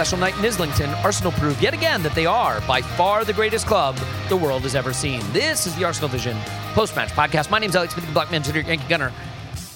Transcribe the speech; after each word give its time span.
Special 0.00 0.16
night 0.16 0.38
in 0.38 0.46
Islington, 0.46 0.88
Arsenal 1.04 1.30
proved 1.32 1.60
yet 1.60 1.74
again 1.74 2.02
that 2.02 2.14
they 2.14 2.24
are 2.24 2.62
by 2.62 2.80
far 2.80 3.22
the 3.22 3.34
greatest 3.34 3.66
club 3.66 3.94
the 4.30 4.36
world 4.36 4.62
has 4.62 4.74
ever 4.74 4.94
seen. 4.94 5.20
This 5.34 5.66
is 5.66 5.76
the 5.76 5.84
Arsenal 5.84 6.08
Vision 6.08 6.38
post-match 6.72 7.10
podcast. 7.10 7.50
My 7.50 7.58
name's 7.58 7.76
Alex 7.76 7.92
Smith, 7.92 8.06
the 8.06 8.12
Black 8.14 8.30
Man, 8.30 8.42
Yankee 8.42 8.88
Gunner. 8.88 9.12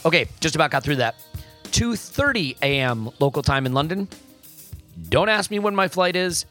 Okay, 0.06 0.26
just 0.40 0.54
about 0.54 0.70
got 0.70 0.82
through 0.82 0.96
that. 0.96 1.16
2:30 1.72 2.56
a.m. 2.62 3.10
local 3.20 3.42
time 3.42 3.66
in 3.66 3.74
London. 3.74 4.08
Don't 5.10 5.28
ask 5.28 5.50
me 5.50 5.58
when 5.58 5.74
my 5.74 5.88
flight 5.88 6.16
is. 6.16 6.46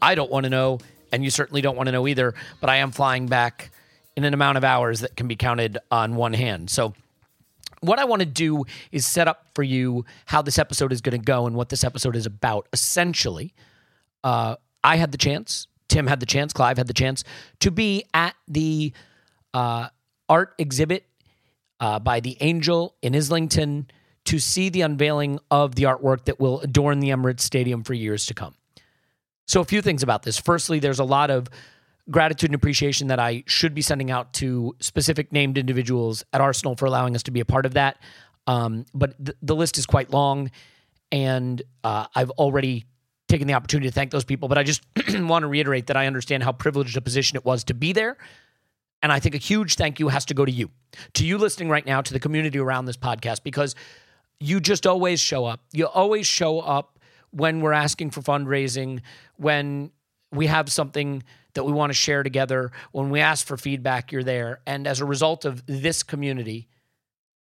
I 0.00 0.14
don't 0.14 0.30
want 0.30 0.44
to 0.44 0.50
know, 0.50 0.78
and 1.12 1.22
you 1.22 1.28
certainly 1.28 1.60
don't 1.60 1.76
want 1.76 1.88
to 1.88 1.92
know 1.92 2.08
either. 2.08 2.32
But 2.62 2.70
I 2.70 2.76
am 2.76 2.90
flying 2.90 3.26
back 3.26 3.70
in 4.16 4.24
an 4.24 4.32
amount 4.32 4.56
of 4.56 4.64
hours 4.64 5.00
that 5.00 5.14
can 5.14 5.28
be 5.28 5.36
counted 5.36 5.76
on 5.90 6.16
one 6.16 6.32
hand. 6.32 6.70
So 6.70 6.94
what 7.80 7.98
I 7.98 8.04
want 8.04 8.20
to 8.20 8.26
do 8.26 8.64
is 8.92 9.06
set 9.06 9.28
up 9.28 9.46
for 9.54 9.62
you 9.62 10.04
how 10.26 10.42
this 10.42 10.58
episode 10.58 10.92
is 10.92 11.00
going 11.00 11.18
to 11.18 11.24
go 11.24 11.46
and 11.46 11.56
what 11.56 11.68
this 11.68 11.84
episode 11.84 12.16
is 12.16 12.26
about. 12.26 12.68
Essentially, 12.72 13.54
uh, 14.22 14.56
I 14.84 14.96
had 14.96 15.12
the 15.12 15.18
chance, 15.18 15.66
Tim 15.88 16.06
had 16.06 16.20
the 16.20 16.26
chance, 16.26 16.52
Clive 16.52 16.78
had 16.78 16.86
the 16.86 16.94
chance 16.94 17.24
to 17.60 17.70
be 17.70 18.04
at 18.12 18.34
the 18.48 18.92
uh, 19.54 19.88
art 20.28 20.54
exhibit 20.58 21.06
uh, 21.80 21.98
by 21.98 22.20
the 22.20 22.36
Angel 22.40 22.94
in 23.02 23.16
Islington 23.16 23.90
to 24.26 24.38
see 24.38 24.68
the 24.68 24.82
unveiling 24.82 25.38
of 25.50 25.74
the 25.74 25.84
artwork 25.84 26.26
that 26.26 26.38
will 26.38 26.60
adorn 26.60 27.00
the 27.00 27.08
Emirates 27.08 27.40
Stadium 27.40 27.82
for 27.82 27.94
years 27.94 28.26
to 28.26 28.34
come. 28.34 28.54
So, 29.46 29.60
a 29.60 29.64
few 29.64 29.82
things 29.82 30.02
about 30.02 30.22
this. 30.22 30.38
Firstly, 30.38 30.78
there's 30.78 31.00
a 31.00 31.04
lot 31.04 31.30
of 31.30 31.48
gratitude 32.10 32.50
and 32.50 32.54
appreciation 32.54 33.08
that 33.08 33.18
I 33.18 33.44
should 33.46 33.74
be 33.74 33.82
sending 33.82 34.10
out 34.10 34.32
to 34.34 34.74
specific 34.80 35.32
named 35.32 35.58
individuals 35.58 36.24
at 36.32 36.40
Arsenal 36.40 36.76
for 36.76 36.86
allowing 36.86 37.14
us 37.14 37.22
to 37.24 37.30
be 37.30 37.40
a 37.40 37.44
part 37.44 37.66
of 37.66 37.74
that. 37.74 37.98
Um, 38.46 38.86
but 38.94 39.24
th- 39.24 39.36
the 39.42 39.54
list 39.54 39.78
is 39.78 39.86
quite 39.86 40.10
long, 40.10 40.50
and 41.12 41.62
uh, 41.84 42.06
I've 42.14 42.30
already 42.30 42.86
taken 43.28 43.46
the 43.46 43.54
opportunity 43.54 43.88
to 43.88 43.94
thank 43.94 44.10
those 44.10 44.24
people. 44.24 44.48
But 44.48 44.58
I 44.58 44.64
just 44.64 44.82
want 45.08 45.44
to 45.44 45.46
reiterate 45.46 45.86
that 45.86 45.96
I 45.96 46.06
understand 46.06 46.42
how 46.42 46.52
privileged 46.52 46.96
a 46.96 47.00
position 47.00 47.36
it 47.36 47.44
was 47.44 47.64
to 47.64 47.74
be 47.74 47.92
there. 47.92 48.16
And 49.02 49.12
I 49.12 49.20
think 49.20 49.34
a 49.34 49.38
huge 49.38 49.76
thank 49.76 49.98
you 49.98 50.08
has 50.08 50.24
to 50.26 50.34
go 50.34 50.44
to 50.44 50.52
you, 50.52 50.70
to 51.14 51.24
you 51.24 51.38
listening 51.38 51.68
right 51.68 51.86
now, 51.86 52.02
to 52.02 52.12
the 52.12 52.20
community 52.20 52.58
around 52.58 52.84
this 52.84 52.96
podcast, 52.96 53.42
because 53.42 53.74
you 54.40 54.60
just 54.60 54.86
always 54.86 55.20
show 55.20 55.46
up. 55.46 55.60
You 55.72 55.86
always 55.86 56.26
show 56.26 56.60
up 56.60 56.98
when 57.30 57.60
we're 57.60 57.72
asking 57.72 58.10
for 58.10 58.20
fundraising, 58.20 59.00
when 59.36 59.90
we 60.32 60.46
have 60.46 60.70
something 60.70 61.22
that 61.54 61.64
we 61.64 61.72
want 61.72 61.90
to 61.90 61.94
share 61.94 62.22
together, 62.22 62.72
when 62.92 63.10
we 63.10 63.20
ask 63.20 63.46
for 63.46 63.56
feedback, 63.56 64.12
you're 64.12 64.22
there. 64.22 64.60
And 64.66 64.86
as 64.86 65.00
a 65.00 65.04
result 65.04 65.44
of 65.44 65.64
this 65.66 66.02
community, 66.02 66.68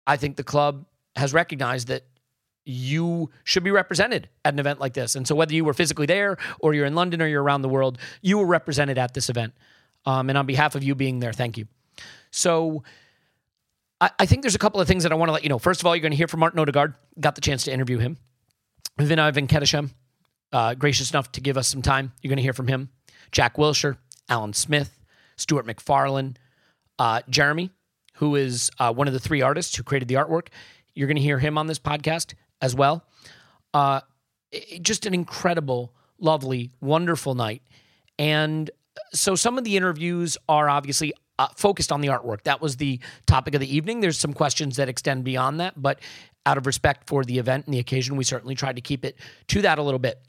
I 0.06 0.16
think 0.16 0.36
the 0.36 0.44
club 0.44 0.86
has 1.16 1.32
recognized 1.32 1.88
that 1.88 2.04
you 2.64 3.30
should 3.44 3.64
be 3.64 3.70
represented 3.70 4.28
at 4.44 4.52
an 4.52 4.58
event 4.58 4.78
like 4.78 4.92
this. 4.92 5.16
And 5.16 5.26
so, 5.26 5.34
whether 5.34 5.54
you 5.54 5.64
were 5.64 5.74
physically 5.74 6.06
there 6.06 6.36
or 6.60 6.74
you're 6.74 6.86
in 6.86 6.94
London 6.94 7.22
or 7.22 7.26
you're 7.26 7.42
around 7.42 7.62
the 7.62 7.68
world, 7.68 7.98
you 8.20 8.38
were 8.38 8.46
represented 8.46 8.98
at 8.98 9.14
this 9.14 9.30
event. 9.30 9.54
Um, 10.04 10.28
and 10.28 10.38
on 10.38 10.46
behalf 10.46 10.74
of 10.74 10.82
you 10.82 10.94
being 10.94 11.18
there, 11.18 11.32
thank 11.32 11.56
you. 11.56 11.66
So, 12.30 12.82
I, 14.00 14.10
I 14.18 14.26
think 14.26 14.42
there's 14.42 14.54
a 14.54 14.58
couple 14.58 14.80
of 14.80 14.86
things 14.86 15.02
that 15.02 15.12
I 15.12 15.14
want 15.14 15.28
to 15.30 15.32
let 15.32 15.42
you 15.42 15.48
know. 15.48 15.58
First 15.58 15.80
of 15.80 15.86
all, 15.86 15.96
you're 15.96 16.02
going 16.02 16.12
to 16.12 16.16
hear 16.16 16.28
from 16.28 16.40
Martin 16.40 16.60
Odegaard. 16.60 16.94
Got 17.18 17.34
the 17.34 17.40
chance 17.40 17.64
to 17.64 17.72
interview 17.72 17.98
him. 17.98 18.18
Vinai 18.98 19.32
Venkatesham, 19.32 19.90
uh, 20.52 20.74
gracious 20.74 21.10
enough 21.10 21.32
to 21.32 21.40
give 21.40 21.56
us 21.56 21.68
some 21.68 21.82
time. 21.82 22.12
You're 22.20 22.30
going 22.30 22.38
to 22.38 22.42
hear 22.42 22.52
from 22.52 22.68
him. 22.68 22.90
Jack 23.32 23.56
Wilshere, 23.56 23.96
Alan 24.28 24.52
Smith, 24.52 24.98
Stuart 25.36 25.66
MacFarlane, 25.66 26.36
uh, 26.98 27.22
Jeremy, 27.28 27.70
who 28.14 28.34
is 28.36 28.70
uh, 28.78 28.92
one 28.92 29.06
of 29.06 29.12
the 29.12 29.20
three 29.20 29.42
artists 29.42 29.76
who 29.76 29.82
created 29.82 30.08
the 30.08 30.14
artwork. 30.14 30.48
You're 30.94 31.06
going 31.06 31.16
to 31.16 31.22
hear 31.22 31.38
him 31.38 31.56
on 31.58 31.66
this 31.66 31.78
podcast 31.78 32.34
as 32.60 32.74
well. 32.74 33.04
Uh, 33.72 34.00
it- 34.50 34.82
just 34.82 35.06
an 35.06 35.14
incredible, 35.14 35.92
lovely, 36.18 36.72
wonderful 36.80 37.34
night. 37.34 37.62
And 38.18 38.70
so 39.12 39.34
some 39.36 39.58
of 39.58 39.64
the 39.64 39.76
interviews 39.76 40.36
are 40.48 40.68
obviously 40.68 41.12
uh, 41.38 41.46
focused 41.54 41.92
on 41.92 42.00
the 42.00 42.08
artwork. 42.08 42.42
That 42.42 42.60
was 42.60 42.76
the 42.78 42.98
topic 43.26 43.54
of 43.54 43.60
the 43.60 43.76
evening. 43.76 44.00
There's 44.00 44.18
some 44.18 44.32
questions 44.34 44.74
that 44.76 44.88
extend 44.88 45.22
beyond 45.22 45.60
that, 45.60 45.80
but 45.80 46.00
out 46.44 46.58
of 46.58 46.66
respect 46.66 47.06
for 47.08 47.22
the 47.24 47.38
event 47.38 47.66
and 47.66 47.74
the 47.74 47.78
occasion, 47.78 48.16
we 48.16 48.24
certainly 48.24 48.56
tried 48.56 48.74
to 48.74 48.82
keep 48.82 49.04
it 49.04 49.16
to 49.48 49.62
that 49.62 49.78
a 49.78 49.82
little 49.82 50.00
bit. 50.00 50.20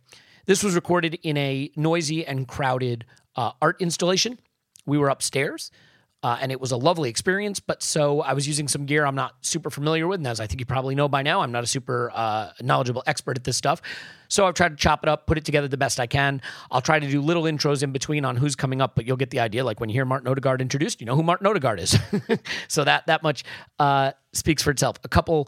This 0.50 0.64
was 0.64 0.74
recorded 0.74 1.20
in 1.22 1.38
a 1.38 1.70
noisy 1.76 2.26
and 2.26 2.48
crowded 2.48 3.06
uh, 3.36 3.52
art 3.62 3.80
installation. 3.80 4.40
We 4.88 4.98
were 4.98 5.10
upstairs. 5.10 5.70
Uh, 6.24 6.40
and 6.42 6.52
it 6.52 6.60
was 6.60 6.72
a 6.72 6.76
lovely 6.76 7.08
experience. 7.08 7.60
But 7.60 7.84
so 7.84 8.22
I 8.22 8.34
was 8.34 8.48
using 8.48 8.68
some 8.68 8.88
gear 8.88 9.06
I'm 9.06 9.14
not 9.14 9.36
super 9.42 9.70
familiar 9.70 10.08
with. 10.08 10.22
And 10.22 10.26
as 10.26 10.40
I 10.40 10.48
think 10.48 10.60
you 10.60 10.66
probably 10.66 10.96
know 10.96 11.08
by 11.08 11.22
now, 11.22 11.42
I'm 11.42 11.52
not 11.52 11.64
a 11.64 11.68
super 11.68 12.12
uh, 12.16 12.50
knowledgeable 12.64 13.04
expert 13.06 13.38
at 13.38 13.44
this 13.44 13.58
stuff. 13.58 13.80
So 14.28 14.48
I've 14.48 14.56
tried 14.56 14.70
to 14.70 14.76
chop 14.76 15.04
it 15.04 15.08
up, 15.08 15.28
put 15.28 15.38
it 15.38 15.46
together 15.46 15.68
the 15.68 15.78
best 15.78 16.00
I 16.00 16.08
can. 16.08 16.42
I'll 16.72 16.82
try 16.82 16.98
to 17.00 17.08
do 17.08 17.22
little 17.22 17.44
intros 17.44 17.84
in 17.84 17.92
between 17.92 18.26
on 18.26 18.36
who's 18.36 18.56
coming 18.56 18.82
up, 18.82 18.96
but 18.96 19.06
you'll 19.06 19.18
get 19.18 19.30
the 19.30 19.42
idea. 19.42 19.64
Like 19.64 19.80
when 19.80 19.90
you 19.90 19.94
hear 19.94 20.06
Martin 20.06 20.30
Odegaard 20.30 20.64
introduced, 20.64 21.00
you 21.00 21.06
know 21.06 21.16
who 21.16 21.22
Martin 21.22 21.46
Odegaard 21.46 21.80
is. 21.80 21.96
so 22.68 22.84
that 22.86 23.06
that 23.06 23.22
much 23.22 23.44
uh, 23.78 24.14
speaks 24.34 24.64
for 24.64 24.72
itself. 24.72 24.98
A 25.04 25.10
couple 25.10 25.48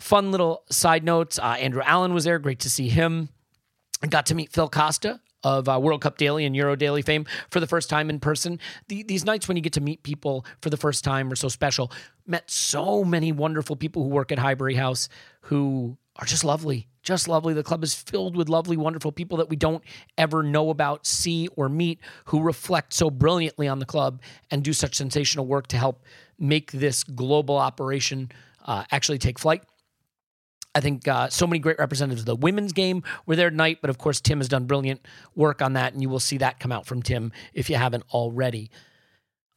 fun 0.00 0.32
little 0.32 0.64
side 0.70 1.02
notes. 1.02 1.38
Uh, 1.38 1.56
Andrew 1.58 1.80
Allen 1.82 2.12
was 2.12 2.24
there. 2.24 2.38
Great 2.38 2.58
to 2.60 2.68
see 2.68 2.90
him. 2.90 3.30
Got 4.06 4.26
to 4.26 4.34
meet 4.34 4.52
Phil 4.52 4.68
Costa 4.68 5.20
of 5.42 5.68
uh, 5.68 5.78
World 5.80 6.00
Cup 6.00 6.18
Daily 6.18 6.44
and 6.44 6.54
Euro 6.54 6.76
Daily 6.76 7.02
fame 7.02 7.26
for 7.50 7.60
the 7.60 7.66
first 7.66 7.90
time 7.90 8.10
in 8.10 8.20
person. 8.20 8.58
The, 8.88 9.02
these 9.02 9.24
nights 9.24 9.48
when 9.48 9.56
you 9.56 9.62
get 9.62 9.72
to 9.74 9.80
meet 9.80 10.02
people 10.02 10.44
for 10.60 10.70
the 10.70 10.76
first 10.76 11.04
time 11.04 11.30
are 11.32 11.36
so 11.36 11.48
special. 11.48 11.92
Met 12.26 12.50
so 12.50 13.04
many 13.04 13.32
wonderful 13.32 13.76
people 13.76 14.02
who 14.02 14.08
work 14.08 14.32
at 14.32 14.38
Highbury 14.38 14.74
House 14.74 15.08
who 15.42 15.96
are 16.16 16.26
just 16.26 16.44
lovely, 16.44 16.88
just 17.02 17.28
lovely. 17.28 17.54
The 17.54 17.62
club 17.62 17.84
is 17.84 17.94
filled 17.94 18.36
with 18.36 18.48
lovely, 18.48 18.76
wonderful 18.76 19.12
people 19.12 19.38
that 19.38 19.48
we 19.48 19.56
don't 19.56 19.82
ever 20.16 20.42
know 20.42 20.70
about, 20.70 21.06
see, 21.06 21.48
or 21.56 21.68
meet 21.68 22.00
who 22.26 22.42
reflect 22.42 22.92
so 22.92 23.10
brilliantly 23.10 23.68
on 23.68 23.78
the 23.78 23.86
club 23.86 24.20
and 24.50 24.62
do 24.62 24.72
such 24.72 24.96
sensational 24.96 25.46
work 25.46 25.68
to 25.68 25.76
help 25.76 26.04
make 26.38 26.72
this 26.72 27.04
global 27.04 27.56
operation 27.56 28.30
uh, 28.66 28.84
actually 28.90 29.18
take 29.18 29.38
flight. 29.38 29.62
I 30.78 30.80
think 30.80 31.08
uh, 31.08 31.28
so 31.28 31.44
many 31.44 31.58
great 31.58 31.80
representatives 31.80 32.22
of 32.22 32.26
the 32.26 32.36
women's 32.36 32.72
game 32.72 33.02
were 33.26 33.34
there 33.34 33.50
tonight, 33.50 33.78
but 33.80 33.90
of 33.90 33.98
course, 33.98 34.20
Tim 34.20 34.38
has 34.38 34.48
done 34.48 34.66
brilliant 34.66 35.04
work 35.34 35.60
on 35.60 35.72
that, 35.72 35.92
and 35.92 36.00
you 36.00 36.08
will 36.08 36.20
see 36.20 36.38
that 36.38 36.60
come 36.60 36.70
out 36.70 36.86
from 36.86 37.02
Tim 37.02 37.32
if 37.52 37.68
you 37.68 37.74
haven't 37.74 38.04
already. 38.12 38.70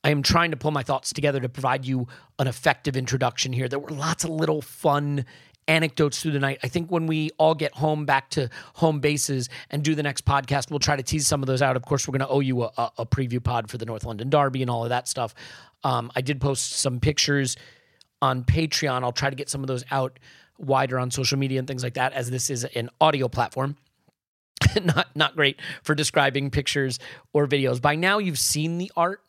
I 0.03 0.09
am 0.09 0.23
trying 0.23 0.49
to 0.49 0.57
pull 0.57 0.71
my 0.71 0.81
thoughts 0.81 1.13
together 1.13 1.39
to 1.39 1.47
provide 1.47 1.85
you 1.85 2.07
an 2.39 2.47
effective 2.47 2.97
introduction 2.97 3.53
here. 3.53 3.67
There 3.67 3.77
were 3.77 3.91
lots 3.91 4.23
of 4.23 4.31
little 4.31 4.63
fun 4.63 5.25
anecdotes 5.67 6.23
through 6.23 6.31
the 6.31 6.39
night. 6.39 6.57
I 6.63 6.69
think 6.69 6.89
when 6.89 7.05
we 7.05 7.29
all 7.37 7.53
get 7.53 7.75
home 7.75 8.07
back 8.07 8.31
to 8.31 8.49
home 8.73 8.99
bases 8.99 9.47
and 9.69 9.83
do 9.83 9.93
the 9.93 10.01
next 10.01 10.25
podcast, 10.25 10.71
we'll 10.71 10.79
try 10.79 10.95
to 10.95 11.03
tease 11.03 11.27
some 11.27 11.43
of 11.43 11.47
those 11.47 11.61
out. 11.61 11.75
Of 11.75 11.83
course, 11.83 12.07
we're 12.07 12.17
going 12.17 12.27
to 12.27 12.33
owe 12.33 12.39
you 12.39 12.63
a, 12.63 12.91
a, 12.97 13.05
preview 13.05 13.43
pod 13.43 13.69
for 13.69 13.77
the 13.77 13.85
North 13.85 14.05
London 14.05 14.31
Derby 14.31 14.63
and 14.63 14.71
all 14.71 14.81
of 14.81 14.89
that 14.89 15.07
stuff. 15.07 15.35
Um, 15.83 16.11
I 16.15 16.21
did 16.21 16.41
post 16.41 16.71
some 16.71 16.99
pictures 16.99 17.57
on 18.23 18.43
Patreon. 18.43 19.03
I'll 19.03 19.11
try 19.11 19.29
to 19.29 19.35
get 19.35 19.49
some 19.49 19.61
of 19.61 19.67
those 19.67 19.83
out 19.91 20.17
wider 20.61 20.99
on 20.99 21.11
social 21.11 21.37
media 21.37 21.59
and 21.59 21.67
things 21.67 21.83
like 21.83 21.95
that, 21.95 22.13
as 22.13 22.29
this 22.29 22.49
is 22.49 22.63
an 22.63 22.89
audio 22.99 23.27
platform. 23.27 23.75
not 24.83 25.07
not 25.15 25.35
great 25.35 25.59
for 25.83 25.95
describing 25.95 26.51
pictures 26.51 26.99
or 27.33 27.47
videos. 27.47 27.81
By 27.81 27.95
now, 27.95 28.19
you've 28.19 28.39
seen 28.39 28.77
the 28.77 28.91
art, 28.95 29.21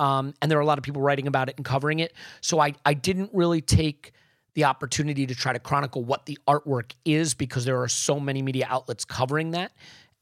um, 0.00 0.34
and 0.40 0.50
there 0.50 0.58
are 0.58 0.62
a 0.62 0.66
lot 0.66 0.78
of 0.78 0.84
people 0.84 1.02
writing 1.02 1.26
about 1.26 1.48
it 1.48 1.56
and 1.56 1.64
covering 1.64 1.98
it. 1.98 2.14
So 2.40 2.60
I 2.60 2.74
I 2.84 2.94
didn't 2.94 3.30
really 3.32 3.60
take 3.60 4.12
the 4.54 4.64
opportunity 4.64 5.26
to 5.26 5.34
try 5.34 5.52
to 5.52 5.58
chronicle 5.58 6.04
what 6.04 6.26
the 6.26 6.38
artwork 6.46 6.92
is 7.04 7.34
because 7.34 7.64
there 7.64 7.82
are 7.82 7.88
so 7.88 8.18
many 8.18 8.40
media 8.40 8.66
outlets 8.70 9.04
covering 9.04 9.50
that. 9.50 9.72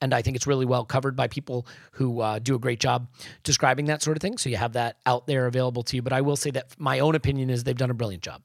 And 0.00 0.12
I 0.12 0.20
think 0.20 0.34
it's 0.34 0.46
really 0.46 0.66
well 0.66 0.84
covered 0.84 1.14
by 1.14 1.28
people 1.28 1.66
who 1.92 2.20
uh, 2.20 2.38
do 2.40 2.56
a 2.56 2.58
great 2.58 2.80
job 2.80 3.08
describing 3.44 3.84
that 3.86 4.02
sort 4.02 4.16
of 4.16 4.20
thing. 4.20 4.36
So 4.36 4.48
you 4.48 4.56
have 4.56 4.72
that 4.72 4.96
out 5.06 5.26
there 5.26 5.46
available 5.46 5.84
to 5.84 5.96
you. 5.96 6.02
But 6.02 6.12
I 6.12 6.22
will 6.22 6.34
say 6.34 6.50
that 6.52 6.74
my 6.76 6.98
own 6.98 7.14
opinion 7.14 7.50
is 7.50 7.62
they've 7.62 7.76
done 7.76 7.90
a 7.90 7.94
brilliant 7.94 8.22
job. 8.22 8.42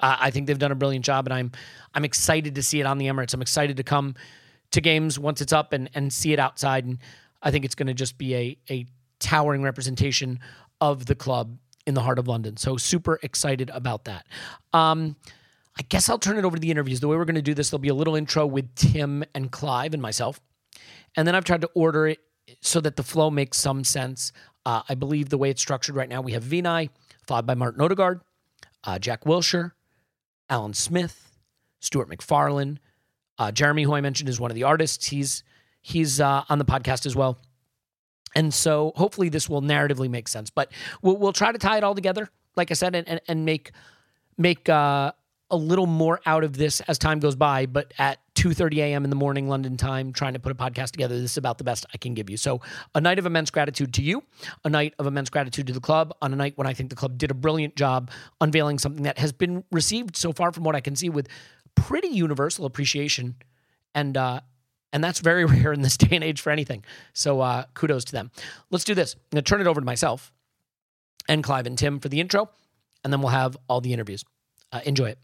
Uh, 0.00 0.16
I 0.18 0.30
think 0.30 0.46
they've 0.46 0.58
done 0.58 0.72
a 0.72 0.76
brilliant 0.76 1.04
job, 1.04 1.26
and 1.26 1.34
I'm 1.34 1.52
I'm 1.94 2.04
excited 2.04 2.54
to 2.54 2.62
see 2.62 2.80
it 2.80 2.86
on 2.86 2.98
the 2.98 3.06
Emirates. 3.06 3.34
I'm 3.34 3.42
excited 3.42 3.76
to 3.76 3.82
come 3.82 4.14
to 4.72 4.80
games 4.80 5.18
once 5.18 5.40
it's 5.40 5.52
up 5.52 5.72
and 5.72 5.90
and 5.94 6.12
see 6.12 6.32
it 6.32 6.38
outside. 6.38 6.84
And 6.84 6.98
I 7.42 7.50
think 7.50 7.64
it's 7.64 7.74
going 7.74 7.88
to 7.88 7.94
just 7.94 8.18
be 8.18 8.34
a 8.34 8.58
a 8.70 8.86
towering 9.18 9.62
representation 9.62 10.40
of 10.80 11.06
the 11.06 11.14
club 11.14 11.56
in 11.86 11.94
the 11.94 12.00
heart 12.00 12.18
of 12.18 12.28
London. 12.28 12.56
So 12.56 12.76
super 12.76 13.18
excited 13.22 13.70
about 13.70 14.04
that. 14.04 14.26
Um, 14.72 15.16
I 15.78 15.82
guess 15.88 16.08
I'll 16.08 16.18
turn 16.18 16.36
it 16.36 16.44
over 16.44 16.56
to 16.56 16.60
the 16.60 16.70
interviews. 16.70 17.00
The 17.00 17.08
way 17.08 17.16
we're 17.16 17.24
going 17.24 17.34
to 17.36 17.42
do 17.42 17.54
this, 17.54 17.70
there'll 17.70 17.80
be 17.80 17.88
a 17.88 17.94
little 17.94 18.16
intro 18.16 18.46
with 18.46 18.74
Tim 18.74 19.24
and 19.34 19.50
Clive 19.50 19.94
and 19.94 20.02
myself, 20.02 20.40
and 21.16 21.26
then 21.26 21.34
I've 21.34 21.44
tried 21.44 21.60
to 21.62 21.70
order 21.74 22.06
it 22.06 22.18
so 22.60 22.80
that 22.80 22.96
the 22.96 23.02
flow 23.02 23.30
makes 23.30 23.58
some 23.58 23.84
sense. 23.84 24.32
Uh, 24.66 24.82
I 24.88 24.94
believe 24.94 25.28
the 25.28 25.38
way 25.38 25.50
it's 25.50 25.62
structured 25.62 25.96
right 25.96 26.08
now, 26.08 26.20
we 26.20 26.32
have 26.32 26.44
Vinai, 26.44 26.90
followed 27.26 27.46
by 27.46 27.54
Martin 27.54 27.80
Odegaard, 27.80 28.20
uh, 28.84 28.98
Jack 28.98 29.24
Wilshere, 29.24 29.72
Alan 30.50 30.74
Smith, 30.74 31.38
Stuart 31.78 32.08
MacFarlane, 32.08 32.78
uh, 33.38 33.50
Jeremy, 33.52 33.84
who 33.84 33.94
I 33.94 34.00
mentioned 34.02 34.28
is 34.28 34.38
one 34.38 34.50
of 34.50 34.54
the 34.54 34.64
artists. 34.64 35.06
He's 35.06 35.42
he's 35.80 36.20
uh, 36.20 36.44
on 36.50 36.58
the 36.58 36.64
podcast 36.64 37.06
as 37.06 37.16
well, 37.16 37.38
and 38.34 38.52
so 38.52 38.92
hopefully 38.96 39.30
this 39.30 39.48
will 39.48 39.62
narratively 39.62 40.10
make 40.10 40.28
sense. 40.28 40.50
But 40.50 40.72
we'll, 41.00 41.16
we'll 41.16 41.32
try 41.32 41.52
to 41.52 41.58
tie 41.58 41.78
it 41.78 41.84
all 41.84 41.94
together, 41.94 42.28
like 42.56 42.70
I 42.70 42.74
said, 42.74 42.94
and 42.94 43.08
and, 43.08 43.20
and 43.28 43.44
make 43.46 43.72
make 44.36 44.68
uh, 44.68 45.12
a 45.50 45.56
little 45.56 45.86
more 45.86 46.20
out 46.26 46.44
of 46.44 46.56
this 46.56 46.80
as 46.80 46.98
time 46.98 47.20
goes 47.20 47.36
by. 47.36 47.64
But 47.66 47.94
at 47.98 48.18
2:30 48.40 48.78
a.m. 48.78 49.04
in 49.04 49.10
the 49.10 49.16
morning 49.16 49.48
London 49.50 49.76
time 49.76 50.14
trying 50.14 50.32
to 50.32 50.38
put 50.38 50.50
a 50.50 50.54
podcast 50.54 50.92
together. 50.92 51.20
This 51.20 51.32
is 51.32 51.36
about 51.36 51.58
the 51.58 51.64
best 51.64 51.84
I 51.92 51.98
can 51.98 52.14
give 52.14 52.30
you. 52.30 52.38
So, 52.38 52.62
a 52.94 53.00
night 53.00 53.18
of 53.18 53.26
immense 53.26 53.50
gratitude 53.50 53.92
to 53.94 54.02
you, 54.02 54.22
a 54.64 54.70
night 54.70 54.94
of 54.98 55.06
immense 55.06 55.28
gratitude 55.28 55.66
to 55.66 55.74
the 55.74 55.80
club, 55.80 56.14
on 56.22 56.32
a 56.32 56.36
night 56.36 56.54
when 56.56 56.66
I 56.66 56.72
think 56.72 56.88
the 56.88 56.96
club 56.96 57.18
did 57.18 57.30
a 57.30 57.34
brilliant 57.34 57.76
job 57.76 58.10
unveiling 58.40 58.78
something 58.78 59.02
that 59.02 59.18
has 59.18 59.30
been 59.30 59.62
received 59.70 60.16
so 60.16 60.32
far 60.32 60.52
from 60.52 60.64
what 60.64 60.74
I 60.74 60.80
can 60.80 60.96
see 60.96 61.10
with 61.10 61.28
pretty 61.74 62.08
universal 62.08 62.64
appreciation 62.64 63.36
and 63.94 64.16
uh 64.16 64.40
and 64.92 65.04
that's 65.04 65.20
very 65.20 65.44
rare 65.54 65.74
in 65.74 65.82
this 65.82 65.98
day 65.98 66.16
and 66.16 66.24
age 66.24 66.40
for 66.40 66.48
anything. 66.48 66.82
So, 67.12 67.42
uh 67.42 67.64
kudos 67.74 68.06
to 68.06 68.12
them. 68.12 68.30
Let's 68.70 68.84
do 68.84 68.94
this. 68.94 69.16
I'm 69.16 69.20
going 69.32 69.44
to 69.44 69.48
turn 69.50 69.60
it 69.60 69.66
over 69.66 69.82
to 69.82 69.84
myself 69.84 70.32
and 71.28 71.44
Clive 71.44 71.66
and 71.66 71.76
Tim 71.76 72.00
for 72.00 72.08
the 72.08 72.20
intro, 72.20 72.48
and 73.04 73.12
then 73.12 73.20
we'll 73.20 73.28
have 73.28 73.54
all 73.68 73.82
the 73.82 73.92
interviews. 73.92 74.24
Uh, 74.72 74.80
enjoy 74.86 75.10
it. 75.10 75.18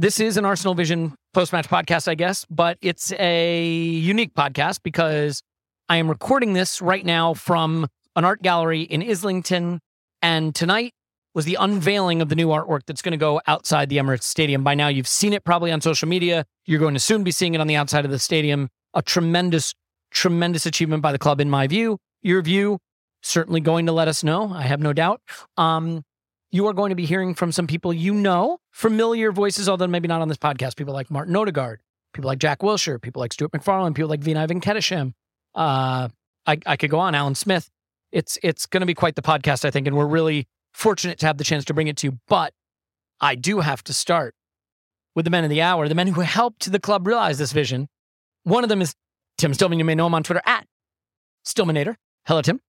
This 0.00 0.20
is 0.20 0.36
an 0.36 0.44
Arsenal 0.44 0.74
Vision 0.74 1.12
post 1.34 1.52
match 1.52 1.68
podcast, 1.68 2.06
I 2.06 2.14
guess, 2.14 2.44
but 2.48 2.78
it's 2.80 3.10
a 3.18 3.66
unique 3.66 4.32
podcast 4.32 4.84
because 4.84 5.42
I 5.88 5.96
am 5.96 6.08
recording 6.08 6.52
this 6.52 6.80
right 6.80 7.04
now 7.04 7.34
from 7.34 7.84
an 8.14 8.24
art 8.24 8.40
gallery 8.40 8.82
in 8.82 9.02
Islington. 9.02 9.80
And 10.22 10.54
tonight 10.54 10.92
was 11.34 11.46
the 11.46 11.56
unveiling 11.58 12.22
of 12.22 12.28
the 12.28 12.36
new 12.36 12.46
artwork 12.46 12.82
that's 12.86 13.02
going 13.02 13.10
to 13.10 13.18
go 13.18 13.40
outside 13.48 13.88
the 13.88 13.96
Emirates 13.96 14.22
Stadium. 14.22 14.62
By 14.62 14.76
now, 14.76 14.86
you've 14.86 15.08
seen 15.08 15.32
it 15.32 15.42
probably 15.42 15.72
on 15.72 15.80
social 15.80 16.06
media. 16.06 16.44
You're 16.64 16.78
going 16.78 16.94
to 16.94 17.00
soon 17.00 17.24
be 17.24 17.32
seeing 17.32 17.56
it 17.56 17.60
on 17.60 17.66
the 17.66 17.74
outside 17.74 18.04
of 18.04 18.12
the 18.12 18.20
stadium. 18.20 18.68
A 18.94 19.02
tremendous, 19.02 19.74
tremendous 20.12 20.64
achievement 20.64 21.02
by 21.02 21.10
the 21.10 21.18
club, 21.18 21.40
in 21.40 21.50
my 21.50 21.66
view. 21.66 21.98
Your 22.22 22.40
view, 22.40 22.78
certainly 23.24 23.58
going 23.58 23.86
to 23.86 23.92
let 23.92 24.06
us 24.06 24.22
know. 24.22 24.52
I 24.52 24.62
have 24.62 24.78
no 24.78 24.92
doubt. 24.92 25.20
Um, 25.56 26.04
you 26.50 26.66
are 26.66 26.72
going 26.72 26.90
to 26.90 26.96
be 26.96 27.06
hearing 27.06 27.34
from 27.34 27.52
some 27.52 27.66
people 27.66 27.92
you 27.92 28.14
know, 28.14 28.58
familiar 28.70 29.32
voices, 29.32 29.68
although 29.68 29.86
maybe 29.86 30.08
not 30.08 30.22
on 30.22 30.28
this 30.28 30.38
podcast. 30.38 30.76
People 30.76 30.94
like 30.94 31.10
Martin 31.10 31.36
Odegaard, 31.36 31.80
people 32.14 32.28
like 32.28 32.38
Jack 32.38 32.60
Wilshere, 32.60 33.00
people 33.00 33.20
like 33.20 33.32
Stuart 33.32 33.52
MacFarlane, 33.52 33.94
people 33.94 34.08
like 34.08 34.20
Vinai 34.20 34.48
Venkatesham. 34.48 35.12
Uh, 35.54 36.08
I, 36.46 36.58
I 36.64 36.76
could 36.76 36.90
go 36.90 36.98
on, 36.98 37.14
Alan 37.14 37.34
Smith. 37.34 37.70
It's 38.10 38.38
it's 38.42 38.64
going 38.64 38.80
to 38.80 38.86
be 38.86 38.94
quite 38.94 39.16
the 39.16 39.22
podcast, 39.22 39.64
I 39.64 39.70
think, 39.70 39.86
and 39.86 39.96
we're 39.96 40.06
really 40.06 40.46
fortunate 40.72 41.18
to 41.18 41.26
have 41.26 41.36
the 41.36 41.44
chance 41.44 41.64
to 41.66 41.74
bring 41.74 41.88
it 41.88 41.96
to 41.98 42.06
you. 42.06 42.18
But 42.26 42.54
I 43.20 43.34
do 43.34 43.60
have 43.60 43.84
to 43.84 43.92
start 43.92 44.34
with 45.14 45.24
the 45.24 45.30
men 45.30 45.44
of 45.44 45.50
the 45.50 45.60
hour, 45.60 45.88
the 45.88 45.94
men 45.94 46.06
who 46.08 46.22
helped 46.22 46.70
the 46.70 46.78
club 46.78 47.06
realize 47.06 47.38
this 47.38 47.52
vision. 47.52 47.88
One 48.44 48.62
of 48.62 48.70
them 48.70 48.80
is 48.80 48.94
Tim 49.36 49.52
Stillman. 49.52 49.78
You 49.78 49.84
may 49.84 49.94
know 49.94 50.06
him 50.06 50.14
on 50.14 50.22
Twitter 50.22 50.42
at 50.46 50.66
Stillmanator. 51.44 51.96
Hello, 52.26 52.40
Tim. 52.40 52.60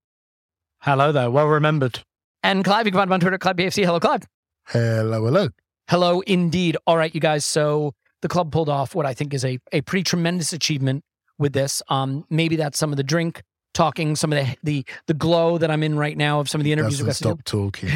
Hello 0.82 1.12
there. 1.12 1.32
Well 1.32 1.48
remembered. 1.48 2.04
And 2.44 2.64
Clive, 2.64 2.86
you 2.86 2.92
can 2.92 3.00
find 3.00 3.10
him 3.10 3.14
on 3.14 3.20
Twitter, 3.20 3.38
Clive 3.38 3.56
BFC. 3.56 3.86
Hello, 3.86 4.00
Clive. 4.00 4.24
Hello, 4.68 5.26
hello. 5.26 5.50
Hello, 5.90 6.22
indeed. 6.22 6.78
All 6.86 6.98
right, 6.98 7.14
you 7.14 7.22
guys. 7.22 7.46
So 7.46 7.94
the 8.22 8.28
club 8.28 8.52
pulled 8.52 8.70
off 8.70 8.96
what 8.96 9.06
I 9.06 9.14
think 9.14 9.34
is 9.34 9.44
a, 9.44 9.60
a 9.72 9.82
pretty 9.82 10.04
tremendous 10.04 10.54
achievement 10.54 11.04
with 11.38 11.54
this. 11.54 11.82
Um, 11.90 12.26
maybe 12.30 12.56
that's 12.56 12.78
some 12.78 12.92
of 12.92 12.98
the 12.98 13.04
drink 13.04 13.42
talking, 13.74 14.16
some 14.16 14.32
of 14.32 14.46
the 14.46 14.56
the 14.64 14.86
the 15.08 15.14
glow 15.14 15.58
that 15.58 15.72
I'm 15.72 15.84
in 15.84 15.98
right 15.98 16.18
now 16.18 16.40
of 16.40 16.50
some 16.50 16.62
of 16.62 16.66
the 16.66 16.72
interviews. 16.72 17.00
Doesn't 17.00 17.14
stop 17.14 17.44
talking. 17.44 17.90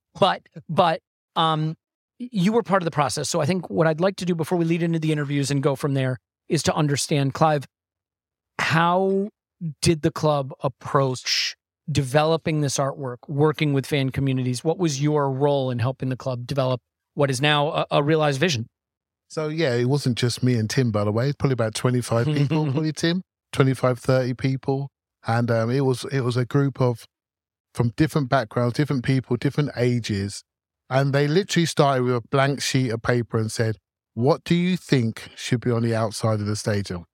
but 0.20 0.42
but 0.68 1.00
um, 1.36 1.76
you 2.18 2.52
were 2.52 2.62
part 2.62 2.82
of 2.82 2.84
the 2.84 2.90
process. 2.90 3.28
So 3.28 3.40
I 3.40 3.46
think 3.46 3.70
what 3.70 3.86
I'd 3.86 4.00
like 4.00 4.16
to 4.16 4.24
do 4.24 4.34
before 4.34 4.58
we 4.58 4.64
lead 4.64 4.82
into 4.82 4.98
the 4.98 5.12
interviews 5.12 5.50
and 5.50 5.62
go 5.62 5.76
from 5.76 5.94
there 5.94 6.18
is 6.48 6.62
to 6.64 6.74
understand, 6.74 7.34
Clive, 7.34 7.66
how 8.58 9.28
did 9.80 10.02
the 10.02 10.10
club 10.10 10.52
approach 10.60 11.56
developing 11.90 12.60
this 12.60 12.78
artwork, 12.78 13.18
working 13.28 13.72
with 13.72 13.86
fan 13.86 14.10
communities? 14.10 14.64
What 14.64 14.78
was 14.78 15.02
your 15.02 15.30
role 15.30 15.70
in 15.70 15.78
helping 15.78 16.08
the 16.08 16.16
club 16.16 16.46
develop 16.46 16.80
what 17.14 17.30
is 17.30 17.40
now 17.40 17.68
a, 17.68 17.86
a 17.90 18.02
realized 18.02 18.40
vision? 18.40 18.66
So, 19.28 19.48
yeah, 19.48 19.74
it 19.74 19.84
wasn't 19.84 20.18
just 20.18 20.42
me 20.42 20.54
and 20.56 20.68
Tim, 20.68 20.90
by 20.90 21.04
the 21.04 21.12
way. 21.12 21.28
It's 21.28 21.36
probably 21.36 21.52
about 21.52 21.74
25 21.74 22.26
people, 22.26 22.64
probably 22.72 22.92
Tim, 22.92 23.22
25, 23.52 23.98
30 23.98 24.34
people. 24.34 24.88
And 25.26 25.50
um, 25.50 25.70
it 25.70 25.82
was 25.82 26.04
it 26.10 26.22
was 26.22 26.36
a 26.36 26.46
group 26.46 26.80
of 26.80 27.06
from 27.74 27.92
different 27.96 28.28
backgrounds, 28.28 28.74
different 28.74 29.04
people, 29.04 29.36
different 29.36 29.70
ages. 29.76 30.42
And 30.88 31.12
they 31.12 31.28
literally 31.28 31.66
started 31.66 32.02
with 32.02 32.16
a 32.16 32.22
blank 32.30 32.60
sheet 32.60 32.90
of 32.90 33.02
paper 33.02 33.38
and 33.38 33.52
said, 33.52 33.76
What 34.14 34.42
do 34.44 34.54
you 34.54 34.76
think 34.76 35.30
should 35.36 35.60
be 35.60 35.70
on 35.70 35.82
the 35.82 35.94
outside 35.94 36.40
of 36.40 36.46
the 36.46 36.56
stadium? 36.56 37.04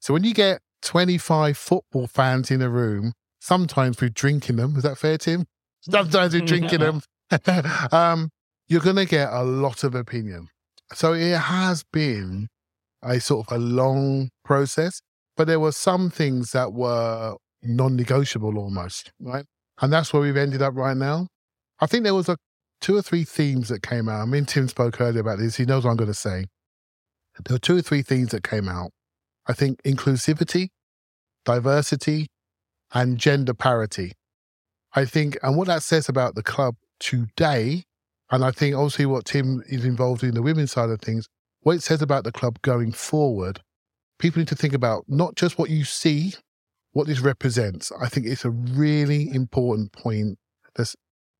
So 0.00 0.12
when 0.12 0.24
you 0.24 0.34
get 0.34 0.60
25 0.82 1.56
football 1.56 2.06
fans 2.06 2.50
in 2.50 2.60
a 2.60 2.68
room 2.68 3.12
sometimes 3.46 4.00
we're 4.00 4.10
drinking 4.10 4.56
them. 4.56 4.76
Is 4.76 4.82
that 4.82 4.98
fair, 4.98 5.18
Tim? 5.18 5.46
Sometimes 5.80 6.34
we're 6.34 6.40
drinking 6.46 6.80
them. 6.80 7.00
um, 7.92 8.30
you're 8.68 8.80
going 8.80 8.96
to 8.96 9.04
get 9.04 9.32
a 9.32 9.44
lot 9.44 9.84
of 9.84 9.94
opinion. 9.94 10.48
So 10.92 11.12
it 11.12 11.36
has 11.36 11.84
been 11.92 12.48
a 13.02 13.20
sort 13.20 13.46
of 13.46 13.56
a 13.56 13.58
long 13.60 14.30
process, 14.44 15.00
but 15.36 15.46
there 15.46 15.60
were 15.60 15.72
some 15.72 16.10
things 16.10 16.50
that 16.52 16.72
were 16.72 17.36
non-negotiable 17.62 18.58
almost, 18.58 19.12
right? 19.20 19.44
And 19.80 19.92
that's 19.92 20.12
where 20.12 20.22
we've 20.22 20.36
ended 20.36 20.62
up 20.62 20.74
right 20.74 20.96
now. 20.96 21.28
I 21.80 21.86
think 21.86 22.04
there 22.04 22.14
was 22.14 22.28
a 22.28 22.36
two 22.80 22.96
or 22.96 23.02
three 23.02 23.24
themes 23.24 23.68
that 23.68 23.82
came 23.82 24.08
out. 24.08 24.22
I 24.22 24.24
mean, 24.24 24.44
Tim 24.44 24.66
spoke 24.68 25.00
earlier 25.00 25.20
about 25.20 25.38
this. 25.38 25.56
He 25.56 25.64
knows 25.64 25.84
what 25.84 25.90
I'm 25.90 25.96
going 25.96 26.10
to 26.10 26.14
say. 26.14 26.46
There 27.44 27.54
were 27.54 27.58
two 27.58 27.76
or 27.76 27.82
three 27.82 28.02
themes 28.02 28.30
that 28.30 28.42
came 28.42 28.68
out. 28.68 28.90
I 29.46 29.52
think 29.52 29.82
inclusivity, 29.82 30.68
diversity, 31.44 32.28
and 32.94 33.18
gender 33.18 33.54
parity. 33.54 34.12
I 34.94 35.04
think, 35.04 35.36
and 35.42 35.56
what 35.56 35.66
that 35.66 35.82
says 35.82 36.08
about 36.08 36.34
the 36.34 36.42
club 36.42 36.76
today, 36.98 37.84
and 38.30 38.44
I 38.44 38.50
think 38.50 38.74
obviously 38.74 39.06
what 39.06 39.26
Tim 39.26 39.62
is 39.68 39.84
involved 39.84 40.22
in 40.22 40.34
the 40.34 40.42
women's 40.42 40.72
side 40.72 40.90
of 40.90 41.00
things, 41.00 41.28
what 41.60 41.76
it 41.76 41.82
says 41.82 42.02
about 42.02 42.24
the 42.24 42.32
club 42.32 42.60
going 42.62 42.92
forward, 42.92 43.60
people 44.18 44.40
need 44.40 44.48
to 44.48 44.56
think 44.56 44.72
about 44.72 45.04
not 45.08 45.34
just 45.34 45.58
what 45.58 45.70
you 45.70 45.84
see, 45.84 46.34
what 46.92 47.06
this 47.06 47.20
represents. 47.20 47.92
I 48.00 48.08
think 48.08 48.26
it's 48.26 48.44
a 48.44 48.50
really 48.50 49.28
important 49.34 49.92
point 49.92 50.38
that's 50.74 50.96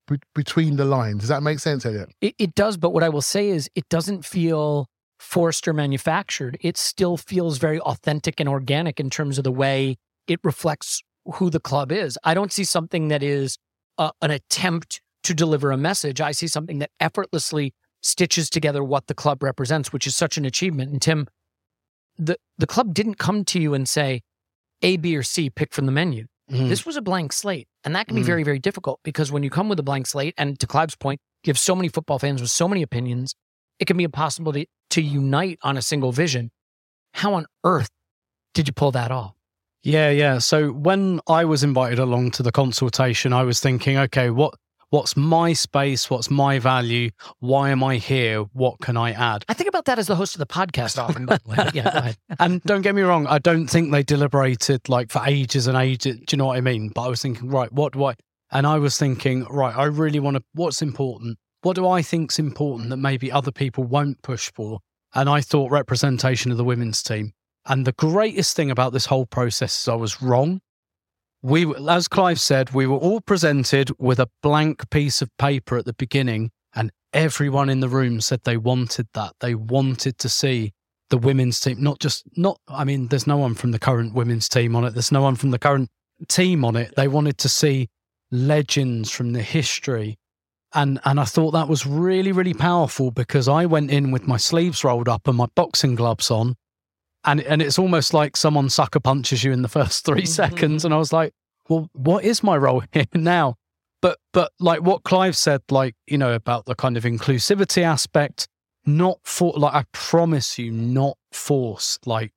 be- 0.06 0.20
between 0.34 0.76
the 0.76 0.84
lines. 0.84 1.20
Does 1.20 1.28
that 1.28 1.42
make 1.42 1.60
sense, 1.60 1.86
Elliot? 1.86 2.10
It, 2.20 2.34
it 2.38 2.54
does, 2.54 2.76
but 2.76 2.90
what 2.90 3.02
I 3.02 3.08
will 3.08 3.22
say 3.22 3.48
is 3.48 3.70
it 3.74 3.88
doesn't 3.88 4.24
feel 4.24 4.86
forced 5.18 5.66
or 5.66 5.72
manufactured. 5.72 6.58
It 6.60 6.76
still 6.76 7.16
feels 7.16 7.58
very 7.58 7.80
authentic 7.80 8.38
and 8.38 8.48
organic 8.48 9.00
in 9.00 9.08
terms 9.08 9.38
of 9.38 9.44
the 9.44 9.52
way 9.52 9.96
it 10.26 10.40
reflects 10.42 11.02
who 11.34 11.50
the 11.50 11.60
club 11.60 11.92
is. 11.92 12.18
I 12.24 12.34
don't 12.34 12.52
see 12.52 12.64
something 12.64 13.08
that 13.08 13.22
is 13.22 13.58
uh, 13.98 14.10
an 14.22 14.30
attempt 14.30 15.00
to 15.24 15.34
deliver 15.34 15.70
a 15.72 15.76
message. 15.76 16.20
I 16.20 16.32
see 16.32 16.46
something 16.48 16.78
that 16.78 16.90
effortlessly 17.00 17.74
stitches 18.02 18.48
together 18.50 18.84
what 18.84 19.06
the 19.08 19.14
club 19.14 19.42
represents, 19.42 19.92
which 19.92 20.06
is 20.06 20.14
such 20.16 20.36
an 20.36 20.44
achievement. 20.44 20.92
And 20.92 21.02
Tim, 21.02 21.26
the 22.16 22.36
the 22.58 22.66
club 22.66 22.94
didn't 22.94 23.16
come 23.18 23.44
to 23.46 23.60
you 23.60 23.74
and 23.74 23.88
say 23.88 24.22
A, 24.82 24.96
B, 24.96 25.16
or 25.16 25.22
C, 25.22 25.50
pick 25.50 25.72
from 25.74 25.86
the 25.86 25.92
menu. 25.92 26.26
Mm. 26.50 26.68
This 26.68 26.86
was 26.86 26.96
a 26.96 27.02
blank 27.02 27.32
slate. 27.32 27.66
And 27.84 27.94
that 27.96 28.06
can 28.06 28.14
be 28.16 28.22
Mm. 28.22 28.26
very, 28.26 28.42
very 28.44 28.58
difficult 28.58 29.00
because 29.02 29.32
when 29.32 29.42
you 29.42 29.50
come 29.50 29.68
with 29.68 29.78
a 29.80 29.82
blank 29.82 30.06
slate, 30.06 30.34
and 30.38 30.58
to 30.60 30.66
Clive's 30.66 30.96
point, 30.96 31.20
you 31.44 31.50
have 31.50 31.58
so 31.58 31.74
many 31.74 31.88
football 31.88 32.18
fans 32.18 32.40
with 32.40 32.50
so 32.50 32.66
many 32.68 32.82
opinions, 32.82 33.34
it 33.78 33.86
can 33.86 33.96
be 33.96 34.04
impossible 34.04 34.52
to, 34.52 34.66
to 34.90 35.02
unite 35.02 35.58
on 35.62 35.76
a 35.76 35.82
single 35.82 36.12
vision. 36.12 36.50
How 37.14 37.34
on 37.34 37.46
earth 37.64 37.90
did 38.54 38.66
you 38.68 38.72
pull 38.72 38.92
that 38.92 39.10
off? 39.10 39.35
Yeah, 39.86 40.10
yeah. 40.10 40.38
So 40.38 40.72
when 40.72 41.20
I 41.28 41.44
was 41.44 41.62
invited 41.62 42.00
along 42.00 42.32
to 42.32 42.42
the 42.42 42.50
consultation, 42.50 43.32
I 43.32 43.44
was 43.44 43.60
thinking, 43.60 43.96
okay, 43.98 44.30
what 44.30 44.54
what's 44.90 45.16
my 45.16 45.52
space? 45.52 46.10
What's 46.10 46.28
my 46.28 46.58
value? 46.58 47.10
Why 47.38 47.70
am 47.70 47.84
I 47.84 47.98
here? 47.98 48.42
What 48.52 48.80
can 48.80 48.96
I 48.96 49.12
add? 49.12 49.44
I 49.48 49.54
think 49.54 49.68
about 49.68 49.84
that 49.84 50.00
as 50.00 50.08
the 50.08 50.16
host 50.16 50.34
of 50.34 50.40
the 50.40 50.46
podcast 50.46 50.98
often, 50.98 51.28
yeah, 51.72 51.84
go 51.84 51.98
ahead. 51.98 52.16
and 52.40 52.60
don't 52.64 52.82
get 52.82 52.96
me 52.96 53.02
wrong, 53.02 53.28
I 53.28 53.38
don't 53.38 53.68
think 53.68 53.92
they 53.92 54.02
deliberated 54.02 54.88
like 54.88 55.12
for 55.12 55.22
ages 55.24 55.68
and 55.68 55.78
ages. 55.78 56.16
Do 56.16 56.24
you 56.30 56.38
know 56.38 56.46
what 56.46 56.56
I 56.56 56.62
mean? 56.62 56.88
But 56.88 57.02
I 57.02 57.08
was 57.08 57.22
thinking, 57.22 57.48
right, 57.48 57.70
what 57.70 57.92
do 57.92 58.06
I? 58.06 58.14
And 58.50 58.66
I 58.66 58.78
was 58.78 58.98
thinking, 58.98 59.44
right, 59.44 59.76
I 59.76 59.84
really 59.84 60.18
want 60.18 60.36
to. 60.36 60.42
What's 60.54 60.82
important? 60.82 61.38
What 61.62 61.76
do 61.76 61.86
I 61.86 62.02
think's 62.02 62.40
important 62.40 62.90
that 62.90 62.96
maybe 62.96 63.30
other 63.30 63.52
people 63.52 63.84
won't 63.84 64.20
push 64.22 64.50
for? 64.52 64.80
And 65.14 65.28
I 65.28 65.42
thought 65.42 65.70
representation 65.70 66.50
of 66.50 66.56
the 66.56 66.64
women's 66.64 67.04
team. 67.04 67.34
And 67.66 67.84
the 67.84 67.92
greatest 67.92 68.54
thing 68.54 68.70
about 68.70 68.92
this 68.92 69.06
whole 69.06 69.26
process 69.26 69.80
is 69.80 69.88
I 69.88 69.94
was 69.94 70.22
wrong. 70.22 70.60
We, 71.42 71.74
as 71.88 72.08
Clive 72.08 72.40
said, 72.40 72.70
we 72.70 72.86
were 72.86 72.96
all 72.96 73.20
presented 73.20 73.90
with 73.98 74.20
a 74.20 74.30
blank 74.42 74.88
piece 74.90 75.20
of 75.20 75.36
paper 75.36 75.76
at 75.76 75.84
the 75.84 75.92
beginning, 75.92 76.50
and 76.74 76.92
everyone 77.12 77.68
in 77.68 77.80
the 77.80 77.88
room 77.88 78.20
said 78.20 78.40
they 78.44 78.56
wanted 78.56 79.08
that. 79.14 79.34
They 79.40 79.54
wanted 79.54 80.18
to 80.18 80.28
see 80.28 80.72
the 81.10 81.18
women's 81.18 81.60
team, 81.60 81.82
not 81.82 81.98
just 82.00 82.24
not. 82.36 82.60
I 82.68 82.84
mean, 82.84 83.08
there's 83.08 83.26
no 83.26 83.36
one 83.36 83.54
from 83.54 83.72
the 83.72 83.78
current 83.78 84.14
women's 84.14 84.48
team 84.48 84.74
on 84.74 84.84
it. 84.84 84.94
There's 84.94 85.12
no 85.12 85.22
one 85.22 85.36
from 85.36 85.50
the 85.50 85.58
current 85.58 85.90
team 86.28 86.64
on 86.64 86.76
it. 86.76 86.94
They 86.96 87.08
wanted 87.08 87.38
to 87.38 87.48
see 87.48 87.88
legends 88.30 89.10
from 89.10 89.32
the 89.32 89.42
history, 89.42 90.18
and 90.72 91.00
and 91.04 91.20
I 91.20 91.24
thought 91.24 91.52
that 91.52 91.68
was 91.68 91.86
really 91.86 92.32
really 92.32 92.54
powerful 92.54 93.10
because 93.10 93.48
I 93.48 93.66
went 93.66 93.90
in 93.90 94.10
with 94.10 94.26
my 94.26 94.36
sleeves 94.36 94.82
rolled 94.84 95.08
up 95.08 95.28
and 95.28 95.36
my 95.36 95.46
boxing 95.54 95.94
gloves 95.94 96.30
on, 96.30 96.56
and 97.26 97.40
and 97.42 97.60
it's 97.60 97.78
almost 97.78 98.14
like 98.14 98.36
someone 98.36 98.70
sucker 98.70 99.00
punches 99.00 99.44
you 99.44 99.52
in 99.52 99.62
the 99.62 99.68
first 99.68 100.06
3 100.06 100.22
mm-hmm. 100.22 100.26
seconds, 100.26 100.84
and 100.84 100.94
I 100.94 100.96
was 100.96 101.12
like, 101.12 101.34
well, 101.68 101.88
what 101.92 102.24
is 102.24 102.42
my 102.42 102.56
role 102.56 102.82
here 102.92 103.04
now? 103.14 103.56
But 104.00 104.18
but 104.32 104.52
like 104.60 104.82
what 104.82 105.02
Clive 105.02 105.36
said, 105.36 105.62
like 105.70 105.94
you 106.06 106.18
know 106.18 106.32
about 106.32 106.66
the 106.66 106.74
kind 106.74 106.96
of 106.96 107.04
inclusivity 107.04 107.82
aspect, 107.82 108.48
not 108.84 109.18
for 109.24 109.52
like 109.56 109.74
I 109.74 109.84
promise 109.92 110.58
you, 110.58 110.70
not 110.70 111.18
forced. 111.32 112.06
Like 112.06 112.32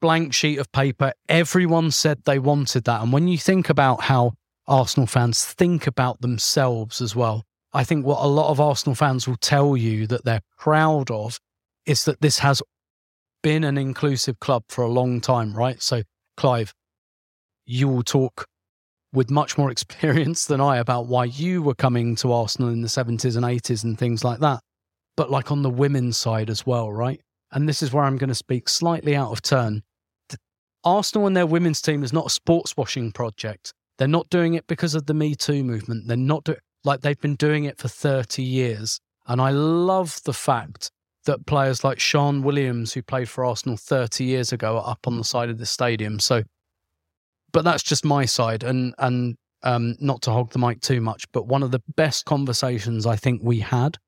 blank 0.00 0.34
sheet 0.34 0.58
of 0.58 0.70
paper. 0.70 1.12
Everyone 1.28 1.90
said 1.90 2.20
they 2.24 2.38
wanted 2.38 2.84
that, 2.84 3.02
and 3.02 3.12
when 3.12 3.28
you 3.28 3.38
think 3.38 3.68
about 3.68 4.02
how 4.02 4.34
Arsenal 4.66 5.06
fans 5.06 5.44
think 5.44 5.86
about 5.86 6.20
themselves 6.20 7.00
as 7.00 7.16
well, 7.16 7.44
I 7.72 7.84
think 7.84 8.06
what 8.06 8.22
a 8.22 8.28
lot 8.28 8.50
of 8.50 8.60
Arsenal 8.60 8.94
fans 8.94 9.26
will 9.26 9.36
tell 9.36 9.76
you 9.76 10.06
that 10.06 10.24
they're 10.24 10.42
proud 10.58 11.10
of 11.10 11.40
is 11.86 12.04
that 12.04 12.20
this 12.20 12.38
has 12.38 12.62
been 13.44 13.62
an 13.62 13.76
inclusive 13.76 14.40
club 14.40 14.64
for 14.70 14.82
a 14.82 14.88
long 14.88 15.20
time, 15.20 15.52
right? 15.54 15.80
So, 15.80 16.02
Clive, 16.38 16.74
you 17.66 17.86
will 17.86 18.02
talk 18.02 18.46
with 19.12 19.30
much 19.30 19.58
more 19.58 19.70
experience 19.76 20.46
than 20.46 20.60
I 20.60 20.78
about 20.78 21.06
why 21.06 21.26
you 21.26 21.62
were 21.62 21.74
coming 21.74 22.16
to 22.16 22.32
Arsenal 22.32 22.70
in 22.70 22.80
the 22.80 22.88
70s 22.88 23.36
and 23.36 23.44
80s 23.44 23.84
and 23.84 23.98
things 23.98 24.24
like 24.24 24.40
that. 24.40 24.60
But 25.16 25.30
like 25.30 25.52
on 25.52 25.62
the 25.62 25.70
women's 25.70 26.16
side 26.16 26.48
as 26.48 26.66
well, 26.66 26.90
right? 26.90 27.20
And 27.52 27.68
this 27.68 27.82
is 27.82 27.92
where 27.92 28.04
I'm 28.04 28.16
going 28.16 28.28
to 28.28 28.34
speak 28.34 28.68
slightly 28.68 29.14
out 29.14 29.30
of 29.30 29.42
turn. 29.42 29.82
Arsenal 30.82 31.26
and 31.26 31.36
their 31.36 31.46
women's 31.46 31.80
team 31.80 32.02
is 32.02 32.12
not 32.12 32.26
a 32.26 32.30
sports 32.30 32.76
washing 32.76 33.12
project. 33.12 33.72
They're 33.98 34.08
not 34.08 34.28
doing 34.30 34.54
it 34.54 34.66
because 34.66 34.94
of 34.94 35.06
the 35.06 35.14
Me 35.14 35.34
Too 35.34 35.62
movement. 35.62 36.08
They're 36.08 36.16
not 36.16 36.44
doing 36.44 36.58
like 36.82 37.02
they've 37.02 37.20
been 37.20 37.36
doing 37.36 37.64
it 37.64 37.78
for 37.78 37.88
30 37.88 38.42
years. 38.42 39.00
And 39.26 39.40
I 39.40 39.50
love 39.50 40.20
the 40.24 40.34
fact 40.34 40.90
that 41.24 41.46
players 41.46 41.84
like 41.84 42.00
Sian 42.00 42.42
Williams, 42.42 42.92
who 42.92 43.02
played 43.02 43.28
for 43.28 43.44
Arsenal 43.44 43.76
30 43.76 44.24
years 44.24 44.52
ago, 44.52 44.78
are 44.78 44.90
up 44.90 45.06
on 45.06 45.16
the 45.16 45.24
side 45.24 45.50
of 45.50 45.58
the 45.58 45.66
stadium. 45.66 46.20
So, 46.20 46.42
but 47.52 47.64
that's 47.64 47.82
just 47.82 48.04
my 48.04 48.24
side, 48.24 48.64
and 48.64 48.94
and 48.98 49.36
um, 49.62 49.96
not 50.00 50.22
to 50.22 50.30
hog 50.30 50.50
the 50.50 50.58
mic 50.58 50.80
too 50.80 51.00
much. 51.00 51.24
But 51.32 51.46
one 51.46 51.62
of 51.62 51.70
the 51.70 51.82
best 51.96 52.24
conversations 52.24 53.06
I 53.06 53.16
think 53.16 53.40
we 53.42 53.60
had 53.60 53.98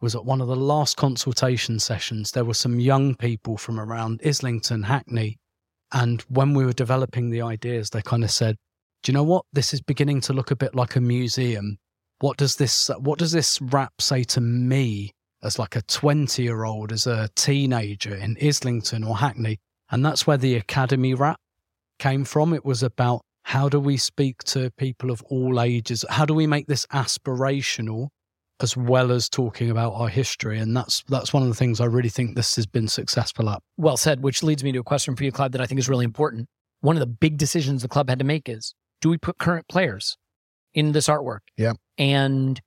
was 0.00 0.14
at 0.14 0.24
one 0.24 0.40
of 0.40 0.48
the 0.48 0.56
last 0.56 0.96
consultation 0.96 1.78
sessions. 1.78 2.32
There 2.32 2.44
were 2.44 2.54
some 2.54 2.78
young 2.78 3.14
people 3.14 3.56
from 3.56 3.80
around 3.80 4.20
Islington, 4.24 4.82
Hackney, 4.82 5.38
and 5.92 6.20
when 6.28 6.52
we 6.54 6.64
were 6.64 6.72
developing 6.72 7.30
the 7.30 7.42
ideas, 7.42 7.90
they 7.90 8.02
kind 8.02 8.24
of 8.24 8.30
said, 8.30 8.56
"Do 9.02 9.10
you 9.10 9.14
know 9.14 9.24
what? 9.24 9.44
This 9.52 9.72
is 9.72 9.80
beginning 9.80 10.20
to 10.22 10.32
look 10.32 10.50
a 10.50 10.56
bit 10.56 10.74
like 10.74 10.96
a 10.96 11.00
museum. 11.00 11.78
What 12.18 12.36
does 12.36 12.56
this 12.56 12.90
What 12.98 13.18
does 13.18 13.32
this 13.32 13.60
wrap 13.60 14.00
say 14.00 14.24
to 14.24 14.40
me?" 14.40 15.12
As 15.42 15.58
like 15.58 15.76
a 15.76 15.82
20 15.82 16.42
year 16.42 16.64
old, 16.64 16.92
as 16.92 17.06
a 17.06 17.28
teenager 17.36 18.14
in 18.14 18.36
Islington 18.42 19.04
or 19.04 19.16
Hackney. 19.16 19.58
And 19.90 20.04
that's 20.04 20.26
where 20.26 20.36
the 20.36 20.54
Academy 20.56 21.14
wrap 21.14 21.38
came 21.98 22.24
from. 22.24 22.52
It 22.52 22.64
was 22.64 22.82
about 22.82 23.22
how 23.44 23.68
do 23.68 23.78
we 23.78 23.96
speak 23.96 24.42
to 24.44 24.70
people 24.72 25.10
of 25.10 25.22
all 25.24 25.60
ages? 25.60 26.04
How 26.08 26.24
do 26.24 26.34
we 26.34 26.46
make 26.46 26.66
this 26.66 26.84
aspirational 26.86 28.08
as 28.60 28.76
well 28.76 29.12
as 29.12 29.28
talking 29.28 29.70
about 29.70 29.92
our 29.92 30.08
history? 30.08 30.58
And 30.58 30.76
that's 30.76 31.04
that's 31.08 31.32
one 31.32 31.44
of 31.44 31.48
the 31.48 31.54
things 31.54 31.80
I 31.80 31.84
really 31.84 32.08
think 32.08 32.34
this 32.34 32.56
has 32.56 32.66
been 32.66 32.88
successful 32.88 33.48
at. 33.48 33.62
Well 33.76 33.96
said, 33.96 34.22
which 34.22 34.42
leads 34.42 34.64
me 34.64 34.72
to 34.72 34.80
a 34.80 34.82
question 34.82 35.14
for 35.14 35.22
you, 35.22 35.30
Clive, 35.30 35.52
that 35.52 35.60
I 35.60 35.66
think 35.66 35.78
is 35.78 35.88
really 35.88 36.04
important. 36.04 36.48
One 36.80 36.96
of 36.96 37.00
the 37.00 37.06
big 37.06 37.38
decisions 37.38 37.82
the 37.82 37.88
club 37.88 38.08
had 38.08 38.18
to 38.18 38.24
make 38.24 38.48
is 38.48 38.74
do 39.00 39.10
we 39.10 39.18
put 39.18 39.38
current 39.38 39.68
players 39.68 40.16
in 40.74 40.90
this 40.90 41.06
artwork? 41.06 41.40
Yeah. 41.56 41.74
And 41.98 42.60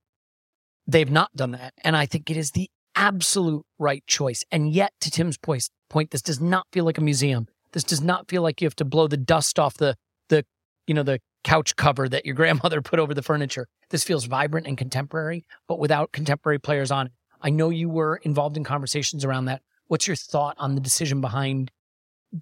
they've 0.90 1.10
not 1.10 1.34
done 1.34 1.52
that. 1.52 1.74
And 1.84 1.96
I 1.96 2.06
think 2.06 2.30
it 2.30 2.36
is 2.36 2.52
the 2.52 2.70
absolute 2.94 3.64
right 3.78 4.04
choice. 4.06 4.44
And 4.50 4.72
yet, 4.72 4.92
to 5.00 5.10
Tim's 5.10 5.38
point, 5.38 5.68
point, 5.88 6.10
this 6.10 6.22
does 6.22 6.40
not 6.40 6.66
feel 6.72 6.84
like 6.84 6.98
a 6.98 7.02
museum. 7.02 7.46
This 7.72 7.84
does 7.84 8.00
not 8.00 8.28
feel 8.28 8.42
like 8.42 8.60
you 8.60 8.66
have 8.66 8.76
to 8.76 8.84
blow 8.84 9.06
the 9.06 9.16
dust 9.16 9.58
off 9.58 9.74
the 9.74 9.96
the 10.28 10.44
you 10.86 10.94
know 10.94 11.02
the 11.02 11.20
couch 11.44 11.76
cover 11.76 12.08
that 12.08 12.26
your 12.26 12.34
grandmother 12.40 12.82
put 12.82 12.98
over 12.98 13.14
the 13.14 13.22
furniture. 13.22 13.66
This 13.90 14.04
feels 14.04 14.24
vibrant 14.24 14.66
and 14.66 14.76
contemporary, 14.76 15.44
but 15.68 15.78
without 15.78 16.12
contemporary 16.12 16.58
players 16.58 16.90
on 16.90 17.06
it. 17.06 17.12
I 17.40 17.50
know 17.50 17.70
you 17.70 17.88
were 17.88 18.16
involved 18.22 18.56
in 18.56 18.64
conversations 18.64 19.24
around 19.24 19.46
that. 19.46 19.62
What's 19.86 20.06
your 20.06 20.16
thought 20.16 20.56
on 20.58 20.74
the 20.74 20.80
decision 20.80 21.20
behind 21.20 21.70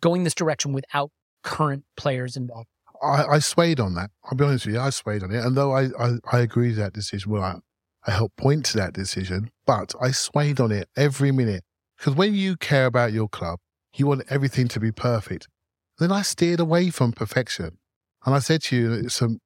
going 0.00 0.25
this 0.25 0.35
direction 0.35 0.73
without 0.73 1.11
current 1.45 1.85
players 1.97 2.37
involved? 2.37 2.69
I, 3.00 3.25
I 3.25 3.38
swayed 3.38 3.78
on 3.78 3.95
that. 3.95 4.11
I'll 4.25 4.37
be 4.37 4.45
honest 4.45 4.67
with 4.67 4.75
you, 4.75 4.81
I 4.81 4.90
swayed 4.90 5.23
on 5.23 5.31
it. 5.31 5.45
And 5.45 5.57
though 5.57 5.73
I, 5.73 5.88
I, 5.99 6.14
I 6.33 6.40
agree 6.40 6.73
that 6.73 6.93
decision, 6.93 7.31
well, 7.31 7.62
I, 8.07 8.11
helped 8.12 8.37
point 8.37 8.64
to 8.67 8.76
that 8.78 8.93
decision, 8.93 9.50
but 9.67 9.95
I 10.00 10.11
swayed 10.11 10.61
on 10.61 10.73
it 10.73 10.88
every 10.97 11.33
minute. 11.33 11.64
Because 11.97 12.14
when 12.14 12.35
you 12.35 12.57
care 12.57 12.87
about 12.87 13.12
your 13.12 13.28
club, 13.28 13.59
you 13.95 14.07
want 14.07 14.23
everything 14.31 14.69
to 14.69 14.81
be 14.81 14.93
perfect. 14.93 15.49
Then 15.99 16.12
I 16.12 16.23
steered 16.23 16.61
away 16.61 16.90
from 16.90 17.12
perfection. 17.12 17.78
And 18.25 18.35
I 18.35 18.38
said 18.38 18.62
to 18.64 18.76
you, 18.76 19.09
some, 19.09 19.40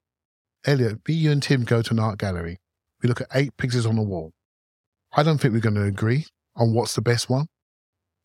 Elliot, 0.67 0.99
me, 1.09 1.15
you 1.15 1.31
and 1.31 1.43
Tim 1.43 1.65
go 1.65 1.83
to 1.83 1.93
an 1.93 1.99
art 1.99 2.19
gallery. 2.19 2.59
We 3.03 3.09
look 3.09 3.21
at 3.21 3.29
eight 3.35 3.57
pictures 3.57 3.87
on 3.87 3.97
the 3.97 4.03
wall. 4.03 4.33
I 5.15 5.23
don't 5.23 5.39
think 5.39 5.55
we're 5.55 5.61
going 5.61 5.75
to 5.75 5.85
agree 5.85 6.27
on 6.55 6.75
what's 6.75 6.95
the 6.95 7.03
best 7.03 7.29
one. 7.29 7.47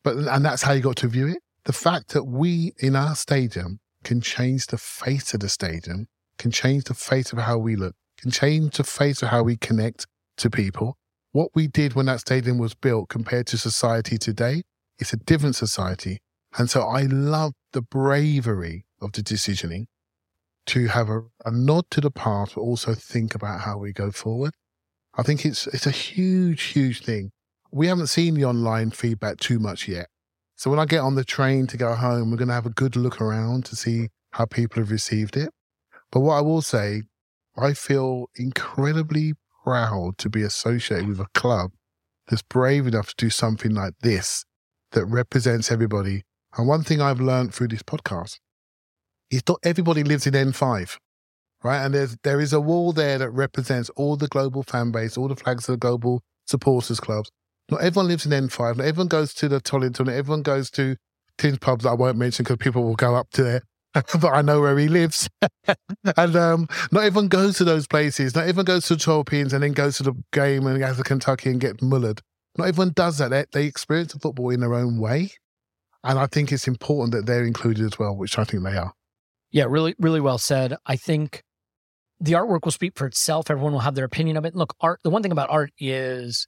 But, 0.04 0.16
and 0.16 0.44
that's 0.44 0.62
how 0.62 0.72
you 0.72 0.80
got 0.80 0.96
to 0.96 1.08
view 1.08 1.26
it. 1.28 1.38
The 1.64 1.72
fact 1.72 2.10
that 2.10 2.24
we 2.24 2.72
in 2.78 2.96
our 2.96 3.14
stadium 3.14 3.80
can 4.04 4.20
change 4.20 4.66
the 4.66 4.78
face 4.78 5.34
of 5.34 5.40
the 5.40 5.48
stadium, 5.48 6.06
can 6.38 6.50
change 6.50 6.84
the 6.84 6.94
face 6.94 7.32
of 7.32 7.38
how 7.38 7.58
we 7.58 7.76
look, 7.76 7.94
can 8.18 8.30
change 8.30 8.76
the 8.76 8.84
face 8.84 9.22
of 9.22 9.28
how 9.28 9.42
we 9.42 9.56
connect 9.56 10.06
to 10.38 10.50
people. 10.50 10.96
What 11.32 11.50
we 11.54 11.66
did 11.66 11.94
when 11.94 12.06
that 12.06 12.20
stadium 12.20 12.58
was 12.58 12.74
built 12.74 13.08
compared 13.08 13.46
to 13.48 13.58
society 13.58 14.18
today, 14.18 14.62
it's 14.98 15.12
a 15.12 15.16
different 15.16 15.56
society. 15.56 16.18
And 16.56 16.70
so 16.70 16.82
I 16.82 17.02
love 17.02 17.52
the 17.72 17.82
bravery 17.82 18.86
of 19.00 19.12
the 19.12 19.22
decisioning 19.22 19.86
to 20.66 20.86
have 20.88 21.08
a, 21.08 21.22
a 21.44 21.50
nod 21.50 21.84
to 21.90 22.00
the 22.00 22.10
past, 22.10 22.54
but 22.54 22.62
also 22.62 22.94
think 22.94 23.34
about 23.34 23.60
how 23.60 23.78
we 23.78 23.92
go 23.92 24.10
forward. 24.10 24.52
I 25.16 25.22
think 25.22 25.44
it's 25.44 25.66
it's 25.68 25.86
a 25.86 25.90
huge, 25.90 26.62
huge 26.62 27.02
thing. 27.02 27.32
We 27.70 27.88
haven't 27.88 28.06
seen 28.06 28.34
the 28.34 28.44
online 28.44 28.90
feedback 28.90 29.38
too 29.38 29.58
much 29.58 29.88
yet. 29.88 30.08
So 30.56 30.70
when 30.70 30.78
I 30.78 30.86
get 30.86 31.00
on 31.00 31.14
the 31.14 31.24
train 31.24 31.66
to 31.68 31.76
go 31.76 31.94
home, 31.94 32.30
we're 32.30 32.36
going 32.36 32.48
to 32.48 32.54
have 32.54 32.66
a 32.66 32.70
good 32.70 32.96
look 32.96 33.20
around 33.20 33.64
to 33.66 33.76
see 33.76 34.08
how 34.32 34.46
people 34.46 34.82
have 34.82 34.90
received 34.90 35.36
it. 35.36 35.50
But 36.10 36.20
what 36.20 36.34
I 36.34 36.40
will 36.40 36.62
say, 36.62 37.02
I 37.56 37.74
feel 37.74 38.28
incredibly 38.36 39.34
proud 39.68 40.16
to 40.16 40.30
be 40.30 40.42
associated 40.42 41.06
with 41.06 41.20
a 41.20 41.26
club 41.34 41.72
that's 42.26 42.40
brave 42.40 42.86
enough 42.86 43.08
to 43.08 43.14
do 43.18 43.28
something 43.28 43.74
like 43.74 43.92
this 44.00 44.46
that 44.92 45.04
represents 45.04 45.70
everybody. 45.70 46.22
And 46.56 46.66
one 46.66 46.82
thing 46.82 47.02
I've 47.02 47.20
learned 47.20 47.52
through 47.52 47.68
this 47.68 47.82
podcast 47.82 48.38
is 49.30 49.42
not 49.46 49.58
everybody 49.62 50.02
lives 50.04 50.26
in 50.26 50.32
N5, 50.32 50.96
right? 51.62 51.84
And 51.84 51.92
there's 51.92 52.16
there 52.22 52.40
is 52.40 52.54
a 52.54 52.62
wall 52.62 52.94
there 52.94 53.18
that 53.18 53.28
represents 53.28 53.90
all 53.90 54.16
the 54.16 54.28
global 54.28 54.62
fan 54.62 54.90
base, 54.90 55.18
all 55.18 55.28
the 55.28 55.36
flags 55.36 55.68
of 55.68 55.74
the 55.74 55.78
global 55.78 56.22
supporters 56.46 56.98
clubs. 56.98 57.30
Not 57.70 57.82
everyone 57.82 58.08
lives 58.08 58.24
in 58.24 58.32
N5. 58.32 58.78
Not 58.78 58.86
everyone 58.86 59.08
goes 59.08 59.34
to 59.34 59.50
the 59.50 59.60
Tollington. 59.60 60.06
Not 60.06 60.14
everyone 60.14 60.40
goes 60.40 60.70
to 60.70 60.96
Tim's 61.36 61.58
pubs 61.58 61.84
that 61.84 61.90
I 61.90 61.94
won't 61.94 62.16
mention 62.16 62.44
because 62.44 62.56
people 62.56 62.84
will 62.84 62.96
go 62.96 63.14
up 63.14 63.28
to 63.32 63.42
there. 63.42 63.62
but 64.20 64.28
I 64.28 64.42
know 64.42 64.60
where 64.60 64.78
he 64.78 64.88
lives. 64.88 65.28
and 66.16 66.36
um, 66.36 66.68
not 66.92 67.04
everyone 67.04 67.28
goes 67.28 67.56
to 67.58 67.64
those 67.64 67.86
places. 67.86 68.34
Not 68.34 68.42
everyone 68.42 68.64
goes 68.64 68.86
to 68.86 68.94
the 68.94 69.00
Twelve 69.00 69.26
Pins 69.26 69.52
and 69.52 69.62
then 69.62 69.72
goes 69.72 69.96
to 69.98 70.02
the 70.02 70.14
game 70.32 70.66
and 70.66 70.82
has 70.82 70.98
a 70.98 71.04
Kentucky 71.04 71.50
and 71.50 71.60
get 71.60 71.78
mullered. 71.78 72.20
Not 72.56 72.68
everyone 72.68 72.92
does 72.92 73.18
that. 73.18 73.30
They, 73.30 73.44
they 73.52 73.66
experience 73.66 74.12
the 74.12 74.18
football 74.18 74.50
in 74.50 74.60
their 74.60 74.74
own 74.74 74.98
way. 74.98 75.30
And 76.04 76.18
I 76.18 76.26
think 76.26 76.52
it's 76.52 76.68
important 76.68 77.12
that 77.12 77.26
they're 77.26 77.44
included 77.44 77.84
as 77.84 77.98
well, 77.98 78.16
which 78.16 78.38
I 78.38 78.44
think 78.44 78.64
they 78.64 78.76
are. 78.76 78.92
Yeah, 79.50 79.64
really, 79.68 79.94
really 79.98 80.20
well 80.20 80.38
said. 80.38 80.76
I 80.86 80.96
think 80.96 81.42
the 82.20 82.32
artwork 82.32 82.64
will 82.64 82.72
speak 82.72 82.96
for 82.96 83.06
itself. 83.06 83.50
Everyone 83.50 83.72
will 83.72 83.80
have 83.80 83.94
their 83.94 84.04
opinion 84.04 84.36
of 84.36 84.44
it. 84.44 84.54
Look, 84.54 84.74
art, 84.80 85.00
the 85.02 85.10
one 85.10 85.22
thing 85.22 85.32
about 85.32 85.50
art 85.50 85.70
is 85.78 86.46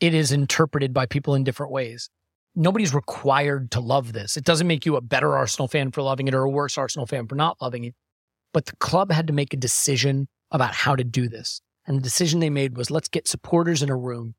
it 0.00 0.14
is 0.14 0.32
interpreted 0.32 0.92
by 0.92 1.06
people 1.06 1.34
in 1.34 1.44
different 1.44 1.72
ways. 1.72 2.10
Nobody's 2.54 2.94
required 2.94 3.70
to 3.70 3.80
love 3.80 4.12
this. 4.12 4.36
It 4.36 4.44
doesn't 4.44 4.66
make 4.66 4.84
you 4.84 4.96
a 4.96 5.00
better 5.00 5.36
Arsenal 5.36 5.68
fan 5.68 5.90
for 5.90 6.02
loving 6.02 6.28
it 6.28 6.34
or 6.34 6.42
a 6.42 6.50
worse 6.50 6.76
Arsenal 6.76 7.06
fan 7.06 7.26
for 7.26 7.34
not 7.34 7.56
loving 7.62 7.84
it. 7.84 7.94
But 8.52 8.66
the 8.66 8.76
club 8.76 9.10
had 9.10 9.26
to 9.28 9.32
make 9.32 9.54
a 9.54 9.56
decision 9.56 10.28
about 10.50 10.74
how 10.74 10.94
to 10.94 11.04
do 11.04 11.28
this. 11.28 11.62
And 11.86 11.96
the 11.96 12.02
decision 12.02 12.40
they 12.40 12.50
made 12.50 12.76
was 12.76 12.90
let's 12.90 13.08
get 13.08 13.26
supporters 13.26 13.82
in 13.82 13.88
a 13.88 13.96
room, 13.96 14.34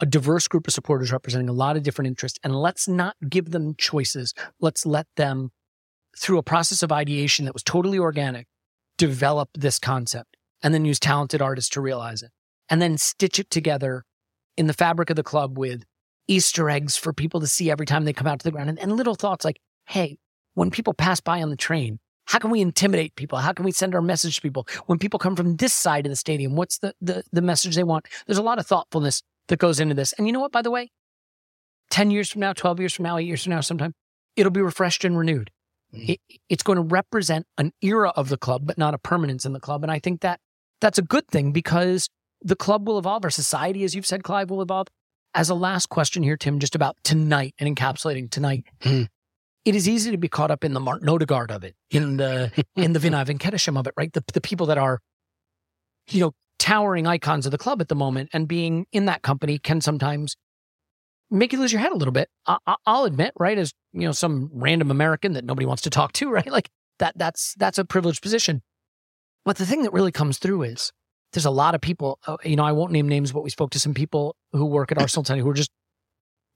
a 0.00 0.06
diverse 0.06 0.46
group 0.46 0.66
of 0.68 0.72
supporters 0.72 1.10
representing 1.10 1.48
a 1.48 1.52
lot 1.52 1.76
of 1.76 1.82
different 1.82 2.06
interests, 2.06 2.38
and 2.44 2.54
let's 2.54 2.86
not 2.86 3.16
give 3.28 3.50
them 3.50 3.74
choices. 3.76 4.32
Let's 4.60 4.86
let 4.86 5.06
them, 5.16 5.50
through 6.16 6.38
a 6.38 6.44
process 6.44 6.82
of 6.82 6.92
ideation 6.92 7.44
that 7.44 7.54
was 7.54 7.64
totally 7.64 7.98
organic, 7.98 8.46
develop 8.96 9.50
this 9.54 9.78
concept 9.78 10.36
and 10.62 10.72
then 10.72 10.84
use 10.84 11.00
talented 11.00 11.42
artists 11.42 11.70
to 11.70 11.80
realize 11.80 12.22
it 12.22 12.30
and 12.70 12.80
then 12.80 12.96
stitch 12.96 13.38
it 13.38 13.50
together 13.50 14.04
in 14.56 14.66
the 14.66 14.72
fabric 14.72 15.10
of 15.10 15.16
the 15.16 15.22
club 15.22 15.58
with 15.58 15.84
Easter 16.28 16.68
eggs 16.70 16.96
for 16.96 17.12
people 17.12 17.40
to 17.40 17.46
see 17.46 17.70
every 17.70 17.86
time 17.86 18.04
they 18.04 18.12
come 18.12 18.26
out 18.26 18.40
to 18.40 18.44
the 18.44 18.50
ground 18.50 18.68
and, 18.68 18.78
and 18.78 18.96
little 18.96 19.14
thoughts 19.14 19.44
like, 19.44 19.60
hey, 19.86 20.18
when 20.54 20.70
people 20.70 20.94
pass 20.94 21.20
by 21.20 21.42
on 21.42 21.50
the 21.50 21.56
train, 21.56 21.98
how 22.26 22.38
can 22.38 22.50
we 22.50 22.60
intimidate 22.60 23.14
people? 23.14 23.38
How 23.38 23.52
can 23.52 23.64
we 23.64 23.70
send 23.70 23.94
our 23.94 24.02
message 24.02 24.36
to 24.36 24.42
people? 24.42 24.66
When 24.86 24.98
people 24.98 25.18
come 25.18 25.36
from 25.36 25.56
this 25.56 25.72
side 25.72 26.06
of 26.06 26.10
the 26.10 26.16
stadium, 26.16 26.56
what's 26.56 26.78
the, 26.78 26.92
the, 27.00 27.22
the 27.32 27.42
message 27.42 27.76
they 27.76 27.84
want? 27.84 28.06
There's 28.26 28.38
a 28.38 28.42
lot 28.42 28.58
of 28.58 28.66
thoughtfulness 28.66 29.22
that 29.48 29.58
goes 29.58 29.78
into 29.78 29.94
this. 29.94 30.12
And 30.14 30.26
you 30.26 30.32
know 30.32 30.40
what, 30.40 30.52
by 30.52 30.62
the 30.62 30.70
way? 30.70 30.90
10 31.90 32.10
years 32.10 32.30
from 32.30 32.40
now, 32.40 32.52
12 32.52 32.80
years 32.80 32.94
from 32.94 33.04
now, 33.04 33.16
eight 33.16 33.26
years 33.26 33.44
from 33.44 33.50
now, 33.50 33.60
sometime, 33.60 33.94
it'll 34.34 34.50
be 34.50 34.60
refreshed 34.60 35.04
and 35.04 35.16
renewed. 35.16 35.50
Mm-hmm. 35.94 36.12
It, 36.12 36.20
it's 36.48 36.62
going 36.64 36.76
to 36.76 36.82
represent 36.82 37.46
an 37.58 37.72
era 37.80 38.10
of 38.16 38.28
the 38.28 38.36
club, 38.36 38.66
but 38.66 38.76
not 38.76 38.92
a 38.92 38.98
permanence 38.98 39.44
in 39.44 39.52
the 39.52 39.60
club. 39.60 39.84
And 39.84 39.92
I 39.92 40.00
think 40.00 40.20
that 40.22 40.40
that's 40.80 40.98
a 40.98 41.02
good 41.02 41.28
thing 41.28 41.52
because 41.52 42.08
the 42.42 42.56
club 42.56 42.88
will 42.88 42.98
evolve. 42.98 43.24
Our 43.24 43.30
society, 43.30 43.84
as 43.84 43.94
you've 43.94 44.06
said, 44.06 44.24
Clive, 44.24 44.50
will 44.50 44.62
evolve. 44.62 44.88
As 45.36 45.50
a 45.50 45.54
last 45.54 45.90
question 45.90 46.22
here, 46.22 46.38
Tim, 46.38 46.60
just 46.60 46.74
about 46.74 46.96
tonight 47.04 47.54
and 47.58 47.76
encapsulating 47.76 48.30
tonight. 48.30 48.64
Mm. 48.80 49.06
It 49.66 49.74
is 49.74 49.86
easy 49.86 50.10
to 50.10 50.16
be 50.16 50.28
caught 50.28 50.50
up 50.50 50.64
in 50.64 50.72
the 50.72 50.80
Martin 50.80 51.10
Odegaard 51.10 51.50
of 51.50 51.62
it, 51.62 51.74
in 51.90 52.16
the 52.16 52.50
in 52.76 52.94
the 52.94 52.98
Vinai 52.98 53.26
Venkatesham 53.26 53.78
of 53.78 53.86
it, 53.86 53.92
right? 53.98 54.10
The 54.10 54.24
the 54.32 54.40
people 54.40 54.66
that 54.66 54.78
are, 54.78 54.98
you 56.08 56.20
know, 56.20 56.32
towering 56.58 57.06
icons 57.06 57.44
of 57.44 57.52
the 57.52 57.58
club 57.58 57.82
at 57.82 57.88
the 57.88 57.94
moment, 57.94 58.30
and 58.32 58.48
being 58.48 58.86
in 58.92 59.04
that 59.04 59.20
company 59.20 59.58
can 59.58 59.82
sometimes 59.82 60.36
make 61.30 61.52
you 61.52 61.60
lose 61.60 61.70
your 61.70 61.82
head 61.82 61.92
a 61.92 61.96
little 61.96 62.12
bit. 62.12 62.30
I, 62.46 62.56
I, 62.66 62.76
I'll 62.86 63.04
admit, 63.04 63.34
right, 63.38 63.58
as 63.58 63.74
you 63.92 64.06
know, 64.06 64.12
some 64.12 64.48
random 64.54 64.90
American 64.90 65.34
that 65.34 65.44
nobody 65.44 65.66
wants 65.66 65.82
to 65.82 65.90
talk 65.90 66.12
to, 66.14 66.30
right? 66.30 66.50
Like 66.50 66.70
that. 66.98 67.12
That's 67.18 67.52
that's 67.58 67.76
a 67.76 67.84
privileged 67.84 68.22
position. 68.22 68.62
But 69.44 69.58
the 69.58 69.66
thing 69.66 69.82
that 69.82 69.92
really 69.92 70.12
comes 70.12 70.38
through 70.38 70.62
is 70.62 70.92
there's 71.36 71.44
a 71.44 71.50
lot 71.50 71.74
of 71.74 71.82
people. 71.82 72.18
uh, 72.26 72.38
You 72.44 72.56
know, 72.56 72.64
I 72.64 72.72
won't 72.72 72.92
name 72.92 73.08
names, 73.08 73.30
but 73.30 73.42
we 73.42 73.50
spoke 73.50 73.70
to 73.72 73.78
some 73.78 73.92
people 73.92 74.36
who 74.52 74.64
work 74.64 74.90
at 74.90 74.98
Arsenal 74.98 75.22
Today 75.22 75.40
who 75.40 75.50
are 75.50 75.54
just 75.54 75.70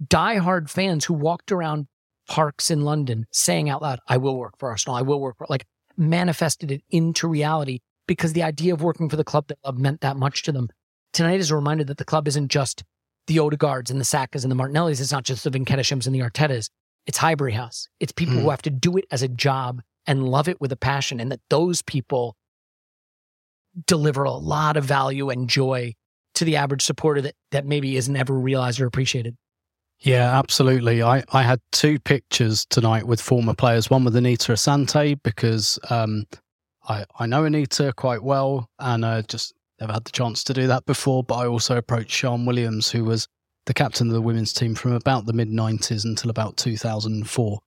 diehard 0.03 0.71
fans 0.71 1.05
who 1.05 1.13
walked 1.13 1.53
around 1.53 1.87
parks 2.27 2.71
in 2.71 2.81
London 2.81 3.27
saying 3.31 3.69
out 3.69 3.83
loud, 3.83 4.01
"I 4.09 4.17
will 4.17 4.39
work 4.39 4.55
for 4.59 4.71
Arsenal. 4.71 4.97
I 4.97 5.03
will 5.03 5.21
work 5.21 5.37
for," 5.37 5.47
like 5.51 5.67
manifested 5.99 6.71
it 6.71 6.83
into 6.89 7.29
reality 7.29 7.81
because 8.09 8.33
the 8.33 8.43
idea 8.43 8.73
of 8.73 8.81
working 8.81 9.11
for 9.11 9.17
the 9.17 9.25
club 9.25 9.49
they 9.49 9.55
love 9.65 9.77
meant 9.77 10.01
that 10.01 10.17
much 10.17 10.43
to 10.45 10.53
them. 10.53 10.69
Tonight 11.13 11.41
is 11.41 11.51
a 11.51 11.57
reminder 11.57 11.85
that 11.85 11.99
the 11.99 12.05
club 12.05 12.27
isn't 12.27 12.49
just 12.49 12.83
the 13.27 13.37
Odegaards 13.37 13.91
and 13.91 14.01
the 14.01 14.05
Sakas 14.05 14.45
and 14.45 14.51
the 14.51 14.57
Martinellis. 14.57 15.01
It's 15.01 15.13
not 15.13 15.25
just 15.25 15.45
the 15.45 15.51
Venkateshams 15.51 16.07
and 16.07 16.15
the 16.15 16.21
Artetas. 16.21 16.71
It's 17.07 17.19
Highbury 17.19 17.53
House. 17.53 17.87
It's 17.99 18.13
people 18.13 18.37
who 18.37 18.51
have 18.51 18.63
to 18.63 18.71
do 18.71 18.97
it 18.97 19.05
as 19.11 19.23
a 19.23 19.29
job 19.29 19.83
and 20.07 20.27
love 20.27 20.49
it 20.49 20.59
with 20.59 20.73
a 20.73 20.77
passion, 20.77 21.21
and 21.21 21.31
that 21.31 21.41
those 21.51 21.83
people 21.83 22.37
deliver 23.87 24.25
a 24.25 24.33
lot 24.33 24.77
of 24.77 24.85
value 24.85 25.31
and 25.31 25.49
joy 25.49 25.95
to 26.35 26.45
the 26.45 26.57
average 26.57 26.83
supporter 26.83 27.21
that, 27.23 27.35
that 27.51 27.67
maybe 27.67 27.97
isn't 27.97 28.17
ever 28.17 28.35
realized 28.35 28.81
or 28.81 28.87
appreciated. 28.87 29.37
Yeah, 30.01 30.39
absolutely. 30.39 31.03
I, 31.03 31.23
I 31.33 31.43
had 31.43 31.61
two 31.73 31.99
pictures 31.99 32.65
tonight 32.71 33.07
with 33.07 33.21
former 33.21 33.55
players. 33.55 33.91
One 33.91 34.05
with 34.05 34.17
Anita 34.17 34.53
Asante 34.53 35.21
because 35.23 35.79
um, 35.91 36.25
I 36.89 37.05
I 37.19 37.27
know 37.27 37.45
Anita 37.45 37.93
quite 37.95 38.23
well 38.23 38.71
and 38.79 39.05
uh, 39.05 39.23
just 39.23 39.53
never 39.79 39.93
had 39.93 40.05
the 40.05 40.11
chance 40.11 40.43
to 40.45 40.55
do 40.55 40.67
that 40.69 40.87
before. 40.87 41.23
But 41.23 41.37
I 41.37 41.47
also 41.47 41.77
approached 41.77 42.19
Sian 42.19 42.47
Williams, 42.47 42.91
who 42.91 43.05
was 43.05 43.29
the 43.67 43.75
captain 43.75 44.09
of 44.09 44.15
the 44.15 44.23
women's 44.23 44.55
team 44.55 44.75
from 44.75 44.93
about 44.93 45.27
the 45.27 45.35
mid 45.35 45.49
'90s 45.49 46.05
until 46.05 46.31
about 46.31 46.57
2004, 46.57 47.59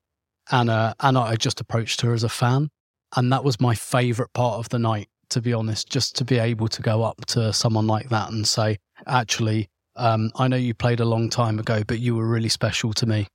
and 0.51 0.69
uh, 0.69 0.93
and 0.99 1.17
I 1.17 1.35
just 1.35 1.61
approached 1.61 2.01
her 2.01 2.13
as 2.13 2.23
a 2.23 2.29
fan, 2.29 2.69
and 3.15 3.31
that 3.31 3.43
was 3.43 3.61
my 3.61 3.75
favourite 3.75 4.33
part 4.33 4.55
of 4.55 4.69
the 4.69 4.79
night. 4.79 5.07
To 5.33 5.41
be 5.41 5.51
honest, 5.51 5.89
just 5.89 6.15
to 6.17 6.25
be 6.25 6.37
able 6.37 6.67
to 6.67 6.81
go 6.83 7.01
up 7.01 7.25
to 7.29 7.51
someone 7.53 7.87
like 7.87 8.09
that 8.09 8.29
and 8.29 8.47
say, 8.47 8.77
actually, 9.07 9.67
um, 9.95 10.29
I 10.35 10.47
know 10.47 10.57
you 10.57 10.75
played 10.75 10.99
a 10.99 11.05
long 11.05 11.27
time 11.27 11.57
ago, 11.57 11.81
but 11.87 11.97
you 11.97 12.15
were 12.15 12.27
really 12.27 12.49
special 12.49 12.93
to 12.93 13.07
me. 13.07 13.27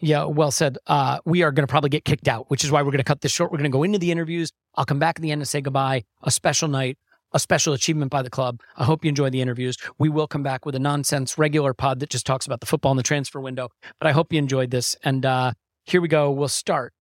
Yeah, 0.00 0.24
well 0.24 0.50
said. 0.50 0.76
Uh, 0.86 1.20
we 1.24 1.42
are 1.42 1.50
going 1.50 1.66
to 1.66 1.70
probably 1.70 1.88
get 1.88 2.04
kicked 2.04 2.28
out, 2.28 2.50
which 2.50 2.62
is 2.62 2.70
why 2.70 2.82
we're 2.82 2.90
going 2.90 2.98
to 2.98 3.04
cut 3.04 3.22
this 3.22 3.32
short. 3.32 3.50
We're 3.50 3.56
going 3.56 3.70
to 3.70 3.74
go 3.74 3.84
into 3.84 3.98
the 3.98 4.10
interviews. 4.10 4.50
I'll 4.74 4.84
come 4.84 4.98
back 4.98 5.16
at 5.16 5.22
the 5.22 5.32
end 5.32 5.40
and 5.40 5.48
say 5.48 5.62
goodbye. 5.62 6.04
A 6.22 6.30
special 6.30 6.68
night, 6.68 6.98
a 7.32 7.38
special 7.38 7.72
achievement 7.72 8.10
by 8.10 8.20
the 8.20 8.28
club. 8.28 8.60
I 8.76 8.84
hope 8.84 9.02
you 9.02 9.08
enjoy 9.08 9.30
the 9.30 9.40
interviews. 9.40 9.78
We 9.98 10.10
will 10.10 10.26
come 10.26 10.42
back 10.42 10.66
with 10.66 10.74
a 10.74 10.78
nonsense 10.78 11.38
regular 11.38 11.72
pod 11.72 12.00
that 12.00 12.10
just 12.10 12.26
talks 12.26 12.44
about 12.44 12.60
the 12.60 12.66
football 12.66 12.92
and 12.92 12.98
the 12.98 13.02
transfer 13.02 13.40
window. 13.40 13.70
But 13.98 14.08
I 14.08 14.12
hope 14.12 14.30
you 14.30 14.38
enjoyed 14.38 14.72
this. 14.72 14.94
And 15.04 15.24
uh, 15.24 15.52
here 15.84 16.02
we 16.02 16.08
go. 16.08 16.30
We'll 16.30 16.48
start 16.48 16.92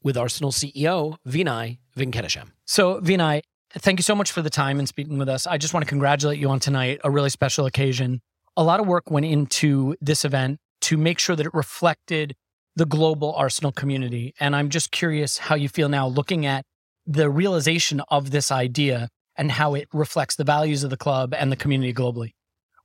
with 0.00 0.16
Arsenal 0.16 0.52
CEO 0.52 1.16
Vinai 1.26 1.78
Venkatesham. 1.96 2.52
So, 2.64 3.00
Vinai, 3.00 3.42
thank 3.74 3.98
you 3.98 4.02
so 4.02 4.14
much 4.14 4.32
for 4.32 4.42
the 4.42 4.50
time 4.50 4.78
and 4.78 4.88
speaking 4.88 5.18
with 5.18 5.28
us. 5.28 5.46
I 5.46 5.58
just 5.58 5.74
want 5.74 5.84
to 5.84 5.88
congratulate 5.88 6.38
you 6.38 6.48
on 6.50 6.60
tonight, 6.60 7.00
a 7.04 7.10
really 7.10 7.30
special 7.30 7.66
occasion. 7.66 8.20
A 8.56 8.64
lot 8.64 8.80
of 8.80 8.86
work 8.86 9.10
went 9.10 9.26
into 9.26 9.96
this 10.00 10.24
event 10.24 10.58
to 10.82 10.96
make 10.96 11.18
sure 11.18 11.36
that 11.36 11.46
it 11.46 11.54
reflected 11.54 12.34
the 12.76 12.86
global 12.86 13.34
Arsenal 13.34 13.72
community. 13.72 14.34
And 14.40 14.56
I'm 14.56 14.68
just 14.70 14.90
curious 14.90 15.38
how 15.38 15.54
you 15.54 15.68
feel 15.68 15.88
now 15.88 16.06
looking 16.06 16.46
at 16.46 16.64
the 17.06 17.30
realization 17.30 18.00
of 18.08 18.30
this 18.30 18.50
idea 18.50 19.08
and 19.36 19.52
how 19.52 19.74
it 19.74 19.88
reflects 19.92 20.36
the 20.36 20.44
values 20.44 20.84
of 20.84 20.90
the 20.90 20.96
club 20.96 21.34
and 21.34 21.50
the 21.50 21.56
community 21.56 21.92
globally. 21.92 22.32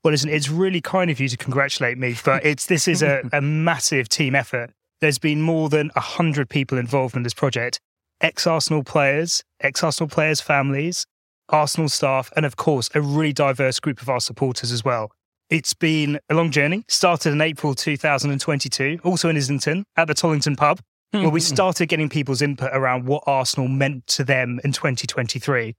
Well, 0.04 0.12
listen, 0.12 0.30
it's 0.30 0.50
really 0.50 0.82
kind 0.82 1.10
of 1.10 1.20
you 1.20 1.28
to 1.28 1.38
congratulate 1.38 1.98
me, 1.98 2.16
but 2.24 2.46
it's 2.46 2.68
this 2.68 2.88
is 2.88 3.02
a, 3.02 3.28
a 3.34 3.42
massive 3.42 4.08
team 4.08 4.36
effort. 4.36 4.72
There's 5.02 5.18
been 5.18 5.42
more 5.42 5.68
than 5.68 5.92
hundred 5.96 6.50
people 6.50 6.78
involved 6.78 7.16
in 7.16 7.24
this 7.24 7.34
project: 7.34 7.80
ex-Arsenal 8.26 8.84
players, 8.84 9.44
ex-Arsenal 9.62 10.10
players' 10.10 10.42
families, 10.42 11.06
Arsenal 11.50 11.88
staff, 11.88 12.32
and 12.36 12.44
of 12.44 12.56
course, 12.56 12.90
a 12.96 13.02
really 13.02 13.32
diverse 13.32 13.80
group 13.80 14.02
of 14.02 14.10
our 14.10 14.20
supporters 14.20 14.72
as 14.72 14.84
well. 14.84 15.12
It's 15.52 15.76
been 15.76 16.20
a 16.28 16.34
long 16.34 16.50
journey. 16.50 16.86
Started 16.88 17.34
in 17.34 17.40
April 17.40 17.76
2022, 17.76 19.00
also 19.04 19.30
in 19.30 19.38
Islington 19.38 19.86
at 19.96 20.08
the 20.08 20.16
Tollington 20.16 20.58
pub, 20.58 20.80
where 21.12 21.30
we 21.30 21.40
mm-hmm. 21.40 21.54
started 21.54 21.86
getting 21.88 22.10
people's 22.10 22.42
input 22.42 22.72
around 22.74 23.06
what 23.06 23.24
Arsenal 23.28 23.68
meant 23.68 24.08
to 24.08 24.24
them 24.24 24.60
in 24.64 24.72
2023 24.72 25.76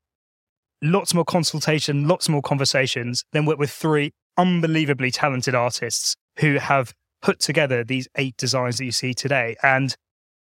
lots 0.82 1.14
more 1.14 1.24
consultation, 1.24 2.06
lots 2.06 2.28
more 2.28 2.42
conversations, 2.42 3.24
then 3.32 3.46
work 3.46 3.58
with 3.58 3.70
three 3.70 4.12
unbelievably 4.36 5.10
talented 5.10 5.54
artists 5.54 6.16
who 6.40 6.58
have 6.58 6.92
put 7.22 7.40
together 7.40 7.82
these 7.82 8.06
eight 8.16 8.36
designs 8.36 8.76
that 8.76 8.84
you 8.84 8.92
see 8.92 9.14
today. 9.14 9.56
And 9.62 9.96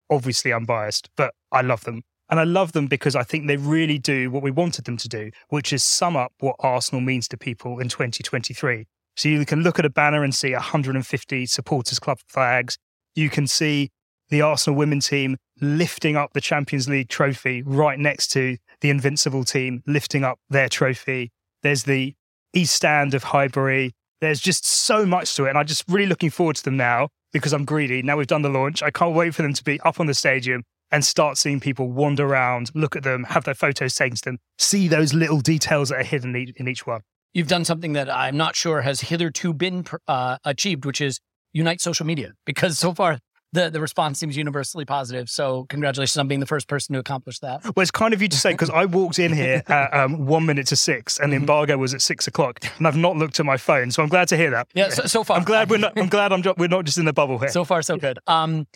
obviously, 0.09 0.51
I'm 0.51 0.65
biased, 0.65 1.09
but 1.17 1.33
I 1.51 1.61
love 1.61 1.83
them. 1.83 2.03
And 2.29 2.39
I 2.39 2.43
love 2.43 2.73
them 2.73 2.87
because 2.87 3.15
I 3.15 3.23
think 3.23 3.47
they 3.47 3.57
really 3.57 3.97
do 3.97 4.29
what 4.29 4.43
we 4.43 4.51
wanted 4.51 4.85
them 4.85 4.97
to 4.97 5.09
do, 5.09 5.31
which 5.49 5.73
is 5.73 5.83
sum 5.83 6.15
up 6.15 6.31
what 6.39 6.55
Arsenal 6.59 7.01
means 7.01 7.27
to 7.29 7.37
people 7.37 7.79
in 7.79 7.89
2023. 7.89 8.85
So 9.17 9.29
you 9.29 9.45
can 9.45 9.63
look 9.63 9.79
at 9.79 9.85
a 9.85 9.89
banner 9.89 10.23
and 10.23 10.33
see 10.33 10.53
150 10.53 11.45
supporters 11.47 11.99
club 11.99 12.19
flags. 12.27 12.77
You 13.15 13.29
can 13.29 13.47
see 13.47 13.89
the 14.29 14.41
Arsenal 14.41 14.77
women 14.77 14.99
team 14.99 15.37
lifting 15.59 16.15
up 16.15 16.33
the 16.33 16.41
Champions 16.41 16.87
League 16.87 17.09
trophy 17.09 17.63
right 17.63 17.97
next 17.97 18.27
to 18.29 18.57
the 18.81 18.91
Invincible 18.91 19.43
team 19.43 19.81
lifting 19.87 20.23
up 20.23 20.39
their 20.49 20.69
trophy. 20.69 21.31
There's 21.63 21.83
the 21.83 22.15
East 22.53 22.75
Stand 22.75 23.15
of 23.15 23.23
Highbury. 23.23 23.93
There's 24.21 24.39
just 24.39 24.65
so 24.65 25.05
much 25.05 25.35
to 25.35 25.45
it. 25.45 25.49
And 25.49 25.57
I'm 25.57 25.65
just 25.65 25.83
really 25.89 26.05
looking 26.05 26.29
forward 26.29 26.57
to 26.57 26.63
them 26.63 26.77
now 26.77 27.09
because 27.33 27.53
I'm 27.53 27.65
greedy. 27.65 28.03
Now 28.03 28.17
we've 28.17 28.27
done 28.27 28.43
the 28.43 28.49
launch. 28.49 28.83
I 28.83 28.91
can't 28.91 29.15
wait 29.15 29.33
for 29.33 29.41
them 29.41 29.53
to 29.53 29.63
be 29.63 29.79
up 29.81 29.99
on 29.99 30.05
the 30.05 30.13
stadium 30.13 30.63
and 30.91 31.05
start 31.05 31.37
seeing 31.37 31.59
people 31.59 31.89
wander 31.89 32.25
around, 32.25 32.71
look 32.73 32.95
at 32.95 33.03
them, 33.03 33.25
have 33.25 33.43
their 33.43 33.53
photos 33.53 33.95
taken 33.95 34.15
to 34.17 34.23
them, 34.23 34.39
see 34.57 34.87
those 34.87 35.13
little 35.13 35.39
details 35.39 35.89
that 35.89 35.99
are 35.99 36.03
hidden 36.03 36.35
in 36.35 36.67
each- 36.67 36.87
one. 36.87 37.01
You've 37.33 37.47
done 37.47 37.63
something 37.63 37.93
that 37.93 38.09
I'm 38.09 38.37
not 38.37 38.55
sure 38.55 38.81
has 38.81 39.01
hitherto 39.01 39.53
been 39.53 39.85
uh, 40.07 40.37
achieved, 40.43 40.85
which 40.85 40.99
is 40.99 41.19
unite 41.53 41.79
social 41.79 42.05
media. 42.05 42.33
Because 42.45 42.79
so 42.79 42.93
far, 42.93 43.19
the, 43.51 43.69
the 43.69 43.81
response 43.81 44.19
seems 44.19 44.37
universally 44.37 44.85
positive. 44.85 45.29
So, 45.29 45.65
congratulations 45.69 46.17
on 46.17 46.27
being 46.27 46.39
the 46.39 46.45
first 46.45 46.67
person 46.67 46.93
to 46.93 46.99
accomplish 46.99 47.39
that. 47.39 47.63
Well, 47.63 47.81
it's 47.81 47.91
kind 47.91 48.13
of 48.13 48.21
you 48.21 48.27
to 48.27 48.37
say 48.37 48.51
because 48.51 48.69
I 48.69 48.85
walked 48.85 49.19
in 49.19 49.33
here 49.33 49.63
at 49.67 49.93
um, 49.93 50.25
one 50.25 50.45
minute 50.45 50.67
to 50.67 50.75
six, 50.75 51.19
and 51.19 51.31
the 51.31 51.37
embargo 51.37 51.77
was 51.77 51.93
at 51.93 52.01
six 52.01 52.27
o'clock, 52.27 52.63
and 52.77 52.87
I've 52.87 52.97
not 52.97 53.15
looked 53.15 53.39
at 53.39 53.45
my 53.45 53.57
phone. 53.57 53.91
So 53.91 54.03
I'm 54.03 54.09
glad 54.09 54.27
to 54.29 54.37
hear 54.37 54.51
that. 54.51 54.67
Yeah, 54.73 54.89
so, 54.89 55.03
so 55.05 55.23
far. 55.23 55.37
I'm 55.37 55.43
glad 55.43 55.69
we're 55.69 55.77
not. 55.77 55.97
I'm 55.97 56.09
glad 56.09 56.31
I'm. 56.31 56.43
We're 56.57 56.67
not 56.67 56.85
just 56.85 56.97
in 56.97 57.05
the 57.05 57.13
bubble 57.13 57.39
here. 57.39 57.49
So 57.49 57.63
far, 57.63 57.81
so 57.81 57.97
good. 57.97 58.19
Um, 58.27 58.67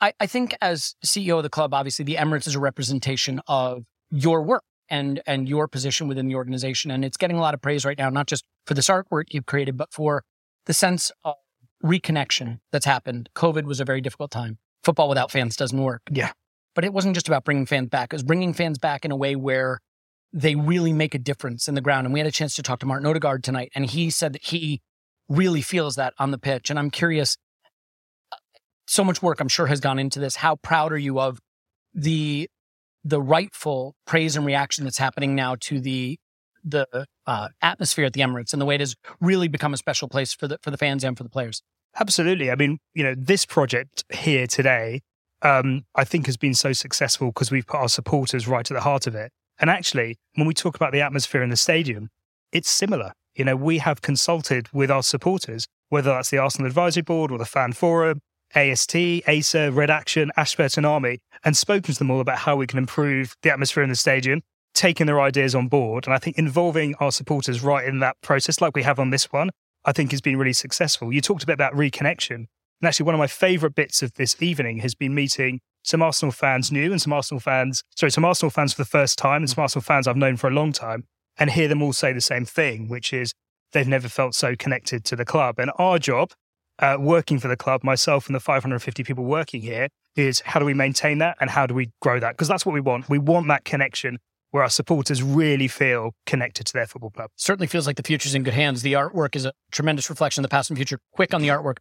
I, 0.00 0.12
I 0.20 0.26
think 0.26 0.56
as 0.60 0.94
CEO 1.04 1.38
of 1.38 1.42
the 1.42 1.50
club, 1.50 1.72
obviously 1.72 2.04
the 2.04 2.16
Emirates 2.16 2.46
is 2.46 2.54
a 2.54 2.60
representation 2.60 3.40
of 3.46 3.84
your 4.10 4.42
work 4.42 4.64
and 4.88 5.20
and 5.26 5.48
your 5.48 5.66
position 5.66 6.06
within 6.06 6.28
the 6.28 6.34
organization, 6.34 6.90
and 6.90 7.04
it's 7.04 7.16
getting 7.16 7.36
a 7.36 7.40
lot 7.40 7.54
of 7.54 7.60
praise 7.60 7.84
right 7.84 7.98
now, 7.98 8.08
not 8.08 8.26
just 8.26 8.44
for 8.66 8.74
this 8.74 8.88
artwork 8.88 9.24
you've 9.30 9.46
created, 9.46 9.76
but 9.76 9.92
for 9.92 10.22
the 10.66 10.74
sense 10.74 11.10
of 11.24 11.34
reconnection 11.84 12.60
that's 12.72 12.86
happened. 12.86 13.28
COVID 13.34 13.64
was 13.64 13.80
a 13.80 13.84
very 13.84 14.00
difficult 14.00 14.30
time. 14.30 14.58
Football 14.84 15.08
without 15.08 15.30
fans 15.30 15.56
doesn't 15.56 15.82
work. 15.82 16.02
Yeah. 16.10 16.32
but 16.74 16.84
it 16.84 16.92
wasn't 16.92 17.14
just 17.14 17.26
about 17.26 17.44
bringing 17.44 17.66
fans 17.66 17.88
back; 17.88 18.12
it 18.12 18.16
was 18.16 18.22
bringing 18.22 18.52
fans 18.52 18.78
back 18.78 19.04
in 19.04 19.10
a 19.10 19.16
way 19.16 19.34
where 19.34 19.80
they 20.32 20.54
really 20.54 20.92
make 20.92 21.14
a 21.14 21.18
difference 21.18 21.66
in 21.66 21.74
the 21.74 21.80
ground. 21.80 22.06
And 22.06 22.12
we 22.12 22.20
had 22.20 22.26
a 22.26 22.32
chance 22.32 22.54
to 22.56 22.62
talk 22.62 22.80
to 22.80 22.86
Martin 22.86 23.06
Odegaard 23.06 23.42
tonight, 23.42 23.72
and 23.74 23.86
he 23.86 24.10
said 24.10 24.34
that 24.34 24.44
he 24.44 24.82
really 25.28 25.62
feels 25.62 25.96
that 25.96 26.14
on 26.18 26.30
the 26.30 26.38
pitch. 26.38 26.70
And 26.70 26.78
I'm 26.78 26.90
curious, 26.90 27.36
so 28.86 29.04
much 29.04 29.22
work 29.22 29.40
I'm 29.40 29.48
sure 29.48 29.66
has 29.66 29.80
gone 29.80 29.98
into 29.98 30.18
this. 30.20 30.36
How 30.36 30.56
proud 30.56 30.92
are 30.92 30.98
you 30.98 31.20
of 31.20 31.40
the 31.94 32.48
the 33.04 33.20
rightful 33.20 33.94
praise 34.04 34.36
and 34.36 34.44
reaction 34.44 34.84
that's 34.84 34.98
happening 34.98 35.34
now 35.34 35.56
to 35.60 35.80
the 35.80 36.18
the 36.64 37.06
uh, 37.26 37.48
atmosphere 37.62 38.04
at 38.04 38.12
the 38.12 38.20
Emirates 38.20 38.52
and 38.52 38.60
the 38.60 38.66
way 38.66 38.74
it 38.74 38.80
has 38.80 38.96
really 39.20 39.46
become 39.46 39.72
a 39.72 39.76
special 39.76 40.08
place 40.08 40.34
for 40.34 40.48
the 40.48 40.58
for 40.62 40.70
the 40.70 40.76
fans 40.76 41.04
and 41.04 41.16
for 41.16 41.22
the 41.22 41.30
players? 41.30 41.62
Absolutely. 41.98 42.50
I 42.50 42.56
mean, 42.56 42.78
you 42.94 43.04
know, 43.04 43.14
this 43.16 43.46
project 43.46 44.04
here 44.12 44.46
today, 44.46 45.00
um, 45.42 45.84
I 45.94 46.04
think 46.04 46.26
has 46.26 46.36
been 46.36 46.54
so 46.54 46.72
successful 46.72 47.28
because 47.28 47.50
we've 47.50 47.66
put 47.66 47.78
our 47.78 47.88
supporters 47.88 48.46
right 48.46 48.68
at 48.70 48.74
the 48.74 48.82
heart 48.82 49.06
of 49.06 49.14
it. 49.14 49.32
And 49.58 49.70
actually, 49.70 50.18
when 50.34 50.46
we 50.46 50.52
talk 50.52 50.76
about 50.76 50.92
the 50.92 51.00
atmosphere 51.00 51.42
in 51.42 51.48
the 51.48 51.56
stadium, 51.56 52.10
it's 52.52 52.68
similar. 52.68 53.12
You 53.34 53.44
know, 53.44 53.56
we 53.56 53.78
have 53.78 54.02
consulted 54.02 54.68
with 54.72 54.90
our 54.90 55.02
supporters, 55.02 55.66
whether 55.88 56.10
that's 56.10 56.30
the 56.30 56.38
Arsenal 56.38 56.66
Advisory 56.66 57.02
Board 57.02 57.30
or 57.30 57.38
the 57.38 57.46
Fan 57.46 57.72
Forum, 57.72 58.20
AST, 58.54 58.96
ASA, 59.26 59.72
Red 59.72 59.90
Action, 59.90 60.30
Ashburton 60.36 60.84
Army, 60.84 61.18
and 61.44 61.56
spoken 61.56 61.92
to 61.92 61.98
them 61.98 62.10
all 62.10 62.20
about 62.20 62.38
how 62.38 62.56
we 62.56 62.66
can 62.66 62.78
improve 62.78 63.34
the 63.42 63.52
atmosphere 63.52 63.82
in 63.82 63.88
the 63.88 63.96
stadium, 63.96 64.42
taking 64.74 65.06
their 65.06 65.20
ideas 65.20 65.54
on 65.54 65.68
board. 65.68 66.06
And 66.06 66.14
I 66.14 66.18
think 66.18 66.38
involving 66.38 66.94
our 67.00 67.12
supporters 67.12 67.62
right 67.62 67.86
in 67.86 68.00
that 68.00 68.16
process, 68.22 68.60
like 68.60 68.74
we 68.74 68.82
have 68.82 68.98
on 68.98 69.10
this 69.10 69.32
one, 69.32 69.50
I 69.84 69.92
think 69.92 70.10
has 70.10 70.20
been 70.20 70.36
really 70.36 70.52
successful. 70.52 71.12
You 71.12 71.20
talked 71.20 71.42
a 71.42 71.46
bit 71.46 71.54
about 71.54 71.72
reconnection. 71.74 72.46
And 72.80 72.88
actually, 72.88 73.04
one 73.04 73.14
of 73.14 73.18
my 73.18 73.26
favourite 73.26 73.74
bits 73.74 74.02
of 74.02 74.14
this 74.14 74.40
evening 74.42 74.78
has 74.78 74.94
been 74.94 75.14
meeting 75.14 75.60
some 75.82 76.02
Arsenal 76.02 76.32
fans 76.32 76.72
new 76.72 76.90
and 76.90 77.00
some 77.00 77.12
Arsenal 77.12 77.40
fans, 77.40 77.82
sorry, 77.96 78.10
some 78.10 78.24
Arsenal 78.24 78.50
fans 78.50 78.74
for 78.74 78.82
the 78.82 78.88
first 78.88 79.18
time 79.18 79.42
and 79.42 79.48
some 79.50 79.62
Arsenal 79.62 79.82
fans 79.82 80.06
I've 80.06 80.16
known 80.16 80.36
for 80.36 80.48
a 80.48 80.52
long 80.52 80.72
time, 80.72 81.04
and 81.38 81.50
hear 81.50 81.68
them 81.68 81.80
all 81.80 81.92
say 81.92 82.12
the 82.12 82.20
same 82.20 82.44
thing, 82.44 82.88
which 82.88 83.12
is 83.12 83.32
they've 83.72 83.86
never 83.86 84.08
felt 84.08 84.34
so 84.34 84.56
connected 84.56 85.04
to 85.04 85.16
the 85.16 85.24
club. 85.24 85.58
And 85.58 85.70
our 85.78 85.98
job, 85.98 86.32
uh, 86.78 86.96
working 86.98 87.38
for 87.38 87.48
the 87.48 87.56
club, 87.56 87.82
myself 87.82 88.26
and 88.26 88.34
the 88.34 88.40
550 88.40 89.04
people 89.04 89.24
working 89.24 89.60
here, 89.60 89.88
is 90.16 90.40
how 90.40 90.60
do 90.60 90.66
we 90.66 90.74
maintain 90.74 91.18
that 91.18 91.36
and 91.40 91.50
how 91.50 91.66
do 91.66 91.74
we 91.74 91.90
grow 92.00 92.18
that? 92.20 92.32
Because 92.32 92.48
that's 92.48 92.64
what 92.64 92.72
we 92.72 92.80
want. 92.80 93.08
We 93.08 93.18
want 93.18 93.48
that 93.48 93.64
connection 93.64 94.18
where 94.50 94.62
our 94.62 94.70
supporters 94.70 95.22
really 95.22 95.68
feel 95.68 96.14
connected 96.24 96.66
to 96.66 96.72
their 96.72 96.86
football 96.86 97.10
club. 97.10 97.30
Certainly 97.36 97.66
feels 97.66 97.86
like 97.86 97.96
the 97.96 98.02
future's 98.02 98.34
in 98.34 98.42
good 98.42 98.54
hands. 98.54 98.82
The 98.82 98.94
artwork 98.94 99.36
is 99.36 99.44
a 99.44 99.52
tremendous 99.70 100.08
reflection 100.08 100.42
of 100.42 100.48
the 100.48 100.54
past 100.54 100.70
and 100.70 100.78
future. 100.78 100.98
Quick 101.12 101.34
on 101.34 101.42
the 101.42 101.48
artwork. 101.48 101.78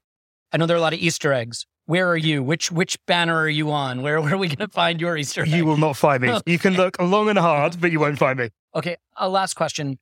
I 0.51 0.57
know 0.57 0.65
there 0.65 0.75
are 0.75 0.79
a 0.79 0.81
lot 0.81 0.93
of 0.93 0.99
Easter 0.99 1.31
eggs. 1.33 1.65
Where 1.85 2.09
are 2.09 2.17
you? 2.17 2.41
Which 2.41 2.71
which 2.71 2.97
banner 3.05 3.35
are 3.41 3.49
you 3.49 3.71
on? 3.71 4.01
Where, 4.01 4.19
where 4.19 4.33
are 4.33 4.37
we 4.37 4.47
going 4.47 4.67
to 4.67 4.67
find 4.67 4.99
your 4.99 5.17
Easter 5.17 5.43
egg? 5.43 5.49
You 5.49 5.65
will 5.65 5.77
not 5.77 5.95
find 5.95 6.21
me. 6.21 6.39
You 6.45 6.57
can 6.57 6.73
look 6.73 6.99
long 6.99 7.29
and 7.29 7.37
hard, 7.37 7.79
but 7.79 7.91
you 7.91 7.99
won't 7.99 8.17
find 8.17 8.39
me. 8.39 8.49
Okay, 8.73 8.97
a 9.17 9.29
last 9.29 9.53
question. 9.53 9.99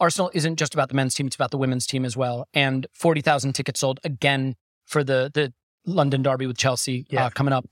Arsenal 0.00 0.30
isn't 0.34 0.56
just 0.56 0.74
about 0.74 0.88
the 0.88 0.94
men's 0.94 1.14
team; 1.14 1.26
it's 1.26 1.36
about 1.36 1.50
the 1.50 1.58
women's 1.58 1.86
team 1.86 2.04
as 2.04 2.16
well. 2.16 2.46
And 2.54 2.86
forty 2.92 3.20
thousand 3.20 3.54
tickets 3.54 3.80
sold 3.80 4.00
again 4.04 4.54
for 4.84 5.02
the 5.02 5.30
the 5.32 5.52
London 5.86 6.22
Derby 6.22 6.46
with 6.46 6.58
Chelsea 6.58 7.06
Yeah. 7.10 7.26
uh, 7.26 7.30
coming 7.30 7.52
up. 7.52 7.66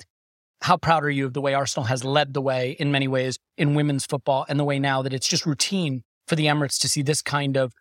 How 0.62 0.76
proud 0.76 1.04
are 1.04 1.10
you 1.10 1.26
of 1.26 1.34
the 1.34 1.40
way 1.42 1.52
Arsenal 1.52 1.84
has 1.86 2.04
led 2.04 2.32
the 2.32 2.40
way 2.40 2.76
in 2.78 2.90
many 2.90 3.06
ways 3.08 3.38
in 3.58 3.74
women's 3.74 4.06
football, 4.06 4.46
and 4.48 4.58
the 4.58 4.64
way 4.64 4.78
now 4.78 5.02
that 5.02 5.12
it's 5.12 5.28
just 5.28 5.44
routine 5.44 6.02
for 6.26 6.36
the 6.36 6.46
Emirates 6.46 6.78
to 6.80 6.88
see 6.88 7.02
this 7.02 7.20
kind 7.20 7.56
of 7.56 7.72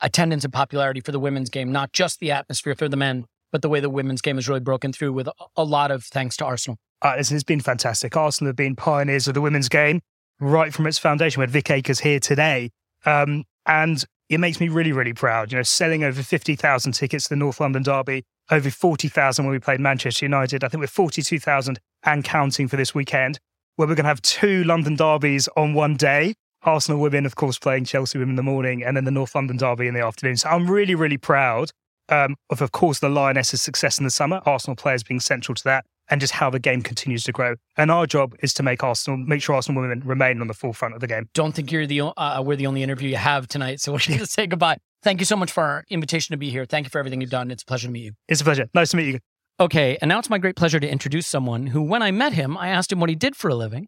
attendance 0.00 0.42
and 0.44 0.52
popularity 0.52 1.00
for 1.00 1.12
the 1.12 1.20
women's 1.20 1.48
game, 1.50 1.70
not 1.70 1.92
just 1.92 2.18
the 2.18 2.32
atmosphere 2.32 2.74
for 2.74 2.88
the 2.88 2.96
men, 2.96 3.24
but 3.52 3.62
the 3.62 3.68
way 3.68 3.78
the 3.78 3.88
women's 3.90 4.20
game 4.20 4.36
has 4.36 4.48
really 4.48 4.58
broken 4.60 4.92
through 4.92 5.12
with 5.12 5.28
a- 5.28 5.32
a 5.56 5.62
lot 5.62 5.92
of 5.92 6.04
thanks 6.04 6.36
to 6.38 6.44
Arsenal. 6.44 6.76
Uh, 7.02 7.14
it's, 7.18 7.30
it's 7.30 7.44
been 7.44 7.60
fantastic. 7.60 8.16
Arsenal 8.16 8.48
have 8.48 8.56
been 8.56 8.74
pioneers 8.74 9.28
of 9.28 9.34
the 9.34 9.40
women's 9.40 9.68
game 9.68 10.00
right 10.40 10.74
from 10.74 10.86
its 10.88 10.98
foundation. 10.98 11.38
We 11.40 11.44
had 11.44 11.50
Vic 11.50 11.70
Akers 11.70 12.00
here 12.00 12.18
today. 12.18 12.70
Um, 13.06 13.44
and 13.66 14.04
it 14.28 14.38
makes 14.38 14.60
me 14.60 14.68
really, 14.68 14.92
really 14.92 15.12
proud. 15.12 15.52
You 15.52 15.58
know, 15.58 15.62
selling 15.62 16.02
over 16.02 16.22
50,000 16.22 16.92
tickets 16.92 17.24
to 17.24 17.30
the 17.30 17.36
North 17.36 17.60
London 17.60 17.82
Derby, 17.82 18.24
over 18.50 18.70
40,000 18.70 19.44
when 19.44 19.52
we 19.52 19.58
played 19.58 19.80
Manchester 19.80 20.24
United. 20.24 20.64
I 20.64 20.68
think 20.68 20.80
we're 20.80 20.86
42,000 20.86 21.78
and 22.04 22.24
counting 22.24 22.68
for 22.68 22.76
this 22.76 22.94
weekend, 22.94 23.38
where 23.76 23.86
we're 23.86 23.94
going 23.94 24.04
to 24.04 24.08
have 24.08 24.22
two 24.22 24.64
London 24.64 24.96
derbies 24.96 25.48
on 25.56 25.74
one 25.74 25.96
day. 25.96 26.34
Arsenal 26.62 27.00
women, 27.00 27.26
of 27.26 27.36
course, 27.36 27.58
playing 27.58 27.84
Chelsea 27.84 28.18
women 28.18 28.32
in 28.32 28.36
the 28.36 28.42
morning, 28.42 28.82
and 28.82 28.96
then 28.96 29.04
the 29.04 29.10
North 29.10 29.34
London 29.34 29.58
Derby 29.58 29.86
in 29.86 29.92
the 29.92 30.04
afternoon. 30.04 30.36
So 30.38 30.48
I'm 30.48 30.70
really, 30.70 30.94
really 30.94 31.18
proud 31.18 31.70
um, 32.08 32.36
of, 32.50 32.60
of 32.60 32.72
course, 32.72 33.00
the 33.00 33.08
Lionesses' 33.08 33.62
success 33.62 33.98
in 33.98 34.04
the 34.04 34.10
summer, 34.10 34.40
Arsenal 34.44 34.76
players 34.76 35.02
being 35.02 35.20
central 35.20 35.54
to 35.54 35.64
that, 35.64 35.84
and 36.10 36.20
just 36.20 36.34
how 36.34 36.50
the 36.50 36.58
game 36.58 36.82
continues 36.82 37.24
to 37.24 37.32
grow. 37.32 37.56
And 37.76 37.90
our 37.90 38.06
job 38.06 38.34
is 38.42 38.52
to 38.54 38.62
make 38.62 38.82
Arsenal, 38.82 39.18
make 39.18 39.42
sure 39.42 39.54
Arsenal 39.54 39.82
women 39.82 40.02
remain 40.04 40.40
on 40.40 40.46
the 40.46 40.54
forefront 40.54 40.94
of 40.94 41.00
the 41.00 41.06
game. 41.06 41.28
don't 41.34 41.54
think 41.54 41.72
you're 41.72 41.86
the 41.86 42.02
o- 42.02 42.14
uh, 42.16 42.42
we're 42.44 42.56
the 42.56 42.66
only 42.66 42.82
interview 42.82 43.08
you 43.08 43.16
have 43.16 43.48
tonight, 43.48 43.80
so 43.80 43.92
we're 43.92 44.00
going 44.06 44.18
to 44.18 44.26
say 44.26 44.46
goodbye. 44.46 44.78
Thank 45.02 45.20
you 45.20 45.26
so 45.26 45.36
much 45.36 45.52
for 45.52 45.62
our 45.62 45.84
invitation 45.90 46.32
to 46.32 46.38
be 46.38 46.50
here. 46.50 46.64
Thank 46.64 46.86
you 46.86 46.90
for 46.90 46.98
everything 46.98 47.20
you've 47.20 47.30
done. 47.30 47.50
It's 47.50 47.62
a 47.62 47.66
pleasure 47.66 47.88
to 47.88 47.92
meet 47.92 48.04
you. 48.04 48.12
It's 48.28 48.40
a 48.40 48.44
pleasure. 48.44 48.66
Nice 48.74 48.90
to 48.90 48.96
meet 48.96 49.12
you. 49.12 49.18
Okay, 49.60 49.98
and 50.00 50.08
now 50.08 50.18
it's 50.18 50.30
my 50.30 50.38
great 50.38 50.56
pleasure 50.56 50.80
to 50.80 50.88
introduce 50.88 51.26
someone 51.26 51.68
who, 51.68 51.82
when 51.82 52.02
I 52.02 52.10
met 52.10 52.32
him, 52.32 52.56
I 52.56 52.68
asked 52.68 52.90
him 52.90 53.00
what 53.00 53.08
he 53.10 53.14
did 53.14 53.36
for 53.36 53.48
a 53.48 53.54
living. 53.54 53.86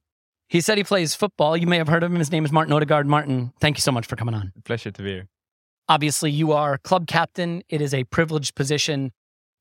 He 0.49 0.61
said 0.61 0.79
he 0.79 0.85
plays 0.85 1.15
football. 1.15 1.57
You 1.57 1.67
may 1.67 1.79
have 1.79 1.89
heard 1.89 2.05
of 2.05 2.13
him. 2.13 2.19
His 2.19 2.31
name 2.31 2.45
is 2.45 2.53
Martin 2.53 2.73
Odegaard. 2.73 3.07
Martin, 3.07 3.53
thank 3.61 3.77
you 3.77 3.81
so 3.81 3.91
much 3.91 4.07
for 4.07 4.15
coming 4.15 4.35
on. 4.35 4.53
Pleasure 4.65 4.93
to 4.93 5.03
be 5.03 5.11
here. 5.11 5.29
Obviously, 5.89 6.31
you 6.31 6.53
are 6.53 6.79
club 6.79 7.09
captain. 7.09 7.63
It 7.69 7.81
is 7.81 7.93
a 7.95 8.05
privileged 8.05 8.55
position. 8.55 9.13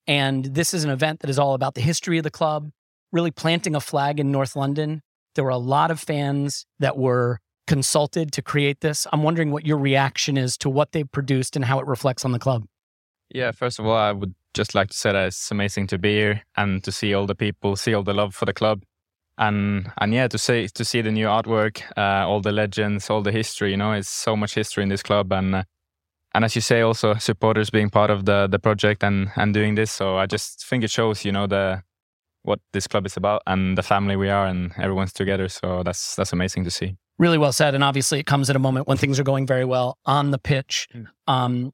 And 0.08 0.46
this 0.46 0.74
is 0.74 0.84
an 0.84 0.90
event 0.90 1.22
that 1.22 1.30
is 1.30 1.40
all 1.40 1.54
about 1.54 1.76
the 1.76 1.82
history 1.82 2.18
of 2.18 2.24
the 2.24 2.32
club, 2.32 2.70
really 3.12 3.32
planting 3.32 3.76
a 3.76 3.80
flag 3.80 4.20
in 4.20 4.32
North 4.32 4.56
London. 4.56 5.02
There 5.34 5.44
were 5.44 5.50
a 5.50 5.58
lot 5.58 5.92
of 5.92 6.00
fans 6.00 6.66
that 6.80 6.98
were 6.98 7.40
consulted 7.68 8.32
to 8.34 8.42
create 8.42 8.82
this. 8.82 9.08
I'm 9.12 9.24
wondering 9.24 9.52
what 9.52 9.66
your 9.66 9.78
reaction 9.78 10.38
is 10.38 10.58
to 10.60 10.70
what 10.70 10.92
they've 10.92 11.12
produced 11.12 11.56
and 11.56 11.66
how 11.66 11.80
it 11.80 11.88
reflects 11.88 12.24
on 12.24 12.32
the 12.32 12.40
club. 12.40 12.66
Yeah, 13.30 13.52
first 13.52 13.80
of 13.80 13.86
all, 13.86 13.96
I 13.96 14.12
would 14.12 14.36
just 14.54 14.76
like 14.76 14.90
to 14.90 14.98
say 14.98 15.12
that 15.12 15.28
it's 15.28 15.52
amazing 15.52 15.88
to 15.88 15.98
be 15.98 16.14
here 16.14 16.44
and 16.56 16.84
to 16.84 16.92
see 16.92 17.14
all 17.14 17.26
the 17.26 17.36
people, 17.36 17.76
see 17.76 17.94
all 17.94 18.04
the 18.04 18.14
love 18.14 18.36
for 18.36 18.46
the 18.46 18.54
club, 18.54 18.84
and 19.38 19.92
and 19.98 20.14
yeah, 20.14 20.28
to 20.28 20.38
see 20.38 20.68
to 20.68 20.86
see 20.86 21.02
the 21.02 21.12
new 21.12 21.26
artwork, 21.26 21.82
uh, 21.98 22.28
all 22.28 22.40
the 22.40 22.52
legends, 22.52 23.10
all 23.10 23.22
the 23.22 23.32
history. 23.32 23.72
You 23.72 23.78
know, 23.78 23.94
it's 23.94 24.10
so 24.10 24.36
much 24.36 24.54
history 24.54 24.84
in 24.84 24.90
this 24.90 25.04
club, 25.04 25.34
and 25.34 25.56
uh, 25.56 25.64
and 26.36 26.44
as 26.44 26.54
you 26.54 26.62
say, 26.62 26.82
also 26.82 27.16
supporters 27.16 27.70
being 27.70 27.90
part 27.90 28.12
of 28.12 28.26
the 28.26 28.48
the 28.48 28.60
project 28.60 29.04
and 29.04 29.32
and 29.36 29.54
doing 29.54 29.76
this. 29.76 29.92
So 29.92 30.18
I 30.18 30.26
just 30.26 30.68
think 30.68 30.84
it 30.84 30.92
shows, 30.92 31.26
you 31.26 31.32
know, 31.32 31.48
the 31.48 31.82
what 32.44 32.60
this 32.74 32.88
club 32.88 33.06
is 33.06 33.18
about 33.18 33.42
and 33.48 33.78
the 33.78 33.84
family 33.84 34.16
we 34.16 34.30
are, 34.30 34.46
and 34.46 34.72
everyone's 34.78 35.14
together. 35.14 35.48
So 35.48 35.82
that's 35.84 36.16
that's 36.16 36.34
amazing 36.34 36.66
to 36.66 36.72
see. 36.72 36.98
Really 37.18 37.38
well 37.38 37.54
said. 37.54 37.74
And 37.74 37.84
obviously, 37.84 38.20
it 38.20 38.26
comes 38.26 38.50
at 38.50 38.56
a 38.56 38.60
moment 38.60 38.88
when 38.88 38.98
things 38.98 39.18
are 39.20 39.24
going 39.24 39.48
very 39.48 39.66
well 39.66 39.98
on 40.06 40.32
the 40.32 40.38
pitch. 40.38 40.88
Mm. 40.94 41.08
Um, 41.28 41.74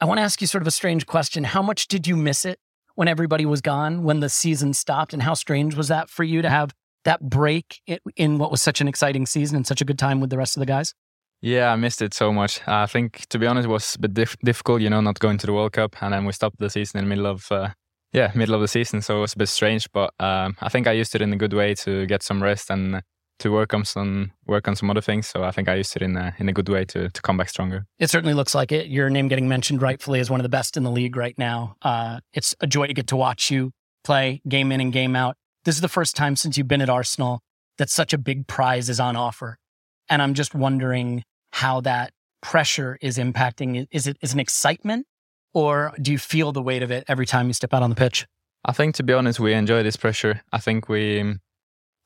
I 0.00 0.06
want 0.06 0.18
to 0.18 0.22
ask 0.22 0.40
you 0.40 0.46
sort 0.46 0.62
of 0.62 0.68
a 0.68 0.72
strange 0.72 1.06
question. 1.06 1.44
How 1.44 1.62
much 1.62 1.88
did 1.88 2.06
you 2.06 2.16
miss 2.16 2.44
it 2.46 2.58
when 2.94 3.08
everybody 3.08 3.44
was 3.44 3.60
gone, 3.60 4.04
when 4.04 4.20
the 4.20 4.30
season 4.30 4.72
stopped? 4.72 5.12
And 5.12 5.22
how 5.22 5.34
strange 5.34 5.74
was 5.74 5.88
that 5.88 6.08
for 6.08 6.24
you 6.24 6.40
to 6.40 6.48
have 6.48 6.72
that 7.04 7.20
break 7.28 7.82
in 8.16 8.38
what 8.38 8.50
was 8.50 8.62
such 8.62 8.80
an 8.80 8.88
exciting 8.88 9.26
season 9.26 9.56
and 9.56 9.66
such 9.66 9.82
a 9.82 9.84
good 9.84 9.98
time 9.98 10.20
with 10.20 10.30
the 10.30 10.38
rest 10.38 10.56
of 10.56 10.60
the 10.60 10.66
guys? 10.66 10.94
Yeah, 11.40 11.72
I 11.72 11.76
missed 11.76 12.02
it 12.02 12.14
so 12.14 12.32
much. 12.32 12.60
I 12.66 12.86
think, 12.86 13.26
to 13.28 13.38
be 13.38 13.46
honest, 13.46 13.66
it 13.66 13.70
was 13.70 13.94
a 13.94 14.00
bit 14.00 14.14
dif- 14.14 14.36
difficult, 14.44 14.82
you 14.82 14.90
know, 14.90 15.00
not 15.00 15.18
going 15.20 15.38
to 15.38 15.46
the 15.46 15.52
World 15.52 15.72
Cup, 15.72 16.02
and 16.02 16.12
then 16.12 16.24
we 16.24 16.32
stopped 16.32 16.58
the 16.58 16.68
season 16.68 16.98
in 16.98 17.04
the 17.04 17.08
middle 17.08 17.26
of, 17.26 17.50
uh, 17.52 17.70
yeah, 18.12 18.32
middle 18.34 18.54
of 18.54 18.60
the 18.60 18.68
season, 18.68 19.02
so 19.02 19.18
it 19.18 19.20
was 19.20 19.34
a 19.34 19.38
bit 19.38 19.48
strange. 19.48 19.88
But 19.92 20.12
um, 20.18 20.56
I 20.60 20.68
think 20.68 20.86
I 20.86 20.92
used 20.92 21.14
it 21.14 21.22
in 21.22 21.32
a 21.32 21.36
good 21.36 21.52
way 21.52 21.74
to 21.76 22.06
get 22.06 22.22
some 22.22 22.42
rest 22.42 22.70
and 22.70 23.02
to 23.38 23.52
work 23.52 23.72
on 23.72 23.84
some 23.84 24.32
work 24.46 24.66
on 24.66 24.74
some 24.74 24.90
other 24.90 25.00
things. 25.00 25.28
So 25.28 25.44
I 25.44 25.50
think 25.50 25.68
I 25.68 25.76
used 25.76 25.94
it 25.96 26.02
in 26.02 26.16
a 26.16 26.34
in 26.38 26.48
a 26.48 26.52
good 26.52 26.68
way 26.68 26.84
to 26.86 27.08
to 27.08 27.22
come 27.22 27.36
back 27.36 27.48
stronger. 27.48 27.86
It 27.98 28.10
certainly 28.10 28.34
looks 28.34 28.54
like 28.54 28.72
it. 28.72 28.88
Your 28.88 29.10
name 29.10 29.28
getting 29.28 29.48
mentioned 29.48 29.82
rightfully 29.82 30.20
as 30.20 30.30
one 30.30 30.40
of 30.40 30.42
the 30.42 30.48
best 30.48 30.76
in 30.76 30.82
the 30.82 30.90
league 30.90 31.16
right 31.16 31.36
now. 31.38 31.76
Uh, 31.82 32.20
it's 32.32 32.54
a 32.60 32.66
joy 32.66 32.86
to 32.86 32.94
get 32.94 33.06
to 33.08 33.16
watch 33.16 33.50
you 33.50 33.72
play 34.04 34.40
game 34.48 34.72
in 34.72 34.80
and 34.80 34.92
game 34.92 35.14
out. 35.14 35.36
This 35.64 35.74
is 35.74 35.80
the 35.80 35.88
first 35.88 36.16
time 36.16 36.36
since 36.36 36.56
you've 36.56 36.68
been 36.68 36.80
at 36.80 36.90
Arsenal 36.90 37.40
that 37.78 37.90
such 37.90 38.12
a 38.12 38.18
big 38.18 38.46
prize 38.46 38.88
is 38.88 38.98
on 38.98 39.16
offer, 39.16 39.58
and 40.08 40.22
I'm 40.22 40.34
just 40.34 40.54
wondering 40.54 41.24
how 41.52 41.80
that 41.82 42.12
pressure 42.40 42.98
is 43.00 43.18
impacting. 43.18 43.86
Is 43.90 44.06
it 44.06 44.16
is 44.20 44.32
an 44.32 44.40
excitement, 44.40 45.06
or 45.54 45.92
do 46.00 46.12
you 46.12 46.18
feel 46.18 46.52
the 46.52 46.62
weight 46.62 46.82
of 46.82 46.90
it 46.90 47.04
every 47.08 47.26
time 47.26 47.46
you 47.46 47.52
step 47.52 47.74
out 47.74 47.82
on 47.82 47.90
the 47.90 47.96
pitch? 47.96 48.26
I 48.64 48.72
think 48.72 48.94
to 48.96 49.02
be 49.02 49.12
honest, 49.12 49.40
we 49.40 49.54
enjoy 49.54 49.82
this 49.82 49.96
pressure. 49.96 50.42
I 50.52 50.58
think 50.58 50.88
we 50.88 51.36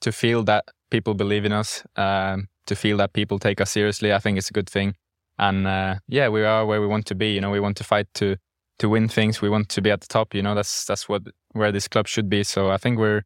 to 0.00 0.12
feel 0.12 0.42
that 0.44 0.64
people 0.90 1.14
believe 1.14 1.44
in 1.44 1.52
us, 1.52 1.82
um, 1.96 2.48
to 2.66 2.74
feel 2.74 2.96
that 2.98 3.12
people 3.12 3.38
take 3.38 3.60
us 3.60 3.70
seriously. 3.70 4.12
I 4.12 4.18
think 4.18 4.38
it's 4.38 4.50
a 4.50 4.52
good 4.52 4.68
thing. 4.68 4.94
And 5.38 5.66
uh, 5.66 5.96
yeah, 6.08 6.28
we 6.28 6.44
are 6.44 6.66
where 6.66 6.80
we 6.80 6.86
want 6.86 7.06
to 7.06 7.14
be. 7.14 7.32
You 7.32 7.40
know, 7.40 7.50
we 7.50 7.60
want 7.60 7.76
to 7.78 7.84
fight 7.84 8.06
to 8.14 8.36
to 8.78 8.88
win 8.88 9.08
things. 9.08 9.40
We 9.40 9.48
want 9.48 9.68
to 9.70 9.82
be 9.82 9.90
at 9.90 10.00
the 10.00 10.06
top. 10.06 10.34
You 10.34 10.42
know, 10.42 10.54
that's 10.54 10.84
that's 10.84 11.08
what 11.08 11.22
where 11.52 11.72
this 11.72 11.88
club 11.88 12.06
should 12.06 12.28
be. 12.28 12.44
So 12.44 12.70
I 12.70 12.76
think 12.76 12.98
we're 12.98 13.22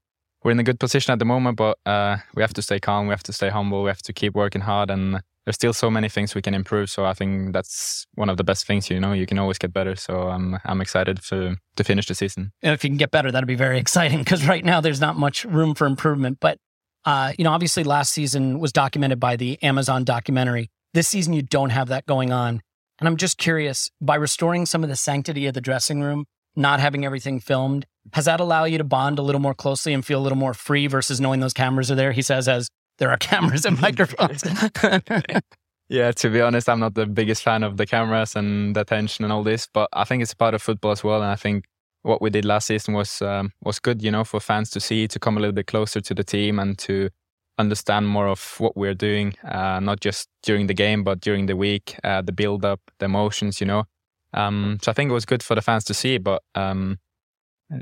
we're 0.46 0.52
in 0.52 0.60
a 0.60 0.62
good 0.62 0.78
position 0.78 1.12
at 1.12 1.18
the 1.18 1.24
moment, 1.24 1.56
but 1.56 1.76
uh, 1.86 2.18
we 2.36 2.40
have 2.40 2.54
to 2.54 2.62
stay 2.62 2.78
calm. 2.78 3.08
We 3.08 3.10
have 3.10 3.24
to 3.24 3.32
stay 3.32 3.48
humble. 3.48 3.82
We 3.82 3.88
have 3.88 4.02
to 4.02 4.12
keep 4.12 4.36
working 4.36 4.60
hard, 4.60 4.90
and 4.90 5.20
there's 5.44 5.56
still 5.56 5.72
so 5.72 5.90
many 5.90 6.08
things 6.08 6.36
we 6.36 6.40
can 6.40 6.54
improve. 6.54 6.88
So 6.88 7.04
I 7.04 7.14
think 7.14 7.52
that's 7.52 8.06
one 8.14 8.30
of 8.30 8.36
the 8.36 8.44
best 8.44 8.64
things. 8.64 8.88
You 8.88 9.00
know, 9.00 9.12
you 9.12 9.26
can 9.26 9.40
always 9.40 9.58
get 9.58 9.72
better. 9.72 9.96
So 9.96 10.28
I'm 10.28 10.56
I'm 10.64 10.80
excited 10.80 11.20
to 11.30 11.56
to 11.74 11.82
finish 11.82 12.06
the 12.06 12.14
season. 12.14 12.52
And 12.62 12.72
if 12.72 12.84
you 12.84 12.90
can 12.90 12.96
get 12.96 13.10
better, 13.10 13.32
that'd 13.32 13.48
be 13.48 13.56
very 13.56 13.78
exciting 13.84 14.20
because 14.20 14.46
right 14.46 14.64
now 14.64 14.80
there's 14.80 15.00
not 15.00 15.16
much 15.16 15.44
room 15.44 15.74
for 15.74 15.84
improvement. 15.84 16.38
But 16.40 16.58
uh, 17.04 17.32
you 17.36 17.42
know, 17.42 17.50
obviously 17.50 17.82
last 17.82 18.12
season 18.12 18.60
was 18.60 18.70
documented 18.70 19.18
by 19.18 19.34
the 19.34 19.60
Amazon 19.64 20.04
documentary. 20.04 20.70
This 20.94 21.08
season, 21.08 21.32
you 21.32 21.42
don't 21.42 21.70
have 21.70 21.88
that 21.88 22.06
going 22.06 22.30
on. 22.30 22.60
And 23.00 23.08
I'm 23.08 23.16
just 23.16 23.36
curious 23.36 23.90
by 24.00 24.14
restoring 24.14 24.64
some 24.64 24.84
of 24.84 24.88
the 24.90 24.96
sanctity 24.96 25.48
of 25.48 25.54
the 25.54 25.60
dressing 25.60 26.02
room, 26.02 26.26
not 26.56 26.80
having 26.80 27.04
everything 27.04 27.38
filmed, 27.40 27.86
has 28.12 28.24
that 28.24 28.40
allowed 28.40 28.64
you 28.64 28.78
to 28.78 28.84
bond 28.84 29.18
a 29.18 29.22
little 29.22 29.40
more 29.40 29.54
closely 29.54 29.92
and 29.92 30.04
feel 30.04 30.18
a 30.18 30.22
little 30.24 30.38
more 30.38 30.54
free 30.54 30.86
versus 30.86 31.20
knowing 31.20 31.40
those 31.40 31.52
cameras 31.52 31.90
are 31.90 31.94
there? 31.94 32.12
He 32.12 32.22
says, 32.22 32.48
as 32.48 32.68
there 32.98 33.10
are 33.10 33.16
cameras 33.18 33.64
and 33.64 33.80
microphones. 33.80 34.42
yeah, 35.88 36.12
to 36.12 36.30
be 36.30 36.40
honest, 36.40 36.68
I'm 36.68 36.80
not 36.80 36.94
the 36.94 37.06
biggest 37.06 37.42
fan 37.42 37.62
of 37.62 37.76
the 37.76 37.86
cameras 37.86 38.36
and 38.36 38.74
the 38.74 38.80
attention 38.80 39.24
and 39.24 39.32
all 39.32 39.42
this, 39.42 39.68
but 39.72 39.88
I 39.92 40.04
think 40.04 40.22
it's 40.22 40.34
part 40.34 40.54
of 40.54 40.62
football 40.62 40.92
as 40.92 41.04
well. 41.04 41.22
And 41.22 41.30
I 41.30 41.36
think 41.36 41.64
what 42.02 42.22
we 42.22 42.30
did 42.30 42.44
last 42.44 42.68
season 42.68 42.94
was 42.94 43.20
um, 43.20 43.52
was 43.62 43.78
good, 43.78 44.02
you 44.02 44.10
know, 44.10 44.24
for 44.24 44.40
fans 44.40 44.70
to 44.70 44.80
see, 44.80 45.08
to 45.08 45.18
come 45.18 45.36
a 45.36 45.40
little 45.40 45.54
bit 45.54 45.66
closer 45.66 46.00
to 46.00 46.14
the 46.14 46.24
team 46.24 46.58
and 46.58 46.78
to 46.78 47.10
understand 47.58 48.06
more 48.06 48.28
of 48.28 48.54
what 48.58 48.76
we're 48.76 48.94
doing, 48.94 49.34
uh, 49.44 49.80
not 49.80 50.00
just 50.00 50.28
during 50.42 50.66
the 50.66 50.74
game, 50.74 51.02
but 51.02 51.20
during 51.20 51.46
the 51.46 51.56
week, 51.56 51.96
uh, 52.04 52.22
the 52.22 52.32
build 52.32 52.64
up, 52.64 52.80
the 52.98 53.06
emotions, 53.06 53.60
you 53.60 53.66
know. 53.66 53.84
Um, 54.34 54.78
so 54.82 54.90
I 54.90 54.94
think 54.94 55.10
it 55.10 55.14
was 55.14 55.24
good 55.24 55.42
for 55.42 55.54
the 55.54 55.62
fans 55.62 55.84
to 55.84 55.94
see, 55.94 56.18
but 56.18 56.42
um, 56.54 56.98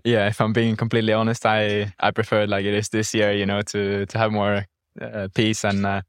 yeah, 0.05 0.29
if 0.29 0.41
I'm 0.41 0.53
being 0.53 0.77
completely 0.77 1.13
honest, 1.13 1.45
I 1.45 1.93
I 2.01 2.11
prefer 2.11 2.47
like 2.47 2.65
it 2.65 2.75
is 2.75 2.89
this 2.89 3.15
year, 3.15 3.33
you 3.33 3.47
know, 3.47 3.63
to 3.63 4.07
to 4.07 4.19
have 4.19 4.33
more 4.33 4.67
uh, 5.01 5.29
peace 5.35 5.65
and 5.65 5.85
uh, 5.85 6.03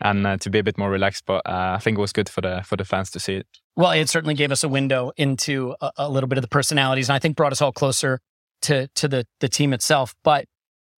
and 0.00 0.26
uh, 0.26 0.36
to 0.38 0.50
be 0.50 0.58
a 0.58 0.62
bit 0.62 0.76
more 0.76 0.90
relaxed. 0.90 1.24
But 1.26 1.46
uh, 1.46 1.74
I 1.76 1.78
think 1.78 1.98
it 1.98 2.00
was 2.00 2.12
good 2.12 2.28
for 2.28 2.40
the 2.40 2.62
for 2.64 2.76
the 2.76 2.84
fans 2.84 3.10
to 3.12 3.20
see 3.20 3.36
it. 3.36 3.46
Well, 3.76 3.92
it 3.92 4.08
certainly 4.08 4.34
gave 4.34 4.52
us 4.52 4.64
a 4.64 4.68
window 4.68 5.12
into 5.16 5.74
a, 5.80 5.90
a, 5.98 6.08
little 6.10 6.28
bit 6.28 6.38
of 6.38 6.42
the 6.42 6.48
personalities, 6.48 7.08
and 7.08 7.16
I 7.16 7.18
think 7.18 7.36
brought 7.36 7.52
us 7.52 7.62
all 7.62 7.72
closer 7.72 8.20
to 8.62 8.88
to 8.88 9.08
the 9.08 9.26
the 9.40 9.48
team 9.48 9.72
itself. 9.72 10.14
But 10.22 10.46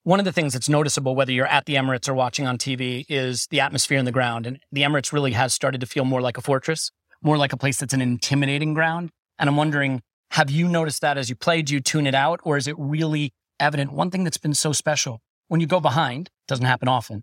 one 0.02 0.18
of 0.18 0.24
the 0.24 0.32
things 0.32 0.54
that's 0.54 0.68
noticeable, 0.68 1.14
whether 1.14 1.32
you're 1.32 1.46
at 1.46 1.66
the 1.66 1.74
Emirates 1.74 2.08
or 2.08 2.14
watching 2.14 2.46
on 2.46 2.56
TV, 2.56 3.04
is 3.08 3.46
the 3.50 3.60
atmosphere 3.60 3.98
in 3.98 4.06
the 4.06 4.12
ground. 4.12 4.46
And 4.46 4.58
the 4.72 4.82
Emirates 4.82 5.12
really 5.12 5.32
has 5.32 5.52
started 5.52 5.80
to 5.82 5.86
feel 5.86 6.04
more 6.04 6.22
like 6.22 6.38
a 6.38 6.40
fortress, 6.40 6.90
more 7.22 7.36
like 7.36 7.52
a 7.52 7.56
place 7.56 7.78
that's 7.78 7.94
an 7.94 8.00
intimidating 8.00 8.74
ground. 8.74 9.10
And 9.38 9.48
I'm 9.48 9.56
wondering, 9.56 10.02
have 10.32 10.50
you 10.50 10.68
noticed 10.68 11.00
that 11.00 11.16
as 11.18 11.28
you 11.30 11.36
play? 11.36 11.62
Do 11.62 11.74
you 11.74 11.80
tune 11.80 12.06
it 12.06 12.14
out, 12.14 12.40
or 12.42 12.56
is 12.56 12.66
it 12.66 12.74
really 12.78 13.32
evident? 13.58 13.92
One 13.92 14.10
thing 14.10 14.24
that's 14.24 14.38
been 14.38 14.54
so 14.54 14.72
special 14.72 15.20
when 15.48 15.60
you 15.60 15.66
go 15.66 15.80
behind 15.80 16.30
doesn't 16.46 16.66
happen 16.66 16.88
often 16.88 17.22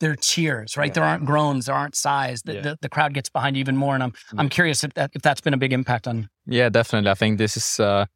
there 0.00 0.10
are 0.10 0.16
cheers, 0.16 0.76
right? 0.76 0.88
Yeah. 0.88 0.92
There 0.94 1.04
aren't 1.04 1.24
groans, 1.24 1.66
there 1.66 1.74
aren't 1.74 1.94
sighs. 1.94 2.42
The, 2.42 2.54
yeah. 2.54 2.60
the, 2.60 2.78
the, 2.82 2.88
crowd 2.88 3.14
gets 3.14 3.28
behind 3.28 3.56
you 3.56 3.60
even 3.60 3.76
more. 3.76 3.94
And 3.94 4.02
I'm 4.02 4.12
yeah. 4.32 4.40
I'm 4.40 4.48
curious 4.48 4.84
if 4.84 4.94
that 4.94 5.10
if 5.14 5.22
that's 5.22 5.40
been 5.40 5.54
a 5.54 5.58
big 5.58 5.72
impact 5.72 6.06
on. 6.06 6.28
Yeah, 6.46 6.68
definitely. 6.68 7.10
I 7.10 7.14
think 7.14 7.38
this 7.38 7.56
is 7.56 7.80
uh, 7.80 8.06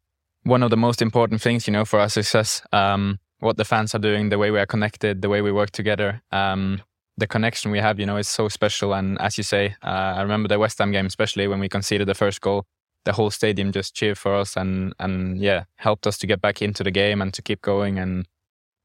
one 0.43 0.63
of 0.63 0.69
the 0.69 0.77
most 0.77 1.01
important 1.01 1.41
things, 1.41 1.67
you 1.67 1.73
know, 1.73 1.85
for 1.85 1.99
our 1.99 2.09
success. 2.09 2.61
Um, 2.71 3.19
what 3.39 3.57
the 3.57 3.65
fans 3.65 3.95
are 3.95 3.99
doing, 3.99 4.29
the 4.29 4.37
way 4.37 4.51
we 4.51 4.59
are 4.59 4.67
connected, 4.67 5.23
the 5.23 5.29
way 5.29 5.41
we 5.41 5.51
work 5.51 5.71
together. 5.71 6.21
Um, 6.31 6.81
the 7.17 7.27
connection 7.27 7.71
we 7.71 7.79
have, 7.79 7.99
you 7.99 8.05
know, 8.05 8.17
is 8.17 8.27
so 8.27 8.47
special. 8.47 8.93
And 8.93 9.19
as 9.21 9.37
you 9.37 9.43
say, 9.43 9.75
uh, 9.83 10.13
I 10.17 10.21
remember 10.21 10.47
the 10.47 10.59
West 10.59 10.77
Ham 10.79 10.91
game, 10.91 11.05
especially 11.05 11.47
when 11.47 11.59
we 11.59 11.69
conceded 11.69 12.07
the 12.07 12.15
first 12.15 12.41
goal. 12.41 12.65
The 13.03 13.13
whole 13.13 13.31
stadium 13.31 13.71
just 13.71 13.95
cheered 13.95 14.17
for 14.17 14.35
us 14.35 14.55
and 14.55 14.93
and 14.99 15.39
yeah, 15.39 15.63
helped 15.77 16.05
us 16.05 16.17
to 16.19 16.27
get 16.27 16.41
back 16.41 16.61
into 16.61 16.83
the 16.83 16.91
game 16.91 17.21
and 17.21 17.33
to 17.33 17.41
keep 17.41 17.61
going. 17.61 17.97
And 17.97 18.27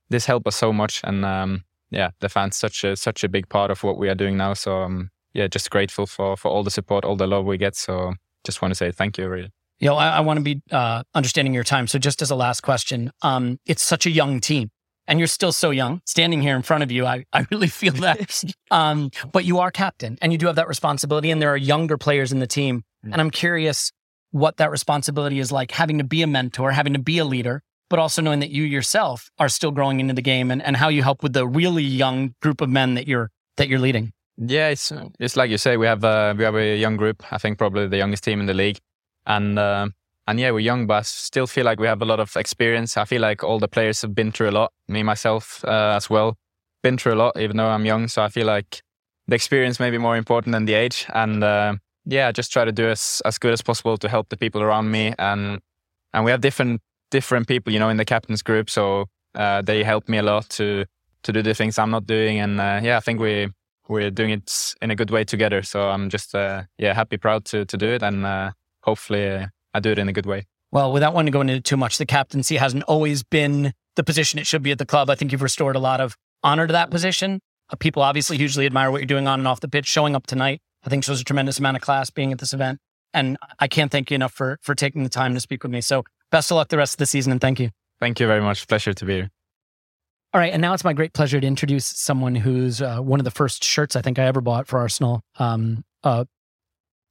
this 0.09 0.27
helped 0.27 0.47
us 0.47 0.57
so 0.57 0.73
much. 0.73 1.03
And 1.05 1.25
um, 1.25 1.65
yeah, 1.91 2.11
the 2.21 2.29
fans 2.29 2.57
such 2.57 2.83
a 2.85 2.97
such 2.97 3.25
a 3.25 3.29
big 3.29 3.49
part 3.49 3.71
of 3.71 3.83
what 3.83 3.99
we 3.99 4.09
are 4.09 4.15
doing 4.15 4.37
now. 4.37 4.55
So 4.55 4.83
um, 4.83 5.11
yeah, 5.35 5.49
just 5.49 5.71
grateful 5.71 6.07
for 6.07 6.37
for 6.37 6.51
all 6.51 6.63
the 6.63 6.71
support, 6.71 7.05
all 7.05 7.17
the 7.17 7.27
love 7.27 7.45
we 7.45 7.59
get. 7.59 7.77
So 7.77 8.15
just 8.45 8.63
want 8.63 8.73
to 8.73 8.77
say 8.77 8.91
thank 8.91 9.19
you, 9.19 9.29
really. 9.29 9.53
You 9.79 9.89
know, 9.89 9.97
I, 9.97 10.09
I 10.09 10.21
want 10.21 10.39
to 10.39 10.43
be 10.43 10.63
uh, 10.71 11.03
understanding 11.15 11.53
your 11.53 11.65
time. 11.65 11.87
So 11.87 11.99
just 11.99 12.23
as 12.23 12.31
a 12.31 12.35
last 12.37 12.63
question, 12.63 13.11
um, 13.21 13.59
it's 13.67 13.83
such 13.83 14.07
a 14.07 14.11
young 14.11 14.41
team. 14.41 14.71
And 15.09 15.19
you're 15.19 15.29
still 15.29 15.53
so 15.53 15.71
young. 15.71 16.03
Standing 16.05 16.43
here 16.43 16.57
in 16.57 16.63
front 16.63 16.83
of 16.83 16.91
you, 16.91 17.07
I, 17.07 17.25
I 17.33 17.47
really 17.51 17.69
feel 17.69 17.93
that. 18.01 18.45
um, 18.71 19.11
but 19.33 19.45
you 19.45 19.59
are 19.59 19.71
captain 19.71 20.19
and 20.21 20.33
you 20.33 20.39
do 20.39 20.47
have 20.47 20.57
that 20.57 20.69
responsibility. 20.69 21.31
And 21.31 21.41
there 21.41 21.51
are 21.51 21.57
younger 21.57 21.97
players 21.97 22.33
in 22.33 22.41
the 22.41 22.47
team. 22.47 22.85
Mm. 23.05 23.13
And 23.13 23.21
I'm 23.21 23.31
curious 23.31 23.93
what 24.31 24.57
that 24.59 24.71
responsibility 24.71 25.39
is 25.39 25.53
like 25.53 25.71
having 25.71 25.99
to 25.99 26.05
be 26.05 26.23
a 26.23 26.27
mentor, 26.27 26.73
having 26.73 26.93
to 26.93 26.99
be 26.99 27.19
a 27.19 27.25
leader, 27.25 27.63
but 27.89 27.99
also 27.99 28.21
knowing 28.21 28.41
that 28.41 28.51
you 28.51 28.65
yourself 28.65 29.31
are 29.39 29.49
still 29.49 29.71
growing 29.71 30.01
into 30.01 30.15
the 30.15 30.23
game 30.23 30.51
and, 30.51 30.63
and 30.63 30.77
how 30.77 30.89
you 30.89 31.03
help 31.03 31.23
with 31.23 31.33
the 31.33 31.47
really 31.47 31.85
young 31.85 32.35
group 32.43 32.61
of 32.61 32.69
men 32.69 32.95
that 32.95 33.07
you're 33.07 33.31
that 33.57 33.69
you're 33.69 33.79
leading. 33.79 34.13
Yeah, 34.37 34.69
it's 34.69 34.93
it's 35.19 35.37
like 35.37 35.51
you 35.51 35.59
say, 35.59 35.77
we 35.77 35.87
have 35.87 36.05
uh, 36.05 36.35
we 36.37 36.45
have 36.45 36.57
a 36.57 36.77
young 36.77 36.97
group. 36.97 37.23
I 37.33 37.39
think 37.39 37.59
probably 37.59 37.87
the 37.87 37.97
youngest 37.97 38.25
team 38.25 38.41
in 38.41 38.47
the 38.47 38.55
league, 38.55 38.79
and 39.25 39.59
uh, 39.59 39.89
and 40.27 40.41
yeah, 40.41 40.51
we're 40.51 40.61
young, 40.61 40.87
but 40.87 40.95
I 40.95 41.03
still 41.03 41.47
feel 41.47 41.65
like 41.65 41.79
we 41.79 41.87
have 41.87 42.03
a 42.03 42.05
lot 42.05 42.21
of 42.21 42.37
experience. 42.37 42.97
I 42.97 43.05
feel 43.05 43.23
like 43.23 43.45
all 43.45 43.59
the 43.59 43.69
players 43.69 44.03
have 44.03 44.15
been 44.15 44.33
through 44.33 44.51
a 44.51 44.53
lot. 44.53 44.73
Me 44.89 45.03
myself 45.03 45.65
uh, 45.65 45.95
as 45.97 46.11
well, 46.11 46.37
been 46.83 46.99
through 46.99 47.15
a 47.15 47.21
lot, 47.23 47.39
even 47.39 47.57
though 47.57 47.69
I'm 47.69 47.87
young. 47.87 48.09
So 48.09 48.23
I 48.23 48.29
feel 48.29 48.47
like 48.47 48.83
the 49.29 49.35
experience 49.35 49.79
may 49.79 49.91
be 49.91 49.99
more 49.99 50.17
important 50.17 50.53
than 50.53 50.65
the 50.65 50.75
age, 50.75 51.07
and 51.15 51.45
uh, 51.45 51.75
yeah, 52.05 52.33
just 52.33 52.53
try 52.53 52.65
to 52.65 52.73
do 52.73 52.89
as 52.89 53.23
as 53.25 53.39
good 53.39 53.53
as 53.53 53.63
possible 53.63 53.97
to 53.99 54.09
help 54.09 54.29
the 54.29 54.37
people 54.37 54.63
around 54.63 54.91
me, 54.91 55.15
and 55.19 55.61
and 56.13 56.25
we 56.25 56.31
have 56.31 56.41
different 56.41 56.81
different 57.11 57.47
people, 57.47 57.73
you 57.73 57.79
know, 57.79 57.89
in 57.89 57.97
the 57.97 58.05
captain's 58.05 58.43
group. 58.43 58.69
So 58.69 59.07
uh, 59.35 59.63
they 59.63 59.85
help 59.85 60.09
me 60.09 60.19
a 60.19 60.23
lot 60.23 60.49
to 60.51 60.87
to 61.23 61.33
do 61.33 61.43
the 61.43 61.55
things 61.55 61.79
I'm 61.79 61.91
not 61.91 62.07
doing, 62.07 62.41
and 62.41 62.61
uh, 62.61 62.81
yeah, 62.83 62.97
I 62.97 63.01
think 63.01 63.21
we 63.21 63.49
we're 63.89 64.11
doing 64.11 64.31
it 64.31 64.75
in 64.83 64.91
a 64.91 64.97
good 64.97 65.11
way 65.11 65.25
together. 65.25 65.63
So 65.63 65.89
I'm 65.91 66.11
just 66.11 66.35
uh, 66.35 66.65
yeah 66.79 66.95
happy, 66.95 67.17
proud 67.17 67.45
to 67.47 67.65
to 67.65 67.77
do 67.77 67.87
it, 67.87 68.03
and 68.03 68.27
uh, 68.27 68.53
hopefully 68.83 69.47
I 69.77 69.81
do 69.81 69.91
it 69.91 69.99
in 69.99 70.09
a 70.09 70.13
good 70.13 70.27
way. 70.27 70.47
Well, 70.73 70.93
without 70.93 71.15
wanting 71.15 71.33
to 71.33 71.37
go 71.37 71.41
into 71.41 71.61
too 71.61 71.77
much, 71.77 71.99
the 71.99 72.07
captaincy 72.07 72.57
hasn't 72.57 72.85
always 72.85 73.23
been 73.23 73.73
the 73.95 74.05
position 74.05 74.39
it 74.39 74.47
should 74.47 74.63
be 74.63 74.73
at 74.73 74.79
the 74.79 74.87
club. 74.87 75.09
I 75.09 75.15
think 75.15 75.33
you've 75.33 75.43
restored 75.43 75.77
a 75.77 75.81
lot 75.81 76.01
of 76.01 76.17
honor 76.43 76.67
to 76.67 76.73
that 76.73 76.91
position. 76.91 77.41
Uh, 77.71 77.77
people 77.77 78.03
obviously 78.03 78.37
hugely 78.37 78.67
admire 78.67 78.91
what 78.91 79.01
you're 79.01 79.07
doing 79.07 79.29
on 79.29 79.39
and 79.39 79.49
off 79.49 79.61
the 79.61 79.69
pitch. 79.69 79.87
Showing 79.87 80.15
up 80.17 80.27
tonight, 80.27 80.61
I 80.85 80.91
think 80.91 81.05
shows 81.05 81.21
a 81.21 81.25
tremendous 81.25 81.59
amount 81.59 81.77
of 81.77 81.83
class 81.83 82.11
being 82.11 82.33
at 82.33 82.39
this 82.39 82.53
event. 82.53 82.81
And 83.15 83.39
I 83.59 83.69
can't 83.69 83.91
thank 83.91 84.11
you 84.11 84.17
enough 84.17 84.33
for 84.33 84.59
for 84.63 84.75
taking 84.75 85.03
the 85.03 85.09
time 85.09 85.35
to 85.35 85.41
speak 85.41 85.63
with 85.63 85.73
me. 85.73 85.81
So 85.81 86.05
Best 86.31 86.51
of 86.51 86.57
luck 86.57 86.69
the 86.69 86.77
rest 86.77 86.95
of 86.95 86.99
the 86.99 87.07
season 87.07 87.33
and 87.33 87.41
thank 87.41 87.61
you. 87.61 87.71
Thank 88.01 88.21
you 88.21 88.27
very 88.27 88.41
much. 88.41 88.67
Pleasure 88.67 88.93
to 88.93 89.05
be 89.05 89.15
here. 89.15 89.31
All 90.35 90.41
right. 90.41 90.53
And 90.53 90.61
now 90.61 90.75
it's 90.75 90.85
my 90.85 90.93
great 90.93 91.13
pleasure 91.13 91.41
to 91.41 91.47
introduce 91.47 91.87
someone 91.87 92.35
who's 92.35 92.83
uh, 92.83 92.99
one 92.99 93.21
of 93.21 93.25
the 93.25 93.31
first 93.31 93.65
shirts 93.65 93.97
I 93.97 94.03
think 94.03 94.19
I 94.19 94.25
ever 94.25 94.41
bought 94.41 94.67
for 94.67 94.79
Arsenal. 94.79 95.23
Um, 95.39 95.85
uh, 96.05 96.25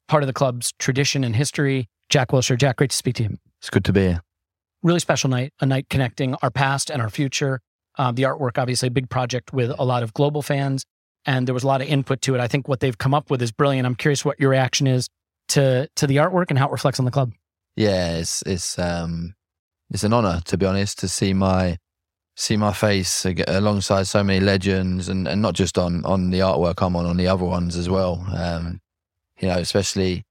part 0.07 0.21
of 0.21 0.27
the 0.27 0.33
club's 0.33 0.73
tradition 0.77 1.23
and 1.23 1.35
history. 1.35 1.87
Jack 2.09 2.29
Wilshere. 2.29 2.57
Jack, 2.57 2.77
great 2.77 2.91
to 2.91 2.95
speak 2.95 3.15
to 3.15 3.23
you. 3.23 3.37
It's 3.59 3.69
good 3.69 3.85
to 3.85 3.93
be 3.93 4.01
here. 4.01 4.21
Really 4.83 4.99
special 4.99 5.29
night, 5.29 5.53
a 5.59 5.65
night 5.65 5.87
connecting 5.89 6.35
our 6.41 6.51
past 6.51 6.89
and 6.89 7.01
our 7.01 7.09
future. 7.09 7.61
Uh, 7.97 8.11
the 8.11 8.23
artwork, 8.23 8.57
obviously, 8.57 8.87
a 8.87 8.91
big 8.91 9.09
project 9.09 9.53
with 9.53 9.71
a 9.79 9.85
lot 9.85 10.03
of 10.03 10.13
global 10.13 10.41
fans, 10.41 10.85
and 11.25 11.47
there 11.47 11.53
was 11.53 11.63
a 11.63 11.67
lot 11.67 11.81
of 11.81 11.87
input 11.87 12.21
to 12.21 12.35
it. 12.35 12.41
I 12.41 12.47
think 12.47 12.67
what 12.67 12.81
they've 12.81 12.97
come 12.97 13.13
up 13.13 13.31
with 13.31 13.41
is 13.41 13.51
brilliant. 13.51 13.85
I'm 13.85 13.95
curious 13.95 14.23
what 14.25 14.39
your 14.39 14.49
reaction 14.49 14.85
is 14.85 15.07
to 15.49 15.89
to 15.95 16.07
the 16.07 16.17
artwork 16.17 16.47
and 16.49 16.59
how 16.59 16.67
it 16.67 16.71
reflects 16.71 16.99
on 16.99 17.05
the 17.05 17.11
club 17.11 17.31
yeah, 17.75 18.17
it's 18.17 18.41
it's 18.43 18.79
um 18.79 19.35
it's 19.89 20.03
an 20.03 20.13
honor 20.13 20.41
to 20.45 20.57
be 20.57 20.65
honest 20.65 20.99
to 20.99 21.07
see 21.07 21.33
my 21.33 21.77
see 22.35 22.57
my 22.57 22.73
face 22.73 23.25
alongside 23.47 24.07
so 24.07 24.23
many 24.23 24.39
legends 24.39 25.07
and, 25.07 25.27
and 25.27 25.41
not 25.41 25.53
just 25.53 25.77
on 25.77 26.03
on 26.05 26.31
the 26.31 26.39
artwork 26.39 26.85
I'm 26.85 26.95
on 26.95 27.05
on 27.05 27.17
the 27.17 27.27
other 27.27 27.45
ones 27.45 27.75
as 27.75 27.89
well. 27.89 28.25
Um, 28.35 28.81
you 29.39 29.47
know, 29.47 29.57
especially 29.57 30.23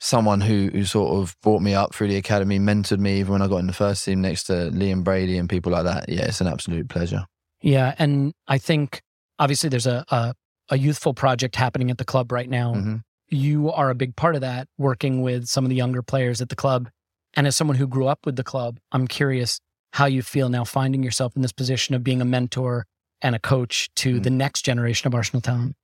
someone 0.00 0.40
who 0.40 0.70
who 0.72 0.84
sort 0.84 1.16
of 1.20 1.36
brought 1.42 1.60
me 1.62 1.74
up 1.74 1.94
through 1.94 2.08
the 2.08 2.16
academy, 2.16 2.58
mentored 2.58 2.98
me 3.00 3.18
even 3.20 3.32
when 3.32 3.42
I 3.42 3.48
got 3.48 3.58
in 3.58 3.66
the 3.66 3.72
first 3.72 4.04
team 4.04 4.20
next 4.20 4.44
to 4.44 4.52
Liam 4.72 5.02
Brady 5.04 5.38
and 5.38 5.48
people 5.48 5.72
like 5.72 5.84
that. 5.84 6.08
Yeah, 6.08 6.26
it's 6.26 6.40
an 6.40 6.46
absolute 6.46 6.88
pleasure. 6.88 7.24
Yeah, 7.60 7.94
and 7.98 8.32
I 8.46 8.58
think 8.58 9.02
obviously 9.38 9.68
there's 9.68 9.86
a, 9.86 10.04
a 10.08 10.34
a 10.70 10.78
youthful 10.78 11.14
project 11.14 11.56
happening 11.56 11.90
at 11.90 11.98
the 11.98 12.04
club 12.04 12.30
right 12.30 12.48
now. 12.48 12.74
Mhm. 12.74 13.02
You 13.30 13.70
are 13.72 13.90
a 13.90 13.94
big 13.94 14.16
part 14.16 14.34
of 14.34 14.40
that, 14.42 14.68
working 14.78 15.22
with 15.22 15.46
some 15.48 15.64
of 15.64 15.70
the 15.70 15.76
younger 15.76 16.02
players 16.02 16.40
at 16.40 16.48
the 16.50 16.56
club. 16.56 16.88
And 17.34 17.46
as 17.46 17.56
someone 17.56 17.76
who 17.76 17.86
grew 17.86 18.06
up 18.06 18.20
with 18.24 18.36
the 18.36 18.44
club, 18.44 18.78
I'm 18.92 19.06
curious 19.06 19.60
how 19.92 20.06
you 20.06 20.22
feel 20.22 20.48
now 20.48 20.64
finding 20.64 21.02
yourself 21.02 21.34
in 21.36 21.42
this 21.42 21.52
position 21.52 21.94
of 21.94 22.04
being 22.04 22.20
a 22.20 22.24
mentor 22.24 22.86
and 23.20 23.34
a 23.34 23.38
coach 23.38 23.88
to 23.96 24.20
Mm. 24.20 24.22
the 24.22 24.30
next 24.30 24.62
generation 24.64 25.06
of 25.06 25.14
Arsenal 25.14 25.40
talent. 25.40 25.74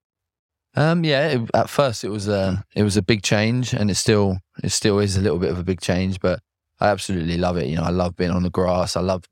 Um, 0.77 1.05
yeah, 1.05 1.29
it, 1.29 1.51
at 1.55 1.71
first 1.71 2.05
it 2.05 2.09
was 2.09 2.29
a 2.29 2.65
it 2.75 2.83
was 2.83 2.97
a 2.97 3.03
big 3.03 3.23
change, 3.23 3.73
and 3.73 3.91
it 3.91 3.95
still 3.95 4.39
it 4.63 4.71
still 4.71 4.99
is 4.99 5.17
a 5.17 5.21
little 5.21 5.39
bit 5.39 5.51
of 5.51 5.59
a 5.59 5.65
big 5.65 5.81
change. 5.81 6.21
But 6.21 6.41
I 6.81 6.89
absolutely 6.89 7.39
love 7.39 7.57
it. 7.57 7.67
You 7.67 7.77
know, 7.77 7.85
I 7.85 7.91
love 7.91 8.17
being 8.17 8.31
on 8.31 8.43
the 8.43 8.51
grass. 8.51 8.97
I 8.97 9.01
love 9.01 9.25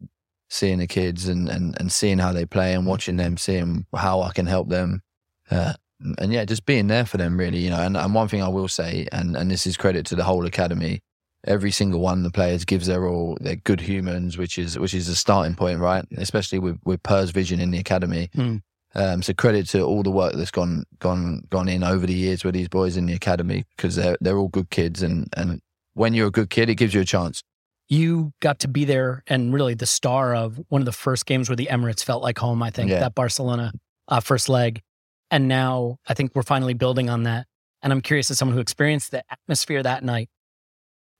seeing 0.48 0.78
the 0.78 0.86
kids 0.86 1.28
and 1.28 1.48
and, 1.48 1.78
and 1.80 1.90
seeing 1.90 2.18
how 2.18 2.32
they 2.32 2.46
play 2.46 2.74
and 2.74 2.86
watching 2.86 3.16
them, 3.16 3.36
seeing 3.36 3.86
how 3.94 4.22
I 4.22 4.32
can 4.32 4.46
help 4.46 4.68
them. 4.68 5.02
Uh, 5.50 5.74
and 6.18 6.32
yeah, 6.32 6.44
just 6.44 6.66
being 6.66 6.88
there 6.88 7.04
for 7.04 7.16
them, 7.16 7.36
really. 7.36 7.58
You 7.58 7.70
know, 7.70 7.80
and, 7.80 7.96
and 7.96 8.14
one 8.14 8.28
thing 8.28 8.42
I 8.42 8.48
will 8.48 8.68
say, 8.68 9.08
and 9.10 9.36
and 9.36 9.50
this 9.50 9.66
is 9.66 9.76
credit 9.76 10.06
to 10.06 10.16
the 10.16 10.24
whole 10.24 10.46
academy. 10.46 11.00
Every 11.44 11.72
single 11.72 11.98
one 11.98 12.18
of 12.18 12.24
the 12.24 12.30
players 12.30 12.64
gives 12.64 12.86
their 12.86 13.08
all. 13.08 13.36
They're 13.40 13.56
good 13.56 13.80
humans, 13.80 14.38
which 14.38 14.58
is 14.58 14.78
which 14.78 14.94
is 14.94 15.08
a 15.08 15.16
starting 15.16 15.56
point, 15.56 15.80
right? 15.80 16.04
Especially 16.16 16.60
with 16.60 16.78
with 16.84 17.02
Per's 17.02 17.30
Vision 17.30 17.58
in 17.58 17.72
the 17.72 17.78
academy. 17.78 18.30
Mm. 18.36 18.62
Um, 18.94 19.22
so 19.22 19.32
credit 19.32 19.66
to 19.70 19.82
all 19.82 20.02
the 20.02 20.10
work 20.10 20.34
that's 20.34 20.50
gone 20.50 20.84
gone 20.98 21.44
gone 21.48 21.68
in 21.68 21.82
over 21.82 22.06
the 22.06 22.12
years 22.12 22.44
with 22.44 22.54
these 22.54 22.68
boys 22.68 22.96
in 22.96 23.06
the 23.06 23.14
academy 23.14 23.64
because 23.76 23.96
they're 23.96 24.16
they're 24.20 24.36
all 24.36 24.48
good 24.48 24.68
kids 24.70 25.02
and 25.02 25.28
and 25.36 25.60
when 25.94 26.14
you're 26.14 26.28
a 26.28 26.30
good 26.30 26.50
kid, 26.50 26.70
it 26.70 26.76
gives 26.76 26.94
you 26.94 27.00
a 27.02 27.04
chance. 27.04 27.42
You 27.88 28.32
got 28.40 28.58
to 28.60 28.68
be 28.68 28.84
there 28.86 29.22
and 29.26 29.52
really 29.52 29.74
the 29.74 29.84
star 29.86 30.34
of 30.34 30.58
one 30.68 30.80
of 30.80 30.86
the 30.86 30.92
first 30.92 31.26
games 31.26 31.50
where 31.50 31.56
the 31.56 31.66
Emirates 31.66 32.02
felt 32.02 32.22
like 32.22 32.38
home, 32.38 32.62
I 32.62 32.70
think, 32.70 32.90
Yeah. 32.90 33.00
that 33.00 33.14
Barcelona 33.14 33.72
uh, 34.08 34.20
first 34.20 34.48
leg. 34.48 34.80
And 35.30 35.48
now 35.48 35.98
I 36.08 36.14
think 36.14 36.32
we're 36.34 36.42
finally 36.42 36.72
building 36.74 37.10
on 37.10 37.24
that. 37.24 37.46
And 37.82 37.92
I'm 37.92 38.00
curious 38.00 38.30
as 38.30 38.38
someone 38.38 38.54
who 38.54 38.60
experienced 38.60 39.10
the 39.10 39.22
atmosphere 39.30 39.82
that 39.82 40.02
night, 40.04 40.30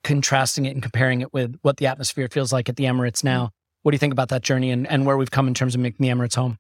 contrasting 0.05 0.65
it 0.67 0.71
and 0.71 0.83
comparing 0.83 1.21
it 1.21 1.33
with 1.33 1.57
what 1.63 1.77
the 1.77 1.87
atmosphere 1.87 2.29
feels 2.29 2.53
like 2.53 2.69
at 2.69 2.77
the 2.77 2.85
Emirates 2.85 3.23
now. 3.23 3.51
What 3.83 3.91
do 3.93 3.95
you 3.95 3.99
think 3.99 4.13
about 4.13 4.29
that 4.31 4.43
journey 4.43 4.71
and, 4.71 4.87
and 4.87 5.05
where 5.05 5.17
we've 5.17 5.31
come 5.31 5.49
in 5.49 5.55
terms 5.55 5.75
of 5.75 5.81
making 5.81 6.07
the 6.07 6.13
Emirates 6.13 6.37
home? 6.37 6.57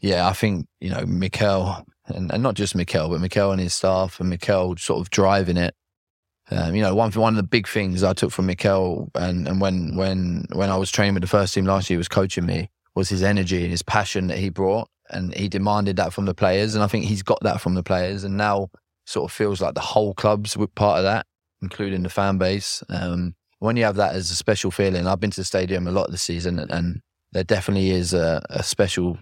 Yeah, 0.00 0.28
I 0.28 0.32
think 0.32 0.66
you 0.80 0.90
know 0.90 1.04
Mikel 1.06 1.84
and, 2.06 2.30
and 2.32 2.42
not 2.42 2.54
just 2.54 2.74
Mikel, 2.74 3.08
but 3.08 3.20
Mikel 3.20 3.52
and 3.52 3.60
his 3.60 3.74
staff 3.74 4.20
and 4.20 4.30
Mikel 4.30 4.76
sort 4.76 5.00
of 5.00 5.10
driving 5.10 5.56
it. 5.56 5.74
Um, 6.50 6.76
you 6.76 6.82
know, 6.82 6.94
one 6.94 7.10
one 7.12 7.32
of 7.32 7.36
the 7.36 7.42
big 7.42 7.66
things 7.66 8.04
I 8.04 8.12
took 8.12 8.30
from 8.30 8.46
Mikel 8.46 9.10
and 9.14 9.48
and 9.48 9.60
when 9.60 9.96
when 9.96 10.46
when 10.52 10.70
I 10.70 10.76
was 10.76 10.90
training 10.90 11.14
with 11.14 11.22
the 11.22 11.28
first 11.28 11.54
team 11.54 11.64
last 11.64 11.90
year, 11.90 11.96
he 11.96 11.98
was 11.98 12.08
coaching 12.08 12.46
me 12.46 12.70
was 12.96 13.10
his 13.10 13.22
energy 13.22 13.62
and 13.62 13.70
his 13.70 13.82
passion 13.82 14.26
that 14.26 14.38
he 14.38 14.48
brought, 14.48 14.88
and 15.10 15.32
he 15.34 15.48
demanded 15.48 15.96
that 15.96 16.12
from 16.12 16.24
the 16.24 16.34
players, 16.34 16.74
and 16.74 16.82
I 16.82 16.88
think 16.88 17.04
he's 17.04 17.22
got 17.22 17.40
that 17.42 17.60
from 17.60 17.74
the 17.74 17.82
players, 17.84 18.24
and 18.24 18.36
now 18.36 18.70
sort 19.04 19.30
of 19.30 19.36
feels 19.36 19.60
like 19.60 19.74
the 19.74 19.80
whole 19.80 20.14
club's 20.14 20.56
part 20.74 20.98
of 20.98 21.04
that, 21.04 21.26
including 21.62 22.02
the 22.02 22.08
fan 22.08 22.38
base. 22.38 22.82
Um, 22.88 23.36
when 23.60 23.76
you 23.76 23.84
have 23.84 23.96
that 23.96 24.16
as 24.16 24.30
a 24.30 24.34
special 24.34 24.70
feeling, 24.70 25.06
I've 25.06 25.20
been 25.20 25.30
to 25.30 25.40
the 25.40 25.44
stadium 25.44 25.86
a 25.86 25.92
lot 25.92 26.10
this 26.10 26.22
season, 26.22 26.58
and, 26.58 26.70
and 26.70 27.00
there 27.32 27.44
definitely 27.44 27.90
is 27.90 28.14
a, 28.14 28.42
a 28.50 28.62
special 28.62 29.18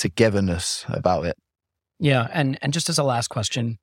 togetherness 0.00 0.84
about 0.88 1.24
it. 1.26 1.36
Yeah, 1.98 2.28
and 2.32 2.58
and 2.62 2.72
just 2.72 2.88
as 2.88 2.98
a 2.98 3.02
last 3.02 3.28
question, 3.28 3.78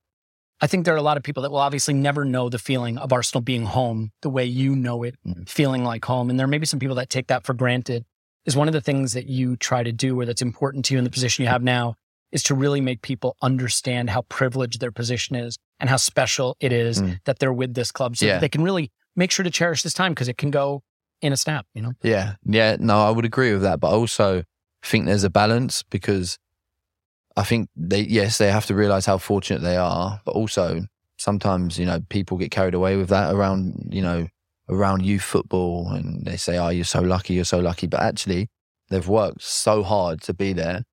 I 0.62 0.68
think 0.68 0.86
there 0.86 0.94
are 0.94 0.98
a 0.98 1.02
lot 1.04 1.18
of 1.18 1.24
people 1.24 1.44
that 1.44 1.52
will 1.52 1.58
obviously 1.60 1.94
never 1.94 2.24
know 2.26 2.48
the 2.50 2.60
feeling 2.60 2.98
of 2.98 3.12
Arsenal 3.12 3.42
being 3.42 3.66
home 3.66 4.12
the 4.22 4.30
way 4.30 4.46
you 4.46 4.76
know 4.76 5.04
it, 5.04 5.16
Mhm. 5.26 5.50
feeling 5.50 5.84
like 5.84 6.06
home. 6.06 6.30
And 6.30 6.40
there 6.40 6.48
may 6.48 6.58
be 6.60 6.66
some 6.66 6.80
people 6.80 6.96
that 6.96 7.10
take 7.10 7.28
that 7.28 7.44
for 7.46 7.54
granted. 7.54 8.06
Is 8.46 8.56
one 8.58 8.68
of 8.68 8.74
the 8.74 8.82
things 8.82 9.14
that 9.14 9.28
you 9.28 9.56
try 9.56 9.84
to 9.84 9.92
do, 9.92 10.20
or 10.20 10.26
that's 10.26 10.42
important 10.42 10.86
to 10.86 10.94
you 10.94 10.98
in 10.98 11.04
the 11.06 11.10
position 11.10 11.44
you 11.44 11.50
have 11.50 11.64
now, 11.64 11.96
is 12.32 12.44
to 12.44 12.54
really 12.56 12.82
make 12.82 13.02
people 13.02 13.36
understand 13.42 14.10
how 14.10 14.22
privileged 14.24 14.80
their 14.82 14.92
position 14.92 15.36
is 15.36 15.58
and 15.80 15.90
how 15.90 15.96
special 15.98 16.58
it 16.60 16.72
is 16.74 17.02
Mm. 17.02 17.20
that 17.26 17.40
they're 17.40 17.54
with 17.54 17.74
this 17.74 17.92
club, 17.92 18.18
so 18.18 18.26
Yeah. 18.26 18.34
that 18.34 18.42
they 18.42 18.50
can 18.50 18.62
really 18.64 18.92
make 19.16 19.32
sure 19.32 19.44
to 19.44 19.50
cherish 19.52 19.82
this 19.82 19.94
time 19.94 20.12
because 20.14 20.28
it 20.28 20.38
can 20.38 20.52
go 20.52 20.82
in 21.22 21.32
a 21.32 21.38
snap. 21.38 21.66
You 21.74 21.82
know. 21.84 21.94
Yeah, 22.04 22.36
yeah, 22.46 22.76
no, 22.80 23.00
I 23.08 23.12
would 23.12 23.26
agree 23.26 23.54
with 23.54 23.62
that, 23.62 23.80
but 23.80 23.92
also 23.92 24.44
think 24.84 25.06
there's 25.06 25.24
a 25.24 25.30
balance 25.30 25.84
because 25.84 26.38
I 27.36 27.44
think 27.44 27.70
they, 27.76 28.02
yes, 28.02 28.38
they 28.38 28.52
have 28.52 28.66
to 28.68 28.76
realize 28.76 29.06
how 29.06 29.18
fortunate 29.18 29.62
they 29.62 29.78
are, 29.78 30.22
but 30.26 30.32
also 30.36 30.82
sometimes 31.18 31.80
you 31.80 31.86
know 31.86 32.00
people 32.10 32.38
get 32.38 32.52
carried 32.52 32.74
away 32.74 32.98
with 32.98 33.10
that 33.10 33.34
around 33.34 33.88
you 33.92 34.02
know 34.02 34.28
around 34.70 35.04
youth 35.06 35.24
football, 35.24 35.90
and 35.90 36.26
they 36.26 36.38
say, 36.38 36.58
"Oh, 36.58 36.70
you're 36.70 36.86
so 36.86 37.02
lucky, 37.02 37.34
you're 37.34 37.46
so 37.46 37.60
lucky," 37.60 37.88
but 37.88 38.02
actually 38.02 38.50
they've 38.90 39.08
worked 39.08 39.42
so 39.42 39.84
hard 39.84 40.22
to 40.22 40.34
be 40.34 40.54
there. 40.54 40.84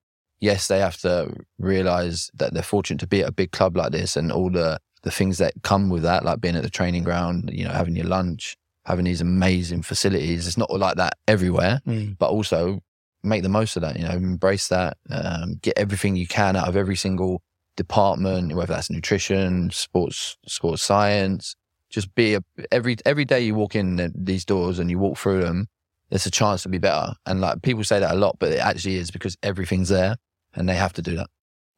Yes, 0.41 0.69
they 0.69 0.79
have 0.79 0.97
to 1.03 1.35
realize 1.59 2.31
that 2.35 2.55
they're 2.55 2.63
fortunate 2.63 3.01
to 3.01 3.07
be 3.07 3.21
at 3.23 3.29
a 3.29 3.33
big 3.33 3.53
club 3.53 3.77
like 3.77 3.93
this, 3.93 4.17
and 4.17 4.33
all 4.33 4.51
the 4.51 4.79
the 5.03 5.11
things 5.11 5.39
that 5.39 5.55
come 5.63 5.89
with 5.91 6.03
that, 6.03 6.25
like 6.25 6.41
being 6.41 6.57
at 6.57 6.63
the 6.63 6.71
training 6.71 7.05
ground, 7.05 7.51
you 7.53 7.65
know, 7.65 7.71
having 7.73 7.97
your 7.97 8.07
lunch, 8.07 8.57
having 8.85 9.05
these 9.07 9.21
amazing 9.23 9.83
facilities. 9.83 10.47
It's 10.47 10.59
not 10.59 10.71
like 10.71 10.97
that 10.97 11.15
everywhere, 11.27 11.81
Mm. 11.87 12.19
but 12.19 12.31
also 12.31 12.81
make 13.23 13.43
the 13.43 13.49
most 13.49 13.77
of 13.77 13.83
that. 13.83 13.97
You 13.99 14.05
know, 14.07 14.15
embrace 14.15 14.69
that. 14.69 14.97
Um, 15.11 15.57
get 15.63 15.77
everything 15.77 16.17
you 16.17 16.27
can 16.27 16.57
out 16.57 16.69
of 16.69 16.77
every 16.77 16.97
single 16.97 17.43
department, 17.77 18.55
whether 18.55 18.75
that's 18.75 18.91
nutrition, 18.91 19.71
sports, 19.71 20.37
sports 20.47 20.83
science. 20.83 21.57
Just 21.89 22.15
be 22.15 22.35
a, 22.35 22.41
every 22.71 22.97
every 23.05 23.25
day 23.25 23.41
you 23.41 23.55
walk 23.55 23.75
in 23.75 24.13
these 24.15 24.45
doors 24.45 24.79
and 24.79 24.91
you 24.91 24.99
walk 24.99 25.19
through 25.19 25.43
them. 25.43 25.67
There's 26.09 26.27
a 26.27 26.31
chance 26.31 26.63
to 26.65 26.69
be 26.69 26.79
better, 26.79 27.15
and 27.27 27.41
like 27.41 27.63
people 27.63 27.85
say 27.85 27.99
that 28.01 28.13
a 28.13 28.15
lot, 28.17 28.37
but 28.39 28.53
it 28.53 28.59
actually 28.59 28.97
is 28.97 29.11
because 29.11 29.37
everything's 29.43 29.89
there, 29.89 30.17
and 30.55 30.69
they 30.69 30.75
have 30.75 30.93
to 30.95 31.03
do 31.03 31.17
that. 31.17 31.29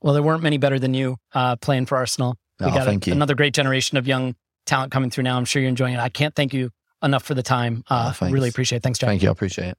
Well, 0.01 0.15
there 0.15 0.23
weren't 0.23 0.43
many 0.43 0.59
better 0.59 0.79
than 0.79 0.95
you 0.95 1.17
uh, 1.35 1.57
playing 1.57 1.87
for 1.87 1.97
Arsenal. 1.97 2.37
We 2.61 2.67
Oh, 2.67 2.71
got 2.71 2.83
a- 2.83 2.85
thank 2.85 3.07
you. 3.07 3.13
another 3.13 3.35
great 3.35 3.55
generation 3.55 3.97
of 3.99 4.07
young 4.07 4.35
talent 4.67 4.91
coming 4.93 5.11
through 5.11 5.25
now. 5.25 5.37
I'm 5.37 5.45
sure 5.45 5.61
you're 5.63 5.69
enjoying 5.69 5.95
it. 5.95 6.01
I 6.01 6.09
can't 6.09 6.35
thank 6.35 6.53
you 6.55 6.71
enough 7.03 7.23
for 7.25 7.35
the 7.35 7.43
time. 7.43 7.83
Uh, 7.89 8.13
Oh, 8.21 8.31
really 8.31 8.49
appreciate 8.49 8.79
it. 8.79 8.83
Thanks, 8.83 8.99
Jack. 8.99 9.09
Thank 9.09 9.23
you, 9.23 9.29
I 9.29 9.33
appreciate 9.33 9.69
it. 9.69 9.79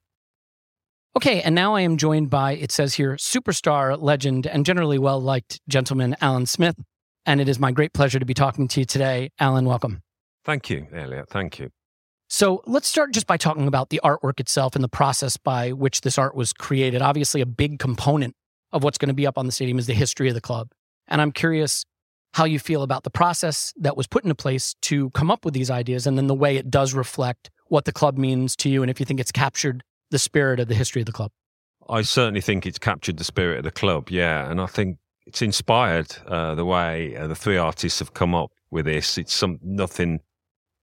Okay, 1.16 1.42
and 1.42 1.54
now 1.54 1.76
I 1.76 1.82
am 1.82 1.96
joined 1.96 2.28
by, 2.28 2.52
it 2.52 2.72
says 2.72 2.94
here, 2.94 3.14
superstar, 3.14 4.00
legend, 4.00 4.48
and 4.48 4.66
generally 4.66 4.98
well 4.98 5.20
liked 5.20 5.60
gentleman, 5.68 6.16
Alan 6.20 6.46
Smith. 6.46 6.74
And 7.24 7.40
it 7.40 7.48
is 7.48 7.60
my 7.60 7.70
great 7.70 7.92
pleasure 7.94 8.18
to 8.18 8.26
be 8.26 8.34
talking 8.34 8.66
to 8.66 8.80
you 8.80 8.86
today. 8.86 9.30
Alan, 9.38 9.64
welcome. 9.64 10.02
Thank 10.44 10.68
you, 10.70 10.88
Elliot. 10.92 11.28
Thank 11.28 11.60
you. 11.60 11.70
So 12.28 12.62
let's 12.66 12.88
start 12.88 13.12
just 13.12 13.28
by 13.28 13.36
talking 13.36 13.68
about 13.68 13.90
the 13.90 14.00
artwork 14.02 14.40
itself 14.40 14.74
and 14.74 14.82
the 14.82 14.88
process 14.88 15.36
by 15.36 15.70
which 15.70 16.00
this 16.00 16.18
art 16.18 16.34
was 16.34 16.52
created. 16.52 17.00
Obviously, 17.00 17.40
a 17.40 17.46
big 17.46 17.78
component 17.78 18.34
of 18.72 18.82
what's 18.82 18.98
going 18.98 19.08
to 19.08 19.14
be 19.14 19.26
up 19.26 19.38
on 19.38 19.46
the 19.46 19.52
stadium 19.52 19.78
is 19.78 19.86
the 19.86 19.94
history 19.94 20.28
of 20.28 20.34
the 20.34 20.40
club. 20.40 20.72
And 21.06 21.20
I'm 21.20 21.30
curious 21.30 21.84
how 22.32 22.44
you 22.44 22.58
feel 22.58 22.82
about 22.82 23.04
the 23.04 23.10
process 23.10 23.72
that 23.76 23.96
was 23.96 24.08
put 24.08 24.24
into 24.24 24.34
place 24.34 24.74
to 24.82 25.10
come 25.10 25.30
up 25.30 25.44
with 25.44 25.54
these 25.54 25.70
ideas 25.70 26.08
and 26.08 26.18
then 26.18 26.26
the 26.26 26.34
way 26.34 26.56
it 26.56 26.72
does 26.72 26.92
reflect 26.92 27.50
what 27.68 27.84
the 27.84 27.92
club 27.92 28.18
means 28.18 28.56
to 28.56 28.68
you 28.68 28.82
and 28.82 28.90
if 28.90 28.98
you 28.98 29.06
think 29.06 29.20
it's 29.20 29.30
captured 29.30 29.84
the 30.14 30.18
spirit 30.20 30.60
of 30.60 30.68
the 30.68 30.76
history 30.76 31.02
of 31.02 31.06
the 31.06 31.12
club. 31.12 31.32
I 31.88 32.02
certainly 32.02 32.40
think 32.40 32.64
it's 32.64 32.78
captured 32.78 33.16
the 33.16 33.24
spirit 33.24 33.58
of 33.58 33.64
the 33.64 33.72
club, 33.72 34.10
yeah, 34.10 34.48
and 34.48 34.60
I 34.60 34.66
think 34.66 34.98
it's 35.26 35.42
inspired 35.42 36.14
uh, 36.28 36.54
the 36.54 36.64
way 36.64 37.16
uh, 37.16 37.26
the 37.26 37.34
three 37.34 37.56
artists 37.56 37.98
have 37.98 38.14
come 38.14 38.32
up 38.32 38.52
with 38.70 38.84
this. 38.84 39.18
It's 39.18 39.34
some 39.34 39.58
nothing 39.60 40.20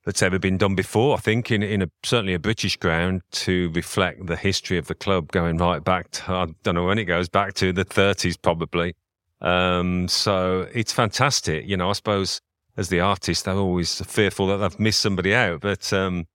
that's 0.05 0.21
ever 0.21 0.37
been 0.37 0.57
done 0.57 0.75
before. 0.75 1.15
I 1.15 1.21
think 1.21 1.49
in 1.49 1.63
in 1.63 1.81
a 1.81 1.87
certainly 2.03 2.33
a 2.33 2.39
British 2.39 2.75
ground 2.75 3.21
to 3.45 3.71
reflect 3.73 4.27
the 4.27 4.35
history 4.35 4.77
of 4.77 4.87
the 4.87 4.95
club 4.95 5.31
going 5.31 5.57
right 5.57 5.81
back 5.81 6.11
to 6.11 6.31
I 6.31 6.47
don't 6.63 6.75
know 6.75 6.85
when 6.85 6.99
it 6.99 7.05
goes 7.05 7.29
back 7.29 7.53
to 7.55 7.71
the 7.71 7.85
30s 7.85 8.35
probably. 8.41 8.95
Um, 9.39 10.09
so 10.09 10.67
it's 10.73 10.91
fantastic. 10.91 11.65
You 11.65 11.77
know, 11.77 11.89
I 11.89 11.93
suppose 11.93 12.41
as 12.75 12.89
the 12.89 12.99
artist, 12.99 13.45
they're 13.45 13.55
always 13.55 14.01
fearful 14.01 14.47
that 14.47 14.57
they've 14.57 14.79
missed 14.79 14.99
somebody 14.99 15.33
out, 15.33 15.61
but. 15.61 15.93
Um, 15.93 16.27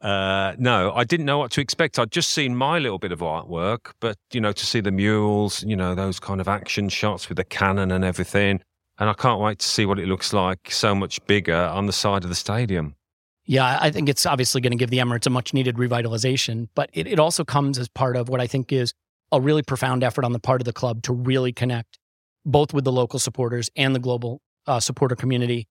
uh, 0.00 0.54
no, 0.58 0.92
I 0.94 1.04
didn't 1.04 1.26
know 1.26 1.38
what 1.38 1.50
to 1.52 1.60
expect. 1.60 1.98
I'd 1.98 2.10
just 2.10 2.30
seen 2.30 2.54
my 2.54 2.78
little 2.78 2.98
bit 2.98 3.12
of 3.12 3.20
artwork, 3.20 3.92
but 4.00 4.16
you 4.32 4.40
know, 4.40 4.52
to 4.52 4.66
see 4.66 4.80
the 4.80 4.92
murals, 4.92 5.62
you 5.64 5.76
know, 5.76 5.94
those 5.94 6.20
kind 6.20 6.40
of 6.40 6.48
action 6.48 6.88
shots 6.88 7.28
with 7.28 7.36
the 7.36 7.44
cannon 7.44 7.90
and 7.90 8.04
everything, 8.04 8.60
and 8.98 9.10
I 9.10 9.14
can't 9.14 9.40
wait 9.40 9.58
to 9.60 9.68
see 9.68 9.86
what 9.86 9.98
it 9.98 10.06
looks 10.06 10.32
like 10.32 10.70
so 10.70 10.94
much 10.94 11.24
bigger 11.26 11.56
on 11.56 11.86
the 11.86 11.92
side 11.92 12.24
of 12.24 12.30
the 12.30 12.36
stadium. 12.36 12.94
Yeah, 13.44 13.78
I 13.80 13.90
think 13.90 14.10
it's 14.10 14.26
obviously 14.26 14.60
going 14.60 14.72
to 14.72 14.76
give 14.76 14.90
the 14.90 14.98
Emirates 14.98 15.26
a 15.26 15.30
much 15.30 15.54
needed 15.54 15.76
revitalization, 15.76 16.68
but 16.74 16.90
it, 16.92 17.06
it 17.06 17.18
also 17.18 17.44
comes 17.44 17.78
as 17.78 17.88
part 17.88 18.14
of 18.14 18.28
what 18.28 18.42
I 18.42 18.46
think 18.46 18.72
is 18.72 18.92
a 19.32 19.40
really 19.40 19.62
profound 19.62 20.04
effort 20.04 20.24
on 20.24 20.32
the 20.32 20.38
part 20.38 20.60
of 20.60 20.66
the 20.66 20.72
club 20.72 21.02
to 21.04 21.12
really 21.12 21.52
connect 21.52 21.98
both 22.44 22.72
with 22.72 22.84
the 22.84 22.92
local 22.92 23.18
supporters 23.18 23.70
and 23.76 23.94
the 23.94 23.98
global 23.98 24.40
uh, 24.66 24.80
supporter 24.80 25.14
community. 25.14 25.66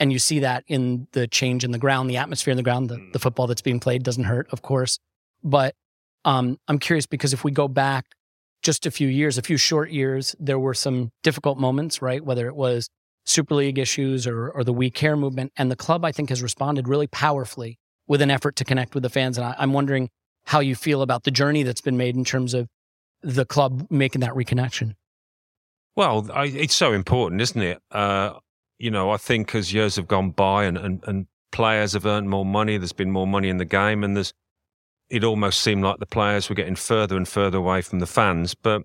And 0.00 0.10
you 0.10 0.18
see 0.18 0.40
that 0.40 0.64
in 0.66 1.06
the 1.12 1.28
change 1.28 1.62
in 1.62 1.70
the 1.70 1.78
ground, 1.78 2.10
the 2.10 2.16
atmosphere 2.16 2.50
in 2.50 2.56
the 2.56 2.62
ground, 2.62 2.88
the, 2.88 3.10
the 3.12 3.18
football 3.18 3.46
that's 3.46 3.62
being 3.62 3.78
played 3.78 4.02
doesn't 4.02 4.24
hurt, 4.24 4.48
of 4.50 4.62
course. 4.62 4.98
But 5.44 5.74
um, 6.24 6.58
I'm 6.66 6.78
curious 6.78 7.06
because 7.06 7.32
if 7.32 7.44
we 7.44 7.50
go 7.52 7.68
back 7.68 8.06
just 8.62 8.86
a 8.86 8.90
few 8.90 9.08
years, 9.08 9.38
a 9.38 9.42
few 9.42 9.58
short 9.58 9.90
years, 9.90 10.34
there 10.40 10.58
were 10.58 10.74
some 10.74 11.12
difficult 11.22 11.58
moments, 11.58 12.00
right? 12.02 12.24
Whether 12.24 12.46
it 12.46 12.56
was 12.56 12.88
Super 13.24 13.54
League 13.54 13.78
issues 13.78 14.26
or, 14.26 14.48
or 14.50 14.64
the 14.64 14.72
We 14.72 14.90
Care 14.90 15.16
movement. 15.16 15.52
And 15.56 15.70
the 15.70 15.76
club, 15.76 16.04
I 16.04 16.12
think, 16.12 16.30
has 16.30 16.42
responded 16.42 16.88
really 16.88 17.06
powerfully 17.06 17.78
with 18.08 18.22
an 18.22 18.30
effort 18.30 18.56
to 18.56 18.64
connect 18.64 18.94
with 18.94 19.02
the 19.02 19.10
fans. 19.10 19.38
And 19.38 19.46
I, 19.46 19.54
I'm 19.58 19.72
wondering 19.72 20.08
how 20.46 20.60
you 20.60 20.74
feel 20.74 21.02
about 21.02 21.24
the 21.24 21.30
journey 21.30 21.62
that's 21.62 21.82
been 21.82 21.96
made 21.96 22.16
in 22.16 22.24
terms 22.24 22.54
of 22.54 22.68
the 23.22 23.44
club 23.44 23.86
making 23.90 24.22
that 24.22 24.32
reconnection. 24.32 24.94
Well, 25.94 26.30
I, 26.32 26.46
it's 26.46 26.74
so 26.74 26.92
important, 26.92 27.40
isn't 27.42 27.60
it? 27.60 27.82
Uh, 27.90 28.34
you 28.80 28.90
know, 28.90 29.10
I 29.10 29.18
think 29.18 29.54
as 29.54 29.74
years 29.74 29.96
have 29.96 30.08
gone 30.08 30.30
by 30.30 30.64
and, 30.64 30.78
and, 30.78 31.04
and 31.06 31.26
players 31.52 31.92
have 31.92 32.06
earned 32.06 32.30
more 32.30 32.46
money, 32.46 32.78
there's 32.78 32.94
been 32.94 33.10
more 33.10 33.26
money 33.26 33.50
in 33.50 33.58
the 33.58 33.66
game, 33.66 34.02
and 34.02 34.16
there's 34.16 34.32
it 35.10 35.22
almost 35.22 35.60
seemed 35.60 35.82
like 35.82 35.98
the 35.98 36.06
players 36.06 36.48
were 36.48 36.54
getting 36.54 36.76
further 36.76 37.16
and 37.16 37.28
further 37.28 37.58
away 37.58 37.82
from 37.82 37.98
the 37.98 38.06
fans. 38.06 38.54
But 38.54 38.82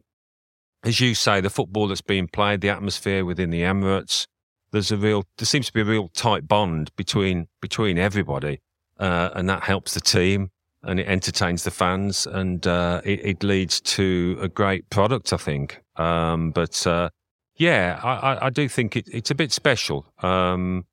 as 0.83 0.99
you 0.99 1.13
say, 1.15 1.39
the 1.39 1.51
football 1.51 1.87
that's 1.87 2.01
being 2.01 2.27
played, 2.27 2.61
the 2.61 2.69
atmosphere 2.69 3.23
within 3.23 3.51
the 3.51 3.61
Emirates, 3.61 4.25
there's 4.71 4.91
a 4.91 4.97
real, 4.97 5.23
there 5.37 5.45
seems 5.45 5.67
to 5.67 5.73
be 5.73 5.81
a 5.81 5.85
real 5.85 6.09
tight 6.09 6.47
bond 6.47 6.91
between 6.97 7.47
between 7.61 7.97
everybody, 7.97 8.59
uh, 8.99 9.29
and 9.33 9.47
that 9.49 9.63
helps 9.63 9.93
the 9.93 10.01
team 10.01 10.51
and 10.83 10.99
it 10.99 11.07
entertains 11.07 11.63
the 11.63 11.71
fans 11.71 12.27
and 12.27 12.67
uh, 12.67 13.01
it, 13.03 13.25
it, 13.25 13.43
leads 13.43 13.81
to 13.81 14.37
a 14.39 14.47
great 14.47 14.87
product, 14.91 15.33
I 15.33 15.37
think. 15.37 15.81
Um, 15.95 16.51
but 16.51 16.85
uh, 16.85 17.09
yeah, 17.57 17.99
I, 18.03 18.47
I, 18.47 18.49
do 18.49 18.67
think 18.67 18.95
it, 18.95 19.07
it's 19.11 19.31
a 19.31 19.35
bit 19.35 19.51
special. 19.51 20.05
Um, 20.21 20.85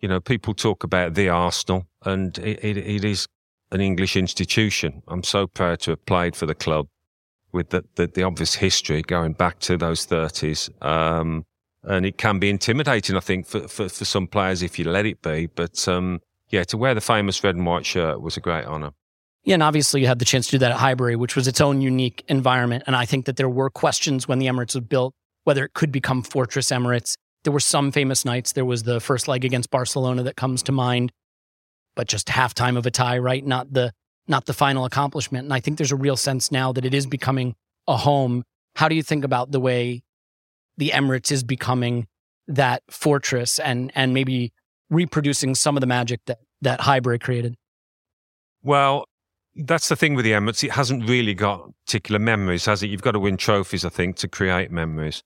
you 0.00 0.08
know, 0.08 0.20
people 0.20 0.54
talk 0.54 0.84
about 0.84 1.14
the 1.14 1.28
Arsenal, 1.28 1.86
and 2.04 2.36
it, 2.38 2.76
it 2.76 3.04
is 3.04 3.26
an 3.70 3.80
English 3.80 4.16
institution. 4.16 5.02
I'm 5.08 5.22
so 5.22 5.46
proud 5.46 5.80
to 5.80 5.92
have 5.92 6.04
played 6.06 6.34
for 6.34 6.46
the 6.46 6.54
club 6.54 6.88
with 7.52 7.70
the, 7.70 7.84
the, 7.94 8.06
the 8.06 8.22
obvious 8.22 8.54
history 8.54 9.02
going 9.02 9.32
back 9.32 9.58
to 9.60 9.76
those 9.76 10.06
30s. 10.06 10.70
Um, 10.84 11.44
and 11.84 12.04
it 12.04 12.18
can 12.18 12.38
be 12.38 12.50
intimidating, 12.50 13.16
I 13.16 13.20
think, 13.20 13.46
for, 13.46 13.68
for, 13.68 13.88
for, 13.88 14.04
some 14.04 14.26
players 14.26 14.62
if 14.62 14.78
you 14.78 14.84
let 14.84 15.06
it 15.06 15.22
be. 15.22 15.46
But 15.46 15.86
um, 15.88 16.20
yeah, 16.50 16.64
to 16.64 16.76
wear 16.76 16.94
the 16.94 17.00
famous 17.00 17.42
red 17.44 17.54
and 17.54 17.64
white 17.64 17.86
shirt 17.86 18.20
was 18.20 18.36
a 18.36 18.40
great 18.40 18.66
honour. 18.66 18.90
Yeah, 19.44 19.54
and 19.54 19.62
obviously 19.62 20.00
you 20.00 20.06
had 20.08 20.18
the 20.18 20.24
chance 20.24 20.46
to 20.46 20.52
do 20.52 20.58
that 20.58 20.72
at 20.72 20.78
Highbury, 20.78 21.16
which 21.16 21.36
was 21.36 21.46
its 21.46 21.60
own 21.60 21.80
unique 21.80 22.24
environment. 22.28 22.84
And 22.86 22.96
I 22.96 23.06
think 23.06 23.26
that 23.26 23.36
there 23.36 23.48
were 23.48 23.70
questions 23.70 24.26
when 24.26 24.40
the 24.40 24.46
Emirates 24.46 24.74
was 24.74 24.84
built 24.84 25.14
whether 25.48 25.64
it 25.64 25.72
could 25.72 25.90
become 25.90 26.22
Fortress 26.22 26.68
Emirates. 26.68 27.16
There 27.44 27.54
were 27.54 27.58
some 27.58 27.90
famous 27.90 28.22
nights. 28.22 28.52
There 28.52 28.66
was 28.66 28.82
the 28.82 29.00
first 29.00 29.28
leg 29.28 29.46
against 29.46 29.70
Barcelona 29.70 30.22
that 30.24 30.36
comes 30.36 30.62
to 30.64 30.72
mind, 30.72 31.10
but 31.96 32.06
just 32.06 32.26
halftime 32.26 32.76
of 32.76 32.84
a 32.84 32.90
tie, 32.90 33.16
right? 33.16 33.42
Not 33.46 33.72
the 33.72 33.94
not 34.26 34.44
the 34.44 34.52
final 34.52 34.84
accomplishment. 34.84 35.44
And 35.44 35.54
I 35.54 35.60
think 35.60 35.78
there's 35.78 35.90
a 35.90 35.96
real 35.96 36.18
sense 36.18 36.52
now 36.52 36.70
that 36.72 36.84
it 36.84 36.92
is 36.92 37.06
becoming 37.06 37.54
a 37.86 37.96
home. 37.96 38.44
How 38.76 38.90
do 38.90 38.94
you 38.94 39.02
think 39.02 39.24
about 39.24 39.50
the 39.50 39.58
way 39.58 40.02
the 40.76 40.90
Emirates 40.90 41.32
is 41.32 41.42
becoming 41.42 42.08
that 42.46 42.82
fortress 42.90 43.58
and 43.58 43.90
and 43.94 44.12
maybe 44.12 44.52
reproducing 44.90 45.54
some 45.54 45.78
of 45.78 45.80
the 45.80 45.86
magic 45.86 46.20
that 46.26 46.40
that 46.60 46.82
Highbury 46.82 47.18
created? 47.18 47.54
Well, 48.62 49.06
that's 49.56 49.88
the 49.88 49.96
thing 49.96 50.14
with 50.14 50.26
the 50.26 50.32
Emirates. 50.32 50.62
It 50.62 50.72
hasn't 50.72 51.08
really 51.08 51.32
got 51.32 51.70
particular 51.86 52.18
memories, 52.18 52.66
has 52.66 52.82
it? 52.82 52.88
You've 52.88 53.00
got 53.00 53.12
to 53.12 53.18
win 53.18 53.38
trophies, 53.38 53.86
I 53.86 53.88
think, 53.88 54.16
to 54.16 54.28
create 54.28 54.70
memories. 54.70 55.22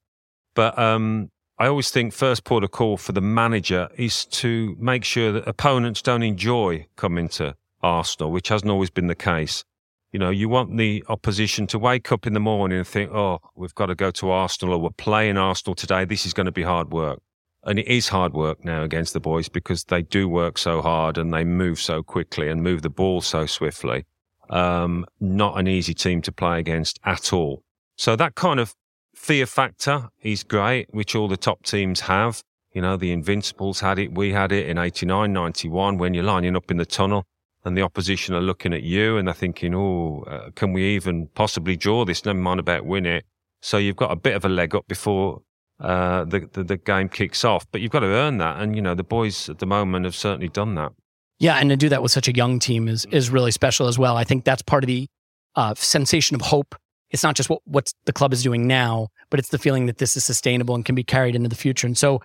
But 0.54 0.78
um, 0.78 1.30
I 1.58 1.66
always 1.66 1.90
think 1.90 2.12
first 2.12 2.44
port 2.44 2.64
of 2.64 2.70
call 2.70 2.96
for 2.96 3.12
the 3.12 3.20
manager 3.20 3.88
is 3.96 4.24
to 4.26 4.76
make 4.78 5.04
sure 5.04 5.32
that 5.32 5.46
opponents 5.46 6.02
don't 6.02 6.22
enjoy 6.22 6.86
coming 6.96 7.28
to 7.30 7.54
Arsenal, 7.82 8.32
which 8.32 8.48
hasn't 8.48 8.70
always 8.70 8.90
been 8.90 9.06
the 9.06 9.14
case. 9.14 9.64
You 10.12 10.18
know, 10.18 10.30
you 10.30 10.48
want 10.48 10.76
the 10.76 11.04
opposition 11.08 11.66
to 11.68 11.78
wake 11.78 12.12
up 12.12 12.26
in 12.26 12.34
the 12.34 12.40
morning 12.40 12.78
and 12.78 12.86
think, 12.86 13.10
oh, 13.12 13.40
we've 13.54 13.74
got 13.74 13.86
to 13.86 13.94
go 13.94 14.10
to 14.10 14.30
Arsenal 14.30 14.74
or 14.74 14.78
we're 14.78 14.90
playing 14.90 15.38
Arsenal 15.38 15.74
today. 15.74 16.04
This 16.04 16.26
is 16.26 16.34
going 16.34 16.46
to 16.46 16.52
be 16.52 16.62
hard 16.62 16.92
work. 16.92 17.20
And 17.64 17.78
it 17.78 17.86
is 17.86 18.08
hard 18.08 18.34
work 18.34 18.64
now 18.64 18.82
against 18.82 19.12
the 19.12 19.20
boys 19.20 19.48
because 19.48 19.84
they 19.84 20.02
do 20.02 20.28
work 20.28 20.58
so 20.58 20.82
hard 20.82 21.16
and 21.16 21.32
they 21.32 21.44
move 21.44 21.80
so 21.80 22.02
quickly 22.02 22.48
and 22.48 22.62
move 22.62 22.82
the 22.82 22.90
ball 22.90 23.20
so 23.20 23.46
swiftly. 23.46 24.04
Um, 24.50 25.06
not 25.20 25.58
an 25.58 25.68
easy 25.68 25.94
team 25.94 26.20
to 26.22 26.32
play 26.32 26.58
against 26.58 26.98
at 27.04 27.32
all. 27.32 27.62
So 27.96 28.16
that 28.16 28.34
kind 28.34 28.58
of 28.58 28.74
fear 29.22 29.46
factor 29.46 30.08
is 30.20 30.42
great, 30.42 30.88
which 30.90 31.14
all 31.14 31.28
the 31.28 31.36
top 31.36 31.62
teams 31.62 32.00
have. 32.00 32.42
You 32.72 32.82
know, 32.82 32.96
the 32.96 33.12
Invincibles 33.12 33.80
had 33.80 33.98
it. 33.98 34.14
We 34.14 34.32
had 34.32 34.50
it 34.50 34.68
in 34.68 34.78
89, 34.78 35.32
91 35.32 35.98
when 35.98 36.12
you're 36.12 36.24
lining 36.24 36.56
up 36.56 36.70
in 36.70 36.76
the 36.78 36.84
tunnel 36.84 37.24
and 37.64 37.76
the 37.76 37.82
opposition 37.82 38.34
are 38.34 38.40
looking 38.40 38.74
at 38.74 38.82
you 38.82 39.16
and 39.16 39.28
they're 39.28 39.34
thinking, 39.34 39.74
oh, 39.74 40.24
uh, 40.26 40.50
can 40.56 40.72
we 40.72 40.84
even 40.96 41.28
possibly 41.28 41.76
draw 41.76 42.04
this? 42.04 42.24
Never 42.24 42.38
mind 42.38 42.58
about 42.58 42.84
win 42.84 43.06
it. 43.06 43.24
So 43.60 43.78
you've 43.78 43.96
got 43.96 44.10
a 44.10 44.16
bit 44.16 44.34
of 44.34 44.44
a 44.44 44.48
leg 44.48 44.74
up 44.74 44.88
before 44.88 45.42
uh, 45.78 46.24
the, 46.24 46.48
the, 46.52 46.64
the 46.64 46.76
game 46.76 47.08
kicks 47.08 47.44
off, 47.44 47.64
but 47.70 47.80
you've 47.80 47.92
got 47.92 48.00
to 48.00 48.06
earn 48.06 48.38
that. 48.38 48.60
And 48.60 48.74
you 48.74 48.82
know 48.82 48.96
the 48.96 49.04
boys 49.04 49.48
at 49.48 49.60
the 49.60 49.66
moment 49.66 50.04
have 50.04 50.16
certainly 50.16 50.48
done 50.48 50.74
that. 50.74 50.92
Yeah, 51.38 51.56
and 51.56 51.70
to 51.70 51.76
do 51.76 51.88
that 51.90 52.02
with 52.02 52.10
such 52.10 52.26
a 52.26 52.34
young 52.34 52.58
team 52.58 52.88
is 52.88 53.04
is 53.06 53.30
really 53.30 53.52
special 53.52 53.86
as 53.86 53.98
well. 53.98 54.16
I 54.16 54.24
think 54.24 54.44
that's 54.44 54.62
part 54.62 54.82
of 54.82 54.88
the 54.88 55.06
uh, 55.54 55.74
sensation 55.74 56.34
of 56.34 56.40
hope. 56.40 56.74
It's 57.12 57.22
not 57.22 57.36
just 57.36 57.50
what 57.50 57.60
what 57.64 57.92
the 58.06 58.12
club 58.12 58.32
is 58.32 58.42
doing 58.42 58.66
now, 58.66 59.08
but 59.30 59.38
it's 59.38 59.50
the 59.50 59.58
feeling 59.58 59.86
that 59.86 59.98
this 59.98 60.16
is 60.16 60.24
sustainable 60.24 60.74
and 60.74 60.84
can 60.84 60.94
be 60.94 61.04
carried 61.04 61.34
into 61.34 61.48
the 61.48 61.54
future. 61.54 61.86
And 61.86 61.96
so, 61.96 62.22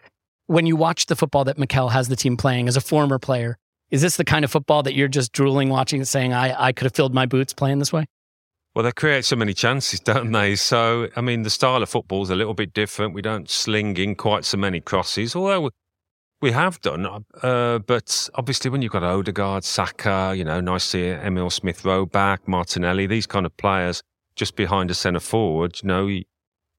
when 0.47 0.65
you 0.65 0.75
watch 0.75 1.07
the 1.07 1.15
football 1.15 1.43
that 1.43 1.57
Mikel 1.57 1.89
has 1.89 2.07
the 2.07 2.15
team 2.15 2.37
playing 2.37 2.67
as 2.67 2.77
a 2.77 2.81
former 2.81 3.19
player, 3.19 3.57
is 3.91 4.01
this 4.01 4.15
the 4.15 4.25
kind 4.25 4.45
of 4.45 4.51
football 4.51 4.83
that 4.83 4.95
you're 4.95 5.09
just 5.09 5.33
drooling 5.33 5.69
watching 5.69 5.99
and 5.99 6.07
saying, 6.07 6.33
"I 6.33 6.67
I 6.67 6.71
could 6.71 6.85
have 6.85 6.95
filled 6.95 7.13
my 7.13 7.25
boots 7.25 7.53
playing 7.53 7.79
this 7.79 7.91
way"? 7.91 8.05
Well, 8.73 8.83
they 8.83 8.91
create 8.91 9.25
so 9.25 9.35
many 9.35 9.53
chances, 9.53 9.99
don't 9.99 10.31
they? 10.31 10.55
So, 10.55 11.09
I 11.15 11.21
mean, 11.21 11.41
the 11.41 11.49
style 11.49 11.81
of 11.81 11.89
football 11.89 12.21
is 12.21 12.29
a 12.29 12.35
little 12.35 12.53
bit 12.53 12.73
different. 12.73 13.13
We 13.13 13.23
don't 13.23 13.49
sling 13.49 13.97
in 13.97 14.15
quite 14.15 14.45
so 14.45 14.57
many 14.57 14.79
crosses, 14.79 15.35
although 15.35 15.71
we 16.41 16.51
have 16.51 16.79
done, 16.81 17.25
uh, 17.41 17.79
but 17.79 18.29
obviously 18.35 18.69
when 18.69 18.83
you've 18.83 18.91
got 18.91 19.03
Odegaard, 19.03 19.63
Saka, 19.63 20.35
you 20.37 20.43
know, 20.43 20.61
nice 20.61 20.83
to 20.83 20.89
see 20.89 21.07
Emil 21.07 21.49
Smith 21.49 21.83
Rowe 21.83 22.05
back, 22.05 22.47
Martinelli, 22.47 23.07
these 23.07 23.25
kind 23.25 23.47
of 23.47 23.57
players 23.57 24.03
just 24.37 24.55
behind 24.55 24.89
a 24.89 24.93
centre 24.93 25.19
forward, 25.19 25.81
you 25.83 25.87
know, 25.87 26.07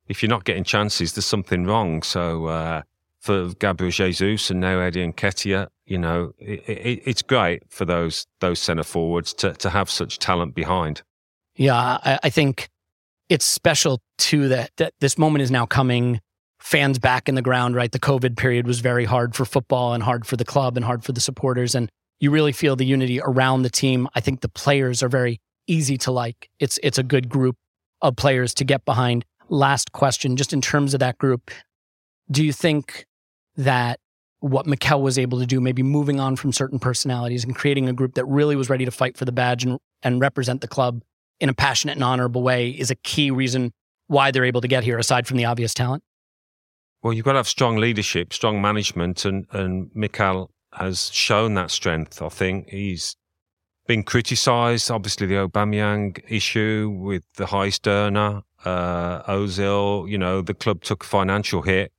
if 0.08 0.22
you're 0.22 0.30
not 0.30 0.44
getting 0.44 0.64
chances, 0.64 1.12
there's 1.12 1.26
something 1.26 1.66
wrong. 1.66 2.02
So 2.02 2.46
uh, 2.46 2.82
for 3.20 3.52
Gabriel 3.54 3.90
Jesus 3.90 4.50
and 4.50 4.60
now 4.60 4.78
Eddie 4.78 5.06
Nketiah, 5.06 5.66
you 5.84 5.98
know, 5.98 6.32
it, 6.38 6.66
it, 6.66 7.02
it's 7.04 7.22
great 7.22 7.64
for 7.68 7.84
those 7.84 8.26
those 8.40 8.58
centre 8.58 8.84
forwards 8.84 9.34
to 9.34 9.52
to 9.54 9.70
have 9.70 9.90
such 9.90 10.18
talent 10.18 10.54
behind. 10.54 11.02
Yeah, 11.56 11.76
I, 11.76 12.18
I 12.22 12.30
think 12.30 12.70
it's 13.28 13.44
special 13.44 14.00
too 14.16 14.48
that 14.48 14.70
that 14.76 14.94
this 15.00 15.18
moment 15.18 15.42
is 15.42 15.50
now 15.50 15.66
coming 15.66 16.20
fans 16.60 16.98
back 16.98 17.28
in 17.28 17.34
the 17.34 17.42
ground, 17.42 17.74
right? 17.74 17.92
The 17.92 18.00
COVID 18.00 18.36
period 18.36 18.66
was 18.66 18.80
very 18.80 19.04
hard 19.04 19.34
for 19.34 19.44
football 19.44 19.92
and 19.92 20.02
hard 20.02 20.26
for 20.26 20.36
the 20.36 20.44
club 20.44 20.76
and 20.76 20.84
hard 20.84 21.04
for 21.04 21.12
the 21.12 21.20
supporters. 21.20 21.74
And 21.74 21.90
you 22.20 22.30
really 22.30 22.52
feel 22.52 22.76
the 22.76 22.84
unity 22.84 23.20
around 23.20 23.62
the 23.62 23.70
team. 23.70 24.08
I 24.14 24.20
think 24.20 24.40
the 24.40 24.48
players 24.48 25.02
are 25.02 25.08
very 25.08 25.40
easy 25.68 25.96
to 25.98 26.10
like. 26.10 26.50
It's 26.58 26.78
it's 26.82 26.98
a 26.98 27.02
good 27.02 27.28
group 27.28 27.56
of 28.02 28.16
players 28.16 28.54
to 28.54 28.64
get 28.64 28.84
behind. 28.84 29.24
Last 29.48 29.92
question, 29.92 30.36
just 30.36 30.52
in 30.52 30.60
terms 30.60 30.94
of 30.94 31.00
that 31.00 31.18
group, 31.18 31.50
do 32.30 32.44
you 32.44 32.52
think 32.52 33.06
that 33.56 34.00
what 34.40 34.66
Mikel 34.66 35.02
was 35.02 35.18
able 35.18 35.40
to 35.40 35.46
do, 35.46 35.60
maybe 35.60 35.82
moving 35.82 36.20
on 36.20 36.36
from 36.36 36.52
certain 36.52 36.78
personalities 36.78 37.44
and 37.44 37.56
creating 37.56 37.88
a 37.88 37.92
group 37.92 38.14
that 38.14 38.24
really 38.26 38.56
was 38.56 38.70
ready 38.70 38.84
to 38.84 38.90
fight 38.90 39.16
for 39.16 39.24
the 39.24 39.32
badge 39.32 39.64
and, 39.64 39.78
and 40.02 40.20
represent 40.20 40.60
the 40.60 40.68
club 40.68 41.02
in 41.40 41.48
a 41.48 41.54
passionate 41.54 41.94
and 41.94 42.04
honorable 42.04 42.42
way 42.42 42.70
is 42.70 42.90
a 42.90 42.94
key 42.94 43.30
reason 43.30 43.72
why 44.06 44.30
they're 44.30 44.44
able 44.44 44.60
to 44.60 44.68
get 44.68 44.84
here, 44.84 44.98
aside 44.98 45.26
from 45.26 45.36
the 45.36 45.44
obvious 45.44 45.74
talent? 45.74 46.02
Well, 47.02 47.12
you've 47.12 47.24
got 47.24 47.32
to 47.32 47.38
have 47.38 47.48
strong 47.48 47.76
leadership, 47.76 48.32
strong 48.32 48.60
management, 48.60 49.24
and 49.24 49.46
and 49.52 49.90
Mikel 49.94 50.50
has 50.72 51.10
shown 51.12 51.54
that 51.54 51.70
strength. 51.70 52.20
I 52.20 52.28
think 52.28 52.68
he's 52.70 53.16
been 53.88 54.04
criticised. 54.04 54.90
Obviously, 54.90 55.26
the 55.26 55.34
Aubameyang 55.34 56.22
issue 56.28 56.94
with 56.96 57.24
the 57.34 57.46
highest 57.46 57.88
earner, 57.88 58.42
uh, 58.64 59.22
Ozil. 59.22 60.08
You 60.08 60.18
know, 60.18 60.42
the 60.42 60.54
club 60.54 60.84
took 60.84 61.02
a 61.02 61.06
financial 61.06 61.62
hit, 61.62 61.90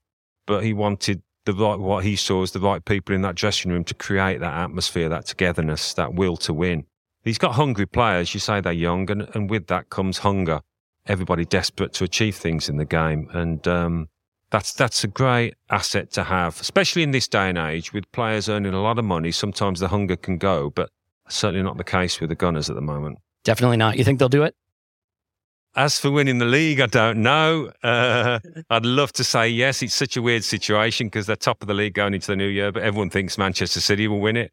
but 0.45 0.63
he 0.63 0.71
wanted 0.71 1.21
the 1.45 1.53
right 1.53 1.79
what 1.79 2.05
he 2.05 2.15
saw 2.15 2.43
as 2.43 2.51
the 2.51 2.59
right 2.59 2.85
people 2.85 3.13
in 3.13 3.23
that 3.23 3.35
dressing 3.35 3.71
room 3.71 3.83
to 3.83 3.93
create 3.95 4.39
that 4.39 4.53
atmosphere, 4.53 5.09
that 5.09 5.25
togetherness, 5.25 5.95
that 5.95 6.13
will 6.13 6.37
to 6.37 6.53
win. 6.53 6.85
He's 7.23 7.39
got 7.39 7.55
hungry 7.55 7.87
players. 7.87 8.33
You 8.33 8.39
say 8.39 8.61
they're 8.61 8.71
young, 8.71 9.09
and, 9.11 9.27
and 9.33 9.49
with 9.49 9.67
that 9.67 9.89
comes 9.89 10.19
hunger. 10.19 10.61
Everybody 11.07 11.43
desperate 11.43 11.91
to 11.93 12.03
achieve 12.03 12.35
things 12.35 12.69
in 12.69 12.77
the 12.77 12.85
game, 12.85 13.29
and 13.33 13.67
um, 13.67 14.09
that's 14.51 14.73
that's 14.73 15.03
a 15.03 15.07
great 15.07 15.55
asset 15.71 16.11
to 16.11 16.23
have, 16.23 16.61
especially 16.61 17.01
in 17.01 17.11
this 17.11 17.27
day 17.27 17.49
and 17.49 17.57
age 17.57 17.93
with 17.93 18.09
players 18.11 18.47
earning 18.47 18.75
a 18.75 18.81
lot 18.81 18.99
of 18.99 19.05
money. 19.05 19.31
Sometimes 19.31 19.79
the 19.79 19.87
hunger 19.87 20.15
can 20.15 20.37
go, 20.37 20.69
but 20.69 20.91
certainly 21.29 21.63
not 21.63 21.77
the 21.77 21.83
case 21.83 22.19
with 22.19 22.29
the 22.29 22.35
Gunners 22.35 22.69
at 22.69 22.75
the 22.75 22.81
moment. 22.81 23.19
Definitely 23.43 23.77
not. 23.77 23.97
You 23.97 24.03
think 24.03 24.19
they'll 24.19 24.29
do 24.29 24.43
it? 24.43 24.55
As 25.75 25.99
for 25.99 26.09
winning 26.09 26.39
the 26.39 26.45
league, 26.45 26.81
I 26.81 26.87
don't 26.87 27.21
know. 27.21 27.71
Uh, 27.83 28.39
I'd 28.69 28.85
love 28.85 29.13
to 29.13 29.23
say 29.23 29.47
yes. 29.47 29.81
It's 29.81 29.93
such 29.93 30.17
a 30.17 30.21
weird 30.21 30.43
situation 30.43 31.07
because 31.07 31.27
they're 31.27 31.35
top 31.35 31.61
of 31.61 31.67
the 31.67 31.73
league 31.73 31.93
going 31.93 32.13
into 32.13 32.27
the 32.27 32.35
new 32.35 32.47
year, 32.47 32.71
but 32.71 32.83
everyone 32.83 33.09
thinks 33.09 33.37
Manchester 33.37 33.79
City 33.79 34.07
will 34.07 34.19
win 34.19 34.35
it. 34.35 34.51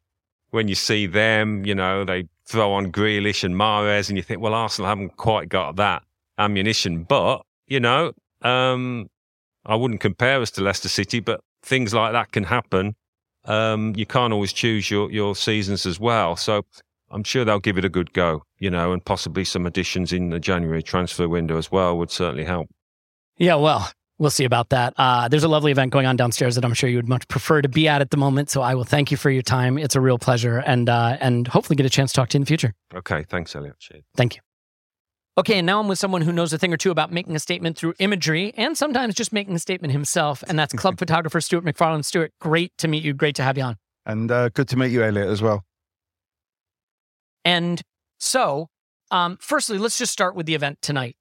When 0.50 0.68
you 0.68 0.74
see 0.74 1.06
them, 1.06 1.64
you 1.64 1.74
know, 1.74 2.04
they 2.04 2.28
throw 2.46 2.72
on 2.72 2.92
Grealish 2.92 3.42
and 3.42 3.54
Mahrez, 3.54 4.08
and 4.08 4.16
you 4.16 4.22
think, 4.22 4.40
well, 4.40 4.54
Arsenal 4.54 4.88
haven't 4.88 5.16
quite 5.16 5.48
got 5.48 5.76
that 5.76 6.02
ammunition. 6.38 7.02
But, 7.02 7.42
you 7.66 7.80
know, 7.80 8.12
um, 8.42 9.08
I 9.64 9.74
wouldn't 9.74 10.00
compare 10.00 10.40
us 10.40 10.50
to 10.52 10.62
Leicester 10.62 10.88
City, 10.88 11.20
but 11.20 11.40
things 11.62 11.92
like 11.92 12.12
that 12.12 12.30
can 12.30 12.44
happen. 12.44 12.94
Um, 13.46 13.94
you 13.96 14.06
can't 14.06 14.32
always 14.32 14.52
choose 14.52 14.90
your, 14.90 15.10
your 15.10 15.34
seasons 15.36 15.86
as 15.86 15.98
well. 15.98 16.36
So 16.36 16.64
I'm 17.10 17.24
sure 17.24 17.44
they'll 17.44 17.60
give 17.60 17.78
it 17.78 17.84
a 17.84 17.88
good 17.88 18.12
go, 18.12 18.42
you 18.58 18.70
know, 18.70 18.92
and 18.92 19.04
possibly 19.04 19.44
some 19.44 19.66
additions 19.66 20.12
in 20.12 20.30
the 20.30 20.40
January 20.40 20.82
transfer 20.82 21.28
window 21.28 21.56
as 21.56 21.70
well 21.70 21.96
would 21.98 22.10
certainly 22.10 22.44
help. 22.44 22.68
Yeah, 23.38 23.56
well, 23.56 23.90
We'll 24.18 24.30
see 24.30 24.44
about 24.44 24.70
that. 24.70 24.94
Uh, 24.96 25.28
there's 25.28 25.44
a 25.44 25.48
lovely 25.48 25.70
event 25.70 25.92
going 25.92 26.06
on 26.06 26.16
downstairs 26.16 26.54
that 26.54 26.64
I'm 26.64 26.72
sure 26.72 26.88
you 26.88 26.96
would 26.96 27.08
much 27.08 27.28
prefer 27.28 27.60
to 27.60 27.68
be 27.68 27.86
at 27.86 28.00
at 28.00 28.10
the 28.10 28.16
moment. 28.16 28.48
So 28.48 28.62
I 28.62 28.74
will 28.74 28.84
thank 28.84 29.10
you 29.10 29.16
for 29.16 29.30
your 29.30 29.42
time. 29.42 29.76
It's 29.78 29.94
a 29.94 30.00
real 30.00 30.18
pleasure, 30.18 30.58
and 30.58 30.88
uh, 30.88 31.18
and 31.20 31.46
hopefully 31.46 31.76
get 31.76 31.84
a 31.84 31.90
chance 31.90 32.12
to 32.12 32.16
talk 32.16 32.30
to 32.30 32.36
you 32.36 32.38
in 32.38 32.42
the 32.42 32.46
future. 32.46 32.72
Okay, 32.94 33.24
thanks, 33.28 33.54
Elliot. 33.54 33.78
Cheers. 33.78 34.04
Thank 34.16 34.36
you. 34.36 34.45
Okay, 35.38 35.58
and 35.58 35.66
now 35.66 35.80
I'm 35.80 35.86
with 35.86 35.98
someone 35.98 36.22
who 36.22 36.32
knows 36.32 36.54
a 36.54 36.58
thing 36.58 36.72
or 36.72 36.78
two 36.78 36.90
about 36.90 37.12
making 37.12 37.36
a 37.36 37.38
statement 37.38 37.76
through 37.76 37.92
imagery 37.98 38.54
and 38.56 38.76
sometimes 38.76 39.14
just 39.14 39.34
making 39.34 39.54
a 39.54 39.58
statement 39.58 39.92
himself, 39.92 40.42
and 40.48 40.58
that's 40.58 40.72
club 40.72 40.98
photographer 40.98 41.42
Stuart 41.42 41.62
MacFarlane. 41.62 42.02
Stuart, 42.02 42.32
great 42.40 42.72
to 42.78 42.88
meet 42.88 43.04
you. 43.04 43.12
Great 43.12 43.36
to 43.36 43.42
have 43.42 43.58
you 43.58 43.64
on. 43.64 43.76
And 44.06 44.30
uh, 44.30 44.48
good 44.48 44.68
to 44.68 44.78
meet 44.78 44.92
you, 44.92 45.02
Elliot, 45.02 45.28
as 45.28 45.42
well. 45.42 45.64
And 47.44 47.82
so, 48.18 48.70
um, 49.10 49.36
firstly, 49.38 49.76
let's 49.76 49.98
just 49.98 50.12
start 50.12 50.34
with 50.34 50.46
the 50.46 50.54
event 50.54 50.78
tonight. 50.80 51.16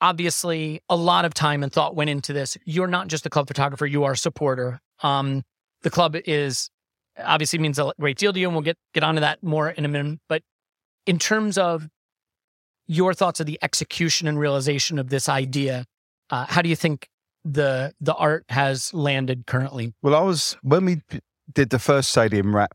Obviously, 0.00 0.80
a 0.88 0.96
lot 0.96 1.24
of 1.24 1.32
time 1.32 1.62
and 1.62 1.72
thought 1.72 1.94
went 1.94 2.10
into 2.10 2.32
this. 2.32 2.56
You're 2.64 2.88
not 2.88 3.06
just 3.06 3.26
a 3.26 3.30
club 3.30 3.46
photographer; 3.46 3.86
you 3.86 4.02
are 4.02 4.12
a 4.12 4.16
supporter. 4.16 4.80
Um, 5.04 5.44
the 5.82 5.90
club 5.90 6.16
is 6.24 6.68
obviously 7.16 7.60
means 7.60 7.78
a 7.78 7.92
great 8.00 8.18
deal 8.18 8.32
to 8.32 8.40
you, 8.40 8.48
and 8.48 8.56
we'll 8.56 8.64
get 8.64 8.76
get 8.92 9.04
onto 9.04 9.20
that 9.20 9.40
more 9.44 9.70
in 9.70 9.84
a 9.84 9.88
minute. 9.88 10.18
But 10.28 10.42
in 11.06 11.20
terms 11.20 11.58
of 11.58 11.88
your 12.92 13.14
thoughts 13.14 13.40
of 13.40 13.46
the 13.46 13.58
execution 13.62 14.28
and 14.28 14.38
realization 14.38 14.98
of 14.98 15.08
this 15.08 15.28
idea, 15.28 15.84
uh, 16.30 16.46
how 16.48 16.62
do 16.62 16.68
you 16.68 16.76
think 16.76 17.08
the 17.44 17.92
the 18.00 18.14
art 18.14 18.44
has 18.50 18.92
landed 18.94 19.46
currently? 19.46 19.94
Well, 20.02 20.14
I 20.14 20.20
was 20.20 20.56
when 20.62 20.84
we 20.84 21.02
did 21.52 21.70
the 21.70 21.78
first 21.78 22.10
stadium 22.10 22.54
wrap, 22.54 22.72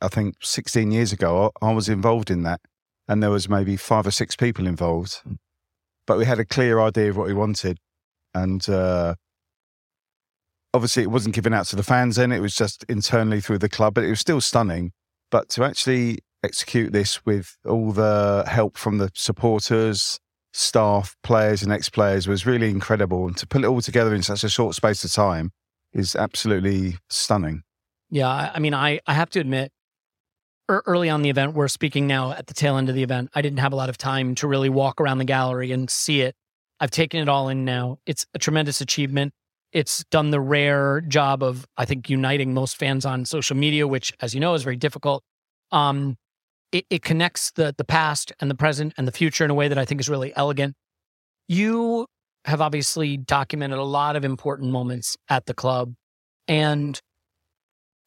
I 0.00 0.08
think 0.08 0.36
16 0.42 0.90
years 0.90 1.12
ago. 1.12 1.52
I, 1.60 1.70
I 1.70 1.72
was 1.72 1.88
involved 1.88 2.30
in 2.30 2.42
that, 2.42 2.60
and 3.08 3.22
there 3.22 3.30
was 3.30 3.48
maybe 3.48 3.76
five 3.76 4.06
or 4.06 4.10
six 4.10 4.36
people 4.36 4.66
involved, 4.66 5.22
but 6.06 6.18
we 6.18 6.24
had 6.24 6.38
a 6.38 6.44
clear 6.44 6.80
idea 6.80 7.10
of 7.10 7.16
what 7.16 7.26
we 7.26 7.34
wanted, 7.34 7.78
and 8.34 8.68
uh, 8.68 9.14
obviously 10.74 11.02
it 11.02 11.10
wasn't 11.10 11.34
given 11.34 11.54
out 11.54 11.66
to 11.66 11.76
the 11.76 11.82
fans. 11.82 12.16
Then 12.16 12.32
it 12.32 12.40
was 12.40 12.54
just 12.54 12.84
internally 12.88 13.40
through 13.40 13.58
the 13.58 13.68
club, 13.68 13.94
but 13.94 14.04
it 14.04 14.10
was 14.10 14.20
still 14.20 14.40
stunning. 14.40 14.92
But 15.30 15.48
to 15.50 15.64
actually 15.64 16.18
execute 16.44 16.92
this 16.92 17.24
with 17.26 17.56
all 17.66 17.92
the 17.92 18.44
help 18.46 18.76
from 18.76 18.98
the 18.98 19.10
supporters, 19.14 20.20
staff, 20.52 21.16
players, 21.22 21.62
and 21.62 21.72
ex 21.72 21.88
players 21.88 22.28
was 22.28 22.46
really 22.46 22.70
incredible. 22.70 23.26
And 23.26 23.36
to 23.38 23.46
put 23.46 23.64
it 23.64 23.66
all 23.66 23.80
together 23.80 24.14
in 24.14 24.22
such 24.22 24.44
a 24.44 24.48
short 24.48 24.74
space 24.74 25.02
of 25.04 25.12
time 25.12 25.50
is 25.92 26.14
absolutely 26.14 26.98
stunning. 27.08 27.62
Yeah, 28.10 28.52
I 28.54 28.58
mean, 28.60 28.74
I 28.74 29.00
I 29.06 29.14
have 29.14 29.30
to 29.30 29.40
admit, 29.40 29.72
early 30.68 31.10
on 31.10 31.22
the 31.22 31.30
event, 31.30 31.54
we're 31.54 31.68
speaking 31.68 32.06
now 32.06 32.32
at 32.32 32.46
the 32.46 32.54
tail 32.54 32.76
end 32.76 32.88
of 32.88 32.94
the 32.94 33.02
event. 33.02 33.30
I 33.34 33.42
didn't 33.42 33.58
have 33.58 33.72
a 33.72 33.76
lot 33.76 33.88
of 33.88 33.98
time 33.98 34.34
to 34.36 34.46
really 34.46 34.68
walk 34.68 35.00
around 35.00 35.18
the 35.18 35.24
gallery 35.24 35.72
and 35.72 35.90
see 35.90 36.20
it. 36.20 36.34
I've 36.80 36.90
taken 36.90 37.20
it 37.20 37.28
all 37.28 37.48
in 37.48 37.64
now. 37.64 37.98
It's 38.06 38.26
a 38.34 38.38
tremendous 38.38 38.80
achievement. 38.80 39.32
It's 39.72 40.04
done 40.10 40.30
the 40.30 40.40
rare 40.40 41.00
job 41.00 41.42
of, 41.42 41.66
I 41.76 41.84
think, 41.84 42.08
uniting 42.08 42.54
most 42.54 42.76
fans 42.76 43.04
on 43.04 43.24
social 43.24 43.56
media, 43.56 43.88
which, 43.88 44.12
as 44.20 44.34
you 44.34 44.40
know, 44.40 44.54
is 44.54 44.62
very 44.62 44.76
difficult. 44.76 45.24
Um, 45.72 46.16
it, 46.74 46.86
it 46.90 47.02
connects 47.02 47.52
the 47.52 47.74
the 47.76 47.84
past 47.84 48.32
and 48.40 48.50
the 48.50 48.54
present 48.54 48.92
and 48.98 49.06
the 49.08 49.12
future 49.12 49.44
in 49.44 49.50
a 49.50 49.54
way 49.54 49.68
that 49.68 49.78
I 49.78 49.84
think 49.84 50.00
is 50.00 50.08
really 50.08 50.34
elegant. 50.36 50.74
You 51.48 52.06
have 52.44 52.60
obviously 52.60 53.16
documented 53.16 53.78
a 53.78 53.84
lot 53.84 54.16
of 54.16 54.24
important 54.24 54.70
moments 54.70 55.16
at 55.28 55.46
the 55.46 55.54
club, 55.54 55.94
and 56.48 57.00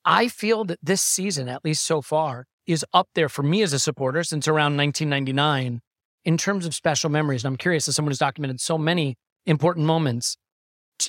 I 0.05 0.27
feel 0.27 0.65
that 0.65 0.79
this 0.83 1.01
season, 1.01 1.49
at 1.49 1.63
least 1.65 1.85
so 1.85 2.01
far, 2.01 2.45
is 2.65 2.85
up 2.93 3.07
there 3.15 3.29
for 3.29 3.43
me 3.43 3.61
as 3.61 3.73
a 3.73 3.79
supporter 3.79 4.23
since 4.23 4.47
around 4.47 4.77
1999 4.77 5.79
in 6.25 6.37
terms 6.37 6.65
of 6.65 6.75
special 6.75 7.09
memories. 7.09 7.43
And 7.45 7.53
I'm 7.53 7.57
curious, 7.57 7.87
as 7.87 7.95
someone 7.95 8.11
who's 8.11 8.19
documented 8.19 8.59
so 8.59 8.77
many 8.77 9.15
important 9.45 9.85
moments, 9.85 10.35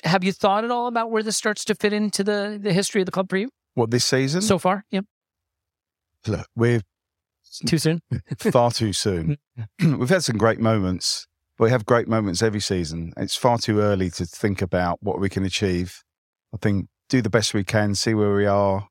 have 0.05 0.23
you 0.23 0.31
thought 0.31 0.63
at 0.63 0.71
all 0.71 0.87
about 0.87 1.11
where 1.11 1.23
this 1.23 1.35
starts 1.35 1.65
to 1.65 1.75
fit 1.75 1.91
into 1.93 2.23
the, 2.23 2.59
the 2.61 2.71
history 2.71 3.01
of 3.01 3.05
the 3.05 3.11
club 3.11 3.29
for 3.29 3.37
you 3.37 3.49
What 3.73 3.91
this 3.91 4.05
season? 4.05 4.41
so 4.41 4.57
far? 4.59 4.85
Yep. 4.91 5.05
Look, 6.27 6.47
we're 6.55 6.81
Too 7.65 7.77
soon? 7.77 8.01
far 8.37 8.71
too 8.71 8.93
soon. 8.93 9.37
We've 9.79 10.09
had 10.09 10.23
some 10.23 10.37
great 10.37 10.59
moments, 10.59 11.27
but 11.57 11.65
we 11.65 11.71
have 11.71 11.85
great 11.85 12.07
moments 12.07 12.41
every 12.41 12.59
season. 12.59 13.13
It's 13.17 13.35
far 13.35 13.57
too 13.57 13.79
early 13.79 14.09
to 14.11 14.25
think 14.25 14.61
about 14.61 15.01
what 15.01 15.19
we 15.19 15.29
can 15.29 15.43
achieve. 15.45 16.03
I 16.53 16.57
think 16.57 16.87
do 17.09 17.21
the 17.21 17.29
best 17.29 17.53
we 17.53 17.63
can, 17.63 17.95
see 17.95 18.13
where 18.13 18.33
we 18.33 18.45
are 18.45 18.87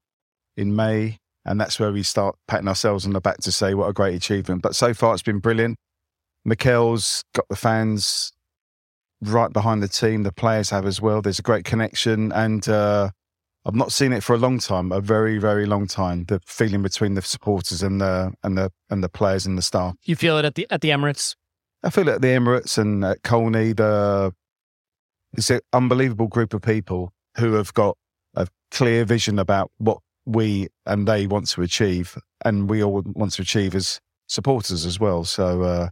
in 0.57 0.75
May, 0.75 1.19
and 1.45 1.61
that's 1.61 1.79
where 1.79 1.93
we 1.93 2.03
start 2.03 2.37
patting 2.47 2.69
ourselves 2.69 3.07
on 3.07 3.13
the 3.13 3.21
back 3.21 3.39
to 3.39 3.53
say 3.53 3.75
what 3.75 3.89
a 3.89 3.93
great 3.93 4.15
achievement. 4.15 4.63
But 4.63 4.75
so 4.75 4.93
far, 4.93 5.15
it's 5.15 5.23
been 5.23 5.39
brilliant. 5.39 5.79
Mikel's 6.45 7.25
got 7.35 7.49
the 7.49 7.57
fans 7.57 8.33
right 9.23 9.53
behind 9.53 9.83
the 9.83 9.89
team. 9.89 10.23
The 10.25 10.33
players 10.33 10.71
have 10.71 10.87
as 10.87 11.01
well. 11.01 11.23
There's 11.23 11.39
a 11.39 11.43
great 11.43 11.65
connection, 11.65 12.33
and 12.33 12.69
uh, 12.69 13.11
I've 13.69 13.75
not 13.75 13.93
seen 13.93 14.15
it 14.15 14.23
for 14.23 14.35
a 14.35 14.39
long 14.39 14.59
time, 14.59 14.93
a 14.93 15.01
very, 15.01 15.37
very 15.37 15.67
long 15.67 15.87
time. 15.87 16.25
The 16.25 16.41
feeling 16.47 16.81
between 16.81 17.13
the 17.13 17.21
supporters 17.21 17.83
and 17.83 18.01
the 18.01 18.33
and 18.43 18.57
the 18.57 18.73
and 18.89 19.05
the 19.05 19.11
players 19.11 19.45
and 19.45 19.59
the 19.59 19.63
staff. 19.63 19.95
You 20.05 20.17
feel 20.17 20.39
it 20.39 20.47
at 20.47 20.55
the 20.55 20.67
at 20.71 20.81
the 20.81 20.89
Emirates? 20.89 21.37
I 21.83 21.91
feel 21.91 22.09
it 22.09 22.15
at 22.15 22.23
the 22.23 22.29
Emirates 22.29 22.79
and 22.79 23.05
at 23.05 23.23
Colney, 23.23 23.75
the 23.75 24.33
it's 25.35 25.51
an 25.51 25.61
unbelievable 25.75 26.29
group 26.29 26.55
of 26.55 26.63
people 26.63 27.13
who 27.37 27.53
have 27.53 27.75
got 27.75 27.99
a 28.35 28.49
clear 28.71 29.05
vision 29.05 29.39
about 29.39 29.71
what 29.77 29.99
we 30.25 30.69
and 30.87 31.07
they 31.07 31.27
want 31.27 31.49
to 31.49 31.61
achieve, 31.61 32.17
and 32.47 32.71
we 32.71 32.83
all 32.83 33.03
want 33.05 33.33
to 33.33 33.43
achieve 33.43 33.75
as 33.75 34.01
supporters 34.29 34.87
as 34.87 34.99
well. 34.99 35.25
So, 35.25 35.63
uh, 35.63 35.89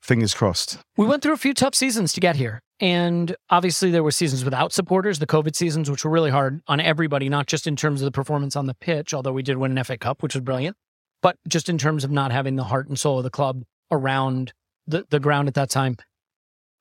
fingers 0.00 0.34
crossed. 0.34 0.78
We 0.96 1.06
went 1.06 1.22
through 1.22 1.34
a 1.34 1.38
few 1.38 1.54
tough 1.54 1.74
seasons 1.74 2.12
to 2.14 2.20
get 2.20 2.36
here. 2.36 2.60
And 2.80 3.34
obviously, 3.50 3.90
there 3.90 4.04
were 4.04 4.12
seasons 4.12 4.44
without 4.44 4.72
supporters, 4.72 5.18
the 5.18 5.26
COVID 5.26 5.56
seasons, 5.56 5.90
which 5.90 6.04
were 6.04 6.10
really 6.10 6.30
hard 6.30 6.60
on 6.68 6.80
everybody, 6.80 7.28
not 7.28 7.46
just 7.46 7.66
in 7.66 7.74
terms 7.74 8.00
of 8.00 8.04
the 8.04 8.12
performance 8.12 8.54
on 8.54 8.66
the 8.66 8.74
pitch, 8.74 9.12
although 9.12 9.32
we 9.32 9.42
did 9.42 9.56
win 9.56 9.76
an 9.76 9.84
FA 9.84 9.98
Cup, 9.98 10.22
which 10.22 10.34
was 10.34 10.42
brilliant, 10.42 10.76
but 11.20 11.36
just 11.48 11.68
in 11.68 11.76
terms 11.76 12.04
of 12.04 12.10
not 12.10 12.30
having 12.30 12.56
the 12.56 12.64
heart 12.64 12.88
and 12.88 12.98
soul 12.98 13.18
of 13.18 13.24
the 13.24 13.30
club 13.30 13.64
around 13.90 14.52
the, 14.86 15.04
the 15.10 15.18
ground 15.18 15.48
at 15.48 15.54
that 15.54 15.70
time. 15.70 15.96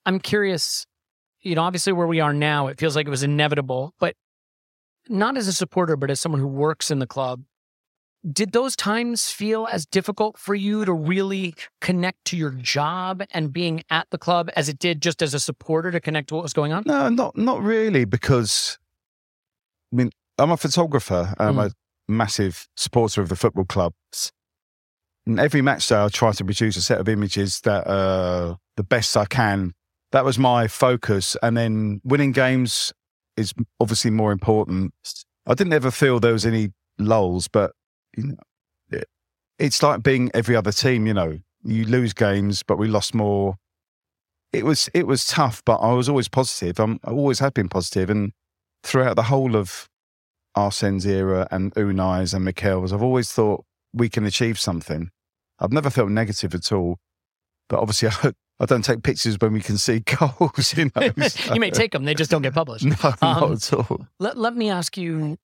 I'm 0.05 0.19
curious, 0.19 0.85
you 1.41 1.55
know, 1.55 1.63
obviously 1.63 1.93
where 1.93 2.07
we 2.07 2.19
are 2.19 2.33
now, 2.33 2.67
it 2.67 2.79
feels 2.79 2.95
like 2.95 3.07
it 3.07 3.11
was 3.11 3.23
inevitable, 3.23 3.93
but 3.99 4.15
not 5.09 5.35
as 5.35 5.47
a 5.47 5.53
supporter, 5.53 5.95
but 5.95 6.11
as 6.11 6.19
someone 6.19 6.41
who 6.41 6.47
works 6.47 6.91
in 6.91 6.99
the 6.99 7.07
club. 7.07 7.43
Did 8.31 8.51
those 8.51 8.75
times 8.75 9.29
feel 9.29 9.67
as 9.71 9.85
difficult 9.85 10.37
for 10.37 10.53
you 10.53 10.83
to 10.85 10.91
really 10.93 11.55
connect 11.79 12.25
to 12.25 12.37
your 12.37 12.51
job 12.51 13.23
and 13.31 13.53
being 13.53 13.83
at 13.89 14.07
the 14.09 14.17
club 14.17 14.49
as 14.55 14.67
it 14.67 14.79
did 14.79 15.01
just 15.01 15.21
as 15.21 15.33
a 15.33 15.39
supporter 15.39 15.91
to 15.91 15.99
connect 15.99 16.29
to 16.29 16.35
what 16.35 16.43
was 16.43 16.53
going 16.53 16.73
on? 16.73 16.83
No, 16.85 17.09
not 17.09 17.37
not 17.37 17.61
really, 17.61 18.05
because 18.05 18.77
I 19.93 19.95
mean, 19.95 20.11
I'm 20.37 20.51
a 20.51 20.57
photographer. 20.57 21.33
I'm 21.39 21.53
hmm. 21.53 21.59
a 21.59 21.71
massive 22.07 22.67
supporter 22.75 23.21
of 23.21 23.29
the 23.29 23.35
football 23.35 23.65
clubs. 23.65 24.31
And 25.25 25.39
every 25.39 25.61
match 25.61 25.87
day, 25.89 26.01
I 26.01 26.07
try 26.07 26.31
to 26.31 26.45
produce 26.45 26.77
a 26.77 26.81
set 26.81 26.99
of 26.99 27.09
images 27.09 27.61
that 27.61 27.85
are 27.87 28.57
the 28.77 28.83
best 28.83 29.15
I 29.17 29.25
can. 29.25 29.73
That 30.13 30.23
was 30.23 30.39
my 30.39 30.67
focus. 30.67 31.35
And 31.43 31.57
then 31.57 31.99
winning 32.03 32.31
games 32.31 32.93
is 33.35 33.53
obviously 33.79 34.11
more 34.11 34.31
important. 34.31 34.93
I 35.45 35.53
didn't 35.53 35.73
ever 35.73 35.91
feel 35.91 36.19
there 36.19 36.33
was 36.33 36.45
any 36.45 36.69
lulls, 36.97 37.49
but 37.49 37.71
you 38.17 38.23
know, 38.91 39.01
it's 39.59 39.81
like 39.81 40.03
being 40.03 40.29
every 40.33 40.55
other 40.55 40.71
team. 40.71 41.07
You 41.07 41.13
know, 41.13 41.39
you 41.63 41.85
lose 41.85 42.13
games, 42.13 42.63
but 42.63 42.77
we 42.77 42.87
lost 42.87 43.15
more. 43.15 43.55
It 44.53 44.65
was 44.65 44.89
it 44.93 45.07
was 45.07 45.25
tough, 45.25 45.61
but 45.65 45.77
I 45.77 45.93
was 45.93 46.09
always 46.09 46.27
positive. 46.27 46.79
I'm, 46.79 46.99
I 47.03 47.11
always 47.11 47.39
have 47.39 47.53
been 47.53 47.69
positive, 47.69 48.09
and 48.09 48.33
throughout 48.83 49.15
the 49.15 49.23
whole 49.23 49.55
of 49.55 49.87
Arsene's 50.55 51.05
era 51.05 51.47
and 51.51 51.73
Unai's 51.75 52.33
and 52.33 52.45
Mikel's, 52.45 52.93
I've 52.93 53.03
always 53.03 53.31
thought 53.31 53.65
we 53.93 54.09
can 54.09 54.25
achieve 54.25 54.59
something. 54.59 55.11
I've 55.59 55.71
never 55.73 55.89
felt 55.89 56.09
negative 56.09 56.53
at 56.55 56.71
all, 56.71 56.97
but 57.69 57.79
obviously 57.79 58.09
I, 58.23 58.33
I 58.59 58.65
don't 58.65 58.83
take 58.83 59.03
pictures 59.03 59.37
when 59.39 59.53
we 59.53 59.61
can 59.61 59.77
see 59.77 59.99
goals. 60.19 60.73
You 60.75 60.91
know, 60.95 61.11
you 61.53 61.59
may 61.59 61.71
take 61.71 61.91
them, 61.91 62.05
they 62.05 62.15
just 62.15 62.31
don't 62.31 62.41
get 62.41 62.53
published. 62.53 62.85
no, 62.85 62.95
Um, 63.03 63.15
not 63.21 63.51
at 63.51 63.73
all. 63.73 64.07
Let, 64.19 64.37
let 64.37 64.55
me 64.55 64.69
ask 64.69 64.97
you 64.97 65.37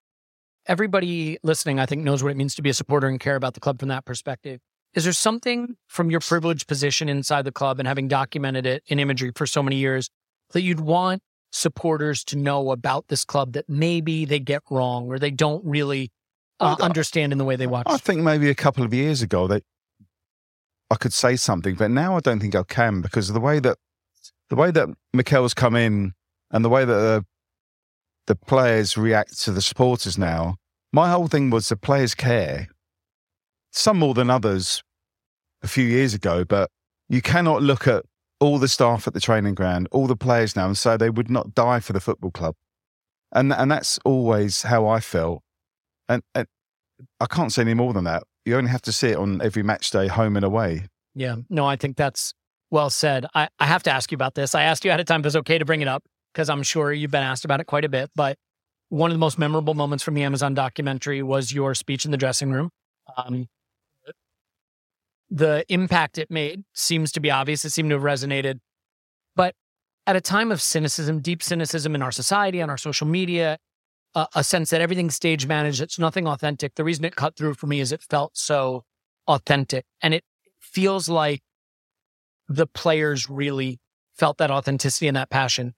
everybody 0.65 1.37
listening, 1.43 1.79
I 1.79 1.85
think, 1.85 2.03
knows 2.03 2.23
what 2.23 2.31
it 2.31 2.37
means 2.37 2.55
to 2.55 2.61
be 2.61 2.69
a 2.69 2.73
supporter 2.73 3.07
and 3.07 3.19
care 3.19 3.35
about 3.35 3.53
the 3.53 3.59
club 3.59 3.79
from 3.79 3.89
that 3.89 4.05
perspective. 4.05 4.59
Is 4.93 5.05
there 5.05 5.13
something 5.13 5.75
from 5.87 6.11
your 6.11 6.19
privileged 6.19 6.67
position 6.67 7.09
inside 7.09 7.45
the 7.45 7.51
club 7.51 7.79
and 7.79 7.87
having 7.87 8.07
documented 8.07 8.65
it 8.65 8.83
in 8.87 8.99
imagery 8.99 9.31
for 9.35 9.47
so 9.47 9.63
many 9.63 9.77
years 9.77 10.09
that 10.51 10.61
you'd 10.61 10.79
want 10.79 11.23
supporters 11.51 12.23
to 12.25 12.37
know 12.37 12.71
about 12.71 13.07
this 13.07 13.25
club 13.25 13.53
that 13.53 13.67
maybe 13.67 14.25
they 14.25 14.39
get 14.39 14.61
wrong 14.69 15.07
or 15.07 15.17
they 15.17 15.31
don't 15.31 15.63
really 15.65 16.11
uh, 16.59 16.75
understand 16.79 17.31
in 17.31 17.37
the 17.37 17.45
way 17.45 17.55
they 17.55 17.67
watch? 17.67 17.87
I 17.87 17.97
think 17.97 18.21
maybe 18.21 18.49
a 18.49 18.55
couple 18.55 18.83
of 18.83 18.93
years 18.93 19.21
ago 19.21 19.47
that 19.47 19.63
I 20.91 20.95
could 20.95 21.13
say 21.13 21.35
something, 21.35 21.75
but 21.75 21.89
now 21.89 22.15
I 22.15 22.19
don't 22.19 22.39
think 22.39 22.55
I 22.55 22.63
can 22.63 23.01
because 23.01 23.29
of 23.29 23.33
the 23.33 23.39
way 23.39 23.59
that 23.59 23.77
the 24.49 24.55
way 24.55 24.69
that 24.69 24.89
Mikel's 25.13 25.55
come 25.55 25.75
in 25.75 26.13
and 26.51 26.63
the 26.63 26.69
way 26.69 26.85
that 26.85 26.93
the, 26.93 27.25
the 28.27 28.35
players 28.35 28.97
react 28.97 29.39
to 29.41 29.51
the 29.51 29.61
supporters 29.61 30.17
now. 30.17 30.55
My 30.91 31.09
whole 31.09 31.27
thing 31.27 31.49
was 31.49 31.69
the 31.69 31.75
players 31.75 32.15
care, 32.15 32.67
some 33.71 33.97
more 33.97 34.13
than 34.13 34.29
others 34.29 34.83
a 35.61 35.67
few 35.67 35.85
years 35.85 36.13
ago, 36.13 36.45
but 36.45 36.69
you 37.09 37.21
cannot 37.21 37.61
look 37.61 37.87
at 37.87 38.05
all 38.39 38.59
the 38.59 38.67
staff 38.67 39.07
at 39.07 39.13
the 39.13 39.19
training 39.19 39.55
ground, 39.55 39.87
all 39.91 40.07
the 40.07 40.15
players 40.15 40.55
now, 40.55 40.65
and 40.65 40.77
so 40.77 40.97
they 40.97 41.09
would 41.09 41.29
not 41.29 41.55
die 41.55 41.79
for 41.79 41.93
the 41.93 41.99
football 41.99 42.31
club. 42.31 42.55
And 43.31 43.51
and 43.51 43.71
that's 43.71 43.97
always 44.05 44.61
how 44.63 44.87
I 44.87 44.99
felt. 44.99 45.41
And, 46.07 46.21
and 46.35 46.47
I 47.19 47.25
can't 47.25 47.51
say 47.51 47.61
any 47.61 47.73
more 47.73 47.93
than 47.93 48.03
that. 48.03 48.23
You 48.45 48.57
only 48.57 48.69
have 48.69 48.81
to 48.83 48.91
see 48.91 49.09
it 49.09 49.17
on 49.17 49.41
every 49.41 49.63
match 49.63 49.89
day, 49.89 50.07
home 50.07 50.35
and 50.35 50.45
away. 50.45 50.87
Yeah. 51.15 51.37
No, 51.49 51.65
I 51.65 51.75
think 51.75 51.97
that's 51.97 52.33
well 52.69 52.89
said. 52.89 53.25
I, 53.33 53.47
I 53.59 53.65
have 53.65 53.83
to 53.83 53.91
ask 53.91 54.11
you 54.11 54.15
about 54.15 54.35
this. 54.35 54.53
I 54.53 54.63
asked 54.63 54.83
you 54.83 54.91
ahead 54.91 54.99
of 54.99 55.05
time 55.05 55.21
if 55.21 55.27
it's 55.27 55.35
okay 55.37 55.57
to 55.57 55.65
bring 55.65 55.81
it 55.81 55.87
up 55.87 56.03
because 56.33 56.49
I'm 56.49 56.63
sure 56.63 56.91
you've 56.91 57.11
been 57.11 57.23
asked 57.23 57.45
about 57.45 57.59
it 57.59 57.65
quite 57.65 57.85
a 57.85 57.89
bit. 57.89 58.09
But 58.15 58.37
one 58.89 59.11
of 59.11 59.15
the 59.15 59.19
most 59.19 59.39
memorable 59.39 59.73
moments 59.73 60.03
from 60.03 60.13
the 60.13 60.23
Amazon 60.23 60.53
documentary 60.53 61.23
was 61.23 61.53
your 61.53 61.73
speech 61.75 62.05
in 62.05 62.11
the 62.11 62.17
dressing 62.17 62.51
room. 62.51 62.69
Um, 63.17 63.47
the 65.29 65.65
impact 65.69 66.17
it 66.17 66.29
made 66.29 66.63
seems 66.73 67.11
to 67.13 67.19
be 67.19 67.31
obvious. 67.31 67.65
It 67.65 67.71
seemed 67.71 67.89
to 67.89 67.95
have 67.95 68.03
resonated. 68.03 68.59
But 69.35 69.55
at 70.05 70.15
a 70.15 70.21
time 70.21 70.51
of 70.51 70.61
cynicism, 70.61 71.21
deep 71.21 71.41
cynicism 71.41 71.95
in 71.95 72.01
our 72.01 72.11
society, 72.11 72.61
on 72.61 72.69
our 72.69 72.77
social 72.77 73.07
media, 73.07 73.57
a 74.35 74.43
sense 74.43 74.69
that 74.69 74.81
everything's 74.81 75.15
stage 75.15 75.47
managed, 75.47 75.81
it's 75.81 75.97
nothing 75.97 76.27
authentic. 76.27 76.75
The 76.75 76.83
reason 76.83 77.03
it 77.03 77.15
cut 77.15 77.35
through 77.35 77.55
for 77.55 77.65
me 77.65 77.79
is 77.79 77.91
it 77.91 78.03
felt 78.03 78.37
so 78.37 78.83
authentic. 79.27 79.85
And 80.03 80.13
it 80.13 80.23
feels 80.59 81.09
like 81.09 81.41
the 82.47 82.67
players 82.67 83.27
really 83.27 83.79
felt 84.15 84.37
that 84.37 84.51
authenticity 84.51 85.07
and 85.07 85.17
that 85.17 85.31
passion. 85.31 85.73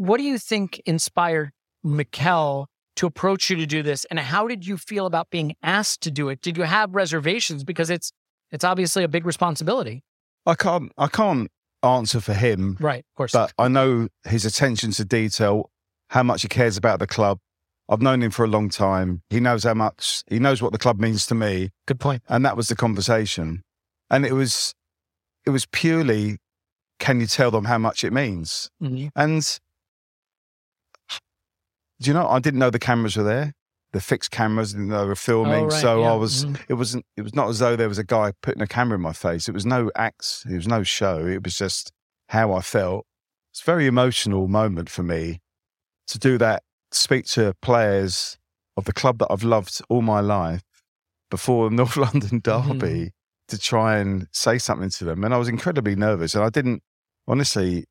What 0.00 0.16
do 0.16 0.24
you 0.24 0.38
think 0.38 0.80
inspired 0.86 1.50
Mikel 1.84 2.68
to 2.96 3.06
approach 3.06 3.50
you 3.50 3.56
to 3.56 3.66
do 3.66 3.82
this? 3.82 4.06
And 4.06 4.18
how 4.18 4.48
did 4.48 4.66
you 4.66 4.78
feel 4.78 5.04
about 5.04 5.28
being 5.28 5.56
asked 5.62 6.00
to 6.04 6.10
do 6.10 6.30
it? 6.30 6.40
Did 6.40 6.56
you 6.56 6.62
have 6.62 6.94
reservations? 6.94 7.64
Because 7.64 7.90
it's 7.90 8.10
it's 8.50 8.64
obviously 8.64 9.04
a 9.04 9.08
big 9.08 9.26
responsibility. 9.26 10.02
I 10.46 10.54
can't 10.54 10.90
I 10.96 11.08
can't 11.08 11.50
answer 11.82 12.18
for 12.22 12.32
him. 12.32 12.78
Right, 12.80 13.00
of 13.00 13.14
course. 13.14 13.32
But 13.32 13.52
I 13.58 13.68
know 13.68 14.08
his 14.24 14.46
attention 14.46 14.92
to 14.92 15.04
detail, 15.04 15.70
how 16.08 16.22
much 16.22 16.40
he 16.40 16.48
cares 16.48 16.78
about 16.78 16.98
the 16.98 17.06
club. 17.06 17.38
I've 17.86 18.00
known 18.00 18.22
him 18.22 18.30
for 18.30 18.46
a 18.46 18.48
long 18.48 18.70
time. 18.70 19.20
He 19.28 19.38
knows 19.38 19.64
how 19.64 19.74
much 19.74 20.24
he 20.28 20.38
knows 20.38 20.62
what 20.62 20.72
the 20.72 20.78
club 20.78 20.98
means 20.98 21.26
to 21.26 21.34
me. 21.34 21.72
Good 21.86 22.00
point. 22.00 22.22
And 22.26 22.42
that 22.46 22.56
was 22.56 22.68
the 22.68 22.74
conversation. 22.74 23.64
And 24.08 24.24
it 24.24 24.32
was 24.32 24.72
it 25.44 25.50
was 25.50 25.66
purely 25.66 26.38
can 26.98 27.20
you 27.20 27.26
tell 27.26 27.50
them 27.50 27.66
how 27.66 27.76
much 27.76 28.02
it 28.02 28.14
means? 28.14 28.70
Mm-hmm. 28.82 29.08
And 29.14 29.60
do 32.00 32.10
you 32.10 32.14
know 32.14 32.26
I 32.28 32.38
didn't 32.38 32.60
know 32.60 32.70
the 32.70 32.78
cameras 32.78 33.16
were 33.16 33.22
there. 33.24 33.54
The 33.92 34.00
fixed 34.00 34.30
cameras 34.30 34.72
and 34.72 34.90
they 34.92 35.04
were 35.04 35.16
filming. 35.16 35.64
Oh, 35.64 35.68
right, 35.68 35.80
so 35.80 36.00
yeah. 36.02 36.12
I 36.12 36.14
was 36.14 36.44
Mhm. 36.44 36.60
it 36.68 36.74
wasn't 36.74 37.06
it 37.16 37.22
was 37.22 37.34
not 37.34 37.48
as 37.48 37.58
though 37.58 37.74
there 37.76 37.88
was 37.88 37.98
a 37.98 38.04
guy 38.04 38.32
putting 38.42 38.62
a 38.62 38.66
camera 38.66 38.96
in 38.96 39.02
my 39.02 39.12
face. 39.12 39.48
It 39.48 39.52
was 39.52 39.66
no 39.66 39.90
acts, 39.96 40.44
it 40.48 40.54
was 40.54 40.68
no 40.68 40.82
show. 40.82 41.26
It 41.26 41.42
was 41.44 41.56
just 41.56 41.92
how 42.28 42.52
I 42.52 42.60
felt. 42.60 43.06
It's 43.52 43.62
a 43.62 43.64
very 43.64 43.86
emotional 43.86 44.46
moment 44.46 44.88
for 44.90 45.02
me 45.02 45.40
to 46.06 46.18
do 46.18 46.38
that, 46.38 46.62
speak 46.92 47.26
to 47.26 47.54
players 47.60 48.38
of 48.76 48.84
the 48.84 48.92
club 48.92 49.18
that 49.18 49.26
I've 49.30 49.42
loved 49.42 49.82
all 49.88 50.02
my 50.02 50.20
life 50.20 50.62
before 51.30 51.68
the 51.68 51.74
North 51.80 51.96
London 51.96 52.40
Derby 52.42 53.10
to 53.48 53.58
try 53.58 53.98
and 53.98 54.28
say 54.30 54.58
something 54.58 54.90
to 54.90 55.04
them. 55.04 55.24
And 55.24 55.34
I 55.34 55.36
was 55.38 55.48
incredibly 55.48 55.96
nervous. 55.96 56.36
And 56.36 56.44
I 56.44 56.50
didn't, 56.50 56.82
honestly, 57.26 57.86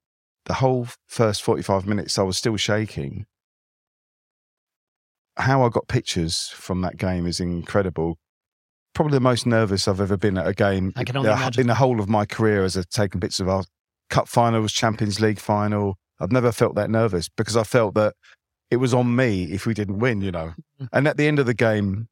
the 0.45 0.55
whole 0.55 0.87
first 1.07 1.41
45 1.43 1.85
minutes, 1.85 2.17
I 2.17 2.23
was 2.23 2.37
still 2.37 2.55
shaking. 2.55 3.25
How 5.39 5.63
I 5.63 5.69
got 5.69 5.87
pictures 5.87 6.49
from 6.53 6.81
that 6.81 6.97
game 6.97 7.25
is 7.25 7.39
incredible. 7.39 8.17
Probably 8.93 9.13
the 9.13 9.21
most 9.21 9.45
nervous 9.45 9.87
I've 9.87 10.01
ever 10.01 10.17
been 10.17 10.37
at 10.37 10.47
a 10.47 10.53
game 10.53 10.93
I 10.95 11.03
can 11.03 11.15
only 11.17 11.29
in, 11.29 11.37
imagine. 11.37 11.61
in 11.61 11.67
the 11.67 11.75
whole 11.75 11.99
of 11.99 12.09
my 12.09 12.25
career 12.25 12.63
as 12.63 12.75
I've 12.75 12.89
taken 12.89 13.19
bits 13.19 13.39
of 13.39 13.47
our 13.47 13.63
cup 14.09 14.27
finals, 14.27 14.73
Champions 14.73 15.19
League 15.19 15.39
final. 15.39 15.97
I've 16.19 16.31
never 16.31 16.51
felt 16.51 16.75
that 16.75 16.89
nervous 16.89 17.29
because 17.29 17.55
I 17.55 17.63
felt 17.63 17.93
that 17.95 18.15
it 18.69 18.77
was 18.77 18.93
on 18.93 19.15
me 19.15 19.45
if 19.45 19.65
we 19.65 19.73
didn't 19.73 19.99
win, 19.99 20.21
you 20.21 20.31
know. 20.31 20.53
And 20.91 21.07
at 21.07 21.17
the 21.17 21.27
end 21.27 21.39
of 21.39 21.45
the 21.45 21.53
game, 21.53 22.09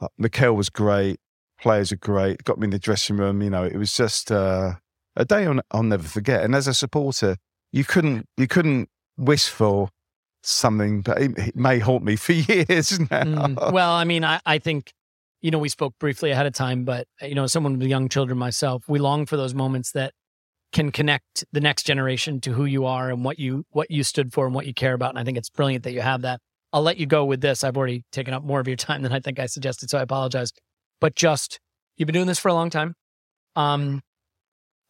uh, 0.00 0.08
Mikel 0.18 0.54
was 0.54 0.70
great. 0.70 1.18
Players 1.60 1.92
are 1.92 1.96
great. 1.96 2.44
Got 2.44 2.58
me 2.58 2.64
in 2.64 2.70
the 2.70 2.78
dressing 2.78 3.16
room. 3.16 3.42
You 3.42 3.50
know, 3.50 3.64
it 3.64 3.76
was 3.76 3.92
just 3.92 4.30
uh, 4.30 4.74
a 5.16 5.24
day 5.24 5.46
I'll, 5.46 5.60
I'll 5.70 5.82
never 5.82 6.06
forget. 6.06 6.44
And 6.44 6.54
as 6.54 6.66
a 6.66 6.74
supporter, 6.74 7.36
you 7.72 7.84
couldn't 7.84 8.26
you 8.36 8.46
couldn't 8.46 8.88
wish 9.16 9.48
for 9.48 9.88
something, 10.42 11.02
but 11.02 11.20
it, 11.20 11.56
may 11.56 11.78
haunt 11.78 12.04
me 12.04 12.16
for 12.16 12.32
years 12.32 12.98
now. 12.98 13.22
Mm. 13.24 13.72
Well, 13.72 13.92
I 13.92 14.04
mean, 14.04 14.24
I, 14.24 14.40
I 14.44 14.58
think, 14.58 14.92
you 15.40 15.50
know, 15.50 15.58
we 15.58 15.68
spoke 15.68 15.94
briefly 15.98 16.30
ahead 16.30 16.46
of 16.46 16.52
time, 16.52 16.84
but, 16.84 17.06
you 17.20 17.34
know, 17.34 17.46
someone 17.46 17.78
with 17.78 17.88
young 17.88 18.08
children 18.08 18.38
myself, 18.38 18.84
we 18.88 18.98
long 18.98 19.26
for 19.26 19.36
those 19.36 19.54
moments 19.54 19.92
that 19.92 20.12
can 20.72 20.90
connect 20.90 21.44
the 21.52 21.60
next 21.60 21.84
generation 21.84 22.40
to 22.40 22.52
who 22.52 22.64
you 22.64 22.86
are 22.86 23.10
and 23.10 23.24
what 23.24 23.38
you 23.38 23.64
what 23.70 23.90
you 23.90 24.02
stood 24.02 24.32
for 24.32 24.46
and 24.46 24.54
what 24.54 24.66
you 24.66 24.72
care 24.72 24.94
about. 24.94 25.10
And 25.10 25.18
I 25.18 25.24
think 25.24 25.36
it's 25.36 25.50
brilliant 25.50 25.84
that 25.84 25.92
you 25.92 26.00
have 26.00 26.22
that. 26.22 26.40
I'll 26.72 26.82
let 26.82 26.96
you 26.96 27.04
go 27.06 27.24
with 27.26 27.42
this. 27.42 27.62
I've 27.62 27.76
already 27.76 28.04
taken 28.10 28.32
up 28.32 28.42
more 28.42 28.58
of 28.58 28.66
your 28.66 28.76
time 28.88 29.02
than 29.02 29.12
I 29.12 29.20
think 29.20 29.38
I 29.38 29.46
suggested, 29.46 29.90
so 29.90 29.98
I 29.98 30.02
apologize. 30.02 30.52
But 31.00 31.14
just 31.14 31.60
you've 31.96 32.06
been 32.06 32.14
doing 32.14 32.26
this 32.26 32.38
for 32.38 32.48
a 32.48 32.54
long 32.54 32.70
time. 32.70 32.94
Um, 33.54 34.00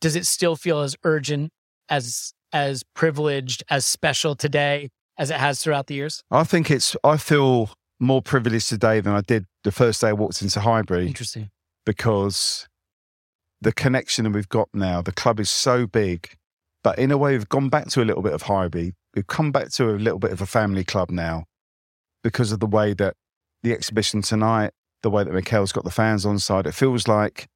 does 0.00 0.14
it 0.14 0.26
still 0.26 0.56
feel 0.56 0.80
as 0.80 0.96
urgent, 1.04 1.50
as 1.88 2.32
as 2.52 2.84
privileged, 2.94 3.64
as 3.68 3.86
special 3.86 4.36
today 4.36 4.90
as 5.22 5.30
it 5.30 5.38
has 5.38 5.62
throughout 5.62 5.86
the 5.86 5.94
years? 5.94 6.24
I 6.30 6.42
think 6.44 6.70
it's. 6.70 6.96
I 7.04 7.16
feel 7.16 7.70
more 8.00 8.20
privileged 8.20 8.68
today 8.68 8.98
than 9.00 9.12
I 9.12 9.20
did 9.20 9.46
the 9.62 9.70
first 9.70 10.00
day 10.00 10.08
I 10.08 10.12
walked 10.12 10.42
into 10.42 10.60
Highbury. 10.60 11.06
Interesting. 11.06 11.50
because 11.86 12.68
the 13.60 13.72
connection 13.72 14.24
that 14.24 14.32
we've 14.32 14.48
got 14.48 14.68
now, 14.74 15.00
the 15.00 15.12
club 15.12 15.38
is 15.38 15.48
so 15.48 15.86
big, 15.86 16.30
but 16.82 16.98
in 16.98 17.12
a 17.12 17.16
way, 17.16 17.32
we've 17.32 17.48
gone 17.48 17.68
back 17.68 17.86
to 17.90 18.02
a 18.02 18.04
little 18.04 18.22
bit 18.22 18.32
of 18.32 18.42
Highbury. 18.42 18.94
We've 19.14 19.26
come 19.26 19.52
back 19.52 19.70
to 19.72 19.90
a 19.90 19.92
little 19.92 20.18
bit 20.18 20.32
of 20.32 20.40
a 20.40 20.46
family 20.46 20.82
club 20.82 21.10
now 21.10 21.44
because 22.24 22.50
of 22.50 22.58
the 22.58 22.66
way 22.66 22.92
that 22.94 23.14
the 23.62 23.72
exhibition 23.72 24.22
tonight, 24.22 24.72
the 25.02 25.10
way 25.10 25.22
that 25.22 25.32
Mikel's 25.32 25.70
got 25.70 25.84
the 25.84 25.90
fans 25.90 26.26
on 26.26 26.40
side. 26.40 26.66
It 26.66 26.74
feels 26.74 27.06
like 27.06 27.46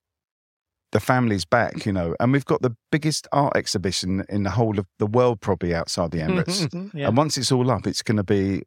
the 0.96 1.00
family's 1.00 1.44
back, 1.44 1.84
you 1.84 1.92
know, 1.92 2.16
and 2.18 2.32
we've 2.32 2.46
got 2.46 2.62
the 2.62 2.74
biggest 2.90 3.28
art 3.30 3.54
exhibition 3.54 4.24
in 4.30 4.44
the 4.44 4.50
whole 4.50 4.78
of 4.78 4.86
the 4.98 5.04
world, 5.06 5.42
probably 5.42 5.74
outside 5.74 6.10
the 6.10 6.20
Emirates. 6.20 6.90
Yeah. 6.94 7.08
And 7.08 7.16
once 7.18 7.36
it's 7.36 7.52
all 7.52 7.70
up, 7.70 7.86
it's 7.86 8.02
going 8.02 8.16
to 8.16 8.24
be 8.24 8.62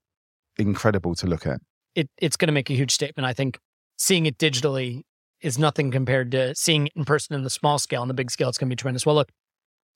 incredible 0.59 1.15
to 1.15 1.25
look 1.25 1.47
at. 1.47 1.59
it, 1.95 2.07
it's 2.19 2.37
going 2.37 2.47
to 2.47 2.53
make 2.53 2.69
a 2.69 2.73
huge 2.75 2.91
statement. 2.91 3.25
I 3.25 3.33
think 3.33 3.57
seeing 3.97 4.27
it 4.27 4.37
digitally 4.37 5.01
is 5.41 5.57
nothing 5.57 5.89
compared 5.89 6.29
to 6.33 6.53
seeing 6.53 6.85
it 6.87 6.93
in 6.95 7.03
person 7.03 7.33
in 7.35 7.43
the 7.43 7.49
small 7.49 7.79
scale 7.79 8.01
and 8.03 8.09
the 8.11 8.13
big 8.13 8.29
scale. 8.29 8.47
It's 8.49 8.59
going 8.59 8.69
to 8.69 8.75
be 8.75 8.79
tremendous. 8.79 9.07
Well, 9.07 9.15
look, 9.15 9.29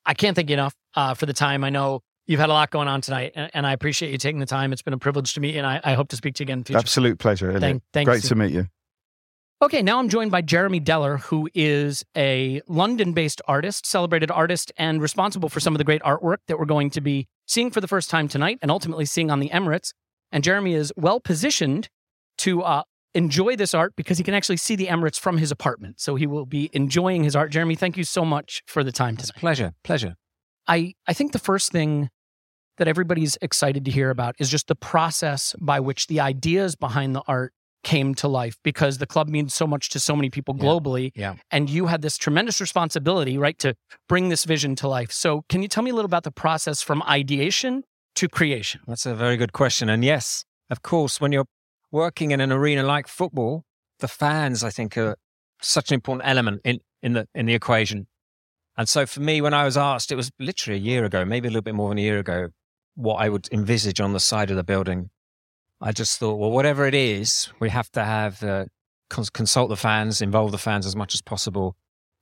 I 0.06 0.16
can't 0.16 0.36
thank 0.36 0.50
you 0.50 0.56
enough 0.56 0.74
uh, 0.96 1.14
for 1.14 1.28
the 1.28 1.34
time. 1.34 1.64
I 1.64 1.70
know 1.70 2.02
you've 2.26 2.40
had 2.40 2.50
a 2.50 2.54
lot 2.54 2.72
going 2.72 2.88
on 2.88 3.02
tonight, 3.02 3.34
and, 3.36 3.52
and 3.54 3.68
I 3.68 3.74
appreciate 3.74 4.12
you 4.12 4.18
taking 4.18 4.40
the 4.40 4.48
time. 4.48 4.74
It's 4.74 4.82
been 4.82 4.94
a 4.94 4.98
privilege 4.98 5.34
to 5.36 5.40
meet 5.40 5.54
you, 5.54 5.60
and 5.60 5.68
I, 5.68 5.82
I 5.84 5.94
hope 5.94 6.08
to 6.10 6.16
speak 6.16 6.34
to 6.36 6.44
you 6.44 6.46
again 6.46 6.58
in 6.60 6.64
the 6.64 6.66
future. 6.68 6.80
Absolute 6.80 7.20
pleasure. 7.20 7.60
Thank- 7.60 7.84
thanks, 7.94 8.10
Great 8.10 8.20
Steve. 8.22 8.30
to 8.30 8.36
meet 8.36 8.52
you. 8.54 8.68
Okay, 9.64 9.82
now 9.82 9.98
I'm 9.98 10.10
joined 10.10 10.30
by 10.30 10.42
Jeremy 10.42 10.82
Deller, 10.82 11.22
who 11.22 11.50
is 11.54 12.04
a 12.18 12.62
London 12.68 13.14
based 13.14 13.42
artist, 13.48 13.86
celebrated 13.86 14.30
artist, 14.30 14.74
and 14.76 15.02
responsible 15.02 15.48
for 15.48 15.62
some 15.62 15.74
of 15.74 15.78
the 15.78 15.86
great 15.86 16.02
artwork 16.02 16.40
that 16.50 16.60
we're 16.60 16.66
going 16.66 16.90
to 16.90 17.00
be 17.00 17.30
seeing 17.48 17.72
for 17.72 17.80
the 17.80 17.88
first 17.88 18.10
time 18.10 18.28
tonight 18.28 18.60
and 18.62 18.70
ultimately 18.70 19.06
seeing 19.06 19.32
on 19.32 19.40
the 19.40 19.48
Emirates. 19.52 19.94
And 20.34 20.44
Jeremy 20.44 20.74
is 20.74 20.92
well 20.98 21.22
positioned 21.22 21.88
to 22.40 22.62
uh, 22.62 22.84
enjoy 23.14 23.56
this 23.56 23.74
art 23.74 23.94
because 23.96 24.18
he 24.18 24.24
can 24.26 24.34
actually 24.34 24.58
see 24.58 24.76
the 24.76 24.88
Emirates 24.88 25.18
from 25.18 25.38
his 25.38 25.50
apartment. 25.50 26.02
So 26.02 26.16
he 26.16 26.28
will 26.28 26.46
be 26.46 26.70
enjoying 26.74 27.24
his 27.24 27.34
art. 27.34 27.50
Jeremy, 27.50 27.76
thank 27.76 27.96
you 27.96 28.04
so 28.04 28.26
much 28.26 28.64
for 28.68 28.84
the 28.84 28.92
time 28.92 29.16
tonight. 29.16 29.38
Pleasure, 29.38 29.72
pleasure. 29.86 30.16
I, 30.68 30.94
I 31.08 31.14
think 31.14 31.32
the 31.32 31.40
first 31.40 31.72
thing 31.72 32.10
that 32.80 32.90
everybody's 32.90 33.38
excited 33.42 33.86
to 33.86 33.92
hear 33.92 34.10
about 34.10 34.36
is 34.40 34.50
just 34.50 34.68
the 34.68 34.76
process 34.76 35.56
by 35.62 35.80
which 35.80 36.08
the 36.08 36.20
ideas 36.20 36.76
behind 36.76 37.16
the 37.16 37.24
art 37.30 37.54
came 37.84 38.16
to 38.16 38.28
life 38.28 38.58
because 38.64 38.98
the 38.98 39.06
club 39.06 39.28
means 39.30 39.54
so 39.54 39.68
much 39.68 39.90
to 39.90 40.00
so 40.00 40.16
many 40.16 40.30
people 40.30 40.56
Yeah. 40.58 40.64
globally. 40.64 41.12
Yeah. 41.16 41.36
And 41.52 41.70
you 41.70 41.88
had 41.88 42.02
this 42.02 42.18
tremendous 42.18 42.60
responsibility, 42.62 43.38
right, 43.38 43.58
to 43.60 43.76
bring 44.08 44.30
this 44.30 44.46
vision 44.46 44.76
to 44.78 44.88
life. 44.88 45.12
So, 45.12 45.44
can 45.50 45.62
you 45.62 45.68
tell 45.68 45.84
me 45.84 45.92
a 45.92 45.94
little 45.94 46.06
about 46.06 46.24
the 46.24 46.32
process 46.32 46.82
from 46.82 47.04
ideation 47.04 47.84
to 48.16 48.28
creation? 48.30 48.82
That's 48.88 49.06
a 49.06 49.16
very 49.16 49.38
good 49.38 49.54
question. 49.54 49.90
And 49.90 50.04
yes, 50.04 50.46
of 50.70 50.82
course, 50.82 51.20
when 51.22 51.32
you're 51.32 51.48
working 51.92 52.32
in 52.32 52.42
an 52.42 52.52
arena 52.52 52.84
like 52.84 53.08
football, 53.08 53.64
the 54.00 54.08
fans, 54.08 54.64
I 54.64 54.70
think, 54.70 54.98
are 54.98 55.16
such 55.62 55.92
an 55.92 55.96
important 55.96 56.28
element 56.28 56.62
in, 56.64 56.80
in 57.02 57.14
the 57.14 57.28
in 57.36 57.46
the 57.46 57.54
equation. 57.54 58.08
And 58.76 58.90
so 58.90 59.06
for 59.06 59.20
me, 59.20 59.40
when 59.40 59.54
I 59.54 59.66
was 59.66 59.78
asked, 59.78 60.12
it 60.12 60.16
was 60.16 60.32
literally 60.40 60.80
a 60.80 60.82
year 60.82 61.06
ago, 61.06 61.24
maybe 61.26 61.48
a 61.48 61.52
little 61.52 61.62
bit 61.62 61.76
more 61.76 61.90
than 61.90 62.00
a 62.00 62.02
year 62.02 62.18
ago, 62.18 62.50
what 62.96 63.16
I 63.16 63.30
would 63.30 63.48
envisage 63.52 64.02
on 64.02 64.14
the 64.14 64.20
side 64.20 64.50
of 64.50 64.58
the 64.58 64.64
building. 64.64 65.10
I 65.84 65.92
just 65.92 66.18
thought, 66.18 66.36
well, 66.40 66.50
whatever 66.52 66.88
it 66.88 66.96
is, 66.96 67.50
we 67.60 67.70
have 67.70 67.90
to 67.92 68.04
have 68.04 68.42
uh, 68.42 68.66
cons- 69.10 69.30
consult 69.30 69.68
the 69.70 69.76
fans, 69.76 70.22
involve 70.22 70.52
the 70.52 70.58
fans 70.58 70.86
as 70.86 70.96
much 70.96 71.14
as 71.14 71.22
possible, 71.22 71.76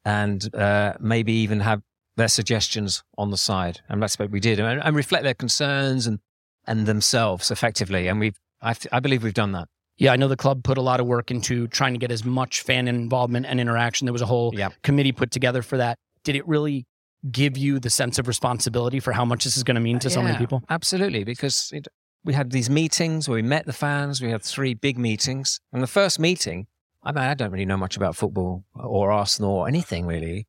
and 0.03 0.53
uh, 0.55 0.93
maybe 0.99 1.31
even 1.31 1.59
have 1.59 1.81
their 2.17 2.27
suggestions 2.27 3.03
on 3.17 3.29
the 3.29 3.37
side. 3.37 3.79
And 3.87 4.01
that's 4.01 4.17
what 4.17 4.31
we 4.31 4.39
did, 4.39 4.59
and, 4.59 4.81
and 4.83 4.95
reflect 4.95 5.23
their 5.23 5.35
concerns 5.35 6.07
and 6.07 6.19
and 6.67 6.85
themselves 6.85 7.49
effectively. 7.51 8.07
And 8.07 8.19
we've, 8.19 8.35
I, 8.61 8.75
I 8.91 8.99
believe 8.99 9.23
we've 9.23 9.33
done 9.33 9.51
that. 9.53 9.67
Yeah, 9.97 10.13
I 10.13 10.15
know 10.15 10.27
the 10.27 10.37
club 10.37 10.63
put 10.63 10.77
a 10.77 10.81
lot 10.81 10.99
of 10.99 11.07
work 11.07 11.31
into 11.31 11.67
trying 11.67 11.93
to 11.93 11.99
get 11.99 12.11
as 12.11 12.23
much 12.23 12.61
fan 12.61 12.87
involvement 12.87 13.45
and 13.47 13.59
interaction. 13.59 14.05
There 14.05 14.13
was 14.13 14.21
a 14.21 14.27
whole 14.27 14.51
Yeah. 14.55 14.69
committee 14.83 15.11
put 15.11 15.31
together 15.31 15.61
for 15.63 15.77
that. 15.77 15.97
Did 16.23 16.35
it 16.35 16.47
really 16.47 16.85
give 17.31 17.57
you 17.57 17.79
the 17.79 17.89
sense 17.89 18.19
of 18.19 18.27
responsibility 18.27 18.99
for 18.99 19.11
how 19.11 19.25
much 19.25 19.43
this 19.43 19.57
is 19.57 19.63
going 19.63 19.75
to 19.75 19.81
mean 19.81 19.99
to 19.99 20.09
so 20.09 20.21
many 20.21 20.37
people? 20.37 20.63
Absolutely, 20.69 21.23
because 21.23 21.69
it, 21.73 21.87
we 22.23 22.33
had 22.33 22.51
these 22.51 22.69
meetings 22.69 23.27
where 23.27 23.35
we 23.35 23.41
met 23.41 23.65
the 23.65 23.73
fans. 23.73 24.21
We 24.21 24.29
had 24.29 24.43
three 24.43 24.73
big 24.73 24.97
meetings. 24.97 25.59
And 25.71 25.81
the 25.81 25.87
first 25.87 26.19
meeting, 26.19 26.67
I 27.03 27.11
mean, 27.11 27.23
I 27.23 27.33
don't 27.33 27.51
really 27.51 27.65
know 27.65 27.77
much 27.77 27.97
about 27.97 28.15
football 28.15 28.63
or 28.75 29.11
Arsenal 29.11 29.51
or 29.51 29.67
anything 29.67 30.05
really. 30.05 30.47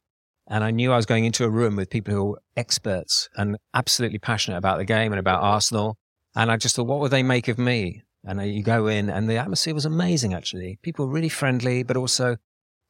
And 0.49 0.65
I 0.65 0.71
knew 0.71 0.93
I 0.93 0.97
was 0.97 1.07
going 1.07 1.25
into 1.25 1.45
a 1.45 1.51
room 1.51 1.77
with 1.77 1.89
people 1.89 2.15
who 2.15 2.25
were 2.25 2.43
experts 2.57 3.29
and 3.37 3.57
absolutely 3.73 4.19
passionate 4.19 4.59
about 4.59 4.79
the 4.79 4.85
game 4.85 5.13
and 5.13 5.21
about 5.21 5.43
Arsenal. 5.43 5.97
And 6.35 6.51
I 6.51 6.57
just 6.57 6.77
thought, 6.77 6.87
what 6.87 7.01
would 7.01 7.11
they 7.11 7.23
make 7.23 7.49
of 7.49 7.59
me? 7.59 8.03
And 8.25 8.41
you 8.55 8.63
go 8.63 8.87
in, 8.87 9.11
and 9.11 9.29
the 9.29 9.37
atmosphere 9.37 9.75
was 9.75 9.85
amazing, 9.85 10.33
actually. 10.33 10.79
People 10.83 11.07
were 11.07 11.13
really 11.13 11.29
friendly, 11.29 11.83
but 11.83 11.97
also 11.97 12.37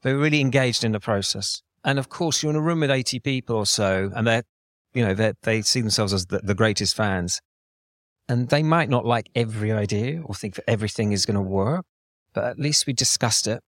they 0.02 0.12
were 0.12 0.18
really 0.18 0.40
engaged 0.40 0.84
in 0.84 0.92
the 0.92 1.00
process. 1.00 1.62
And 1.84 1.98
of 1.98 2.08
course, 2.08 2.42
you're 2.42 2.50
in 2.50 2.56
a 2.56 2.60
room 2.60 2.80
with 2.80 2.90
80 2.90 3.20
people 3.20 3.56
or 3.56 3.66
so, 3.66 4.10
and 4.14 4.26
they're, 4.26 4.42
you 4.92 5.04
know, 5.04 5.14
they 5.14 5.32
they 5.42 5.62
see 5.62 5.80
themselves 5.80 6.12
as 6.12 6.26
the, 6.26 6.40
the 6.40 6.54
greatest 6.54 6.94
fans. 6.94 7.40
And 8.32 8.48
they 8.48 8.62
might 8.62 8.88
not 8.88 9.04
like 9.04 9.28
every 9.34 9.70
idea 9.72 10.22
or 10.24 10.34
think 10.34 10.54
that 10.54 10.64
everything 10.66 11.12
is 11.12 11.26
going 11.26 11.34
to 11.34 11.42
work, 11.42 11.84
but 12.32 12.44
at 12.44 12.58
least 12.58 12.86
we 12.86 12.94
discussed 12.94 13.46
it. 13.46 13.62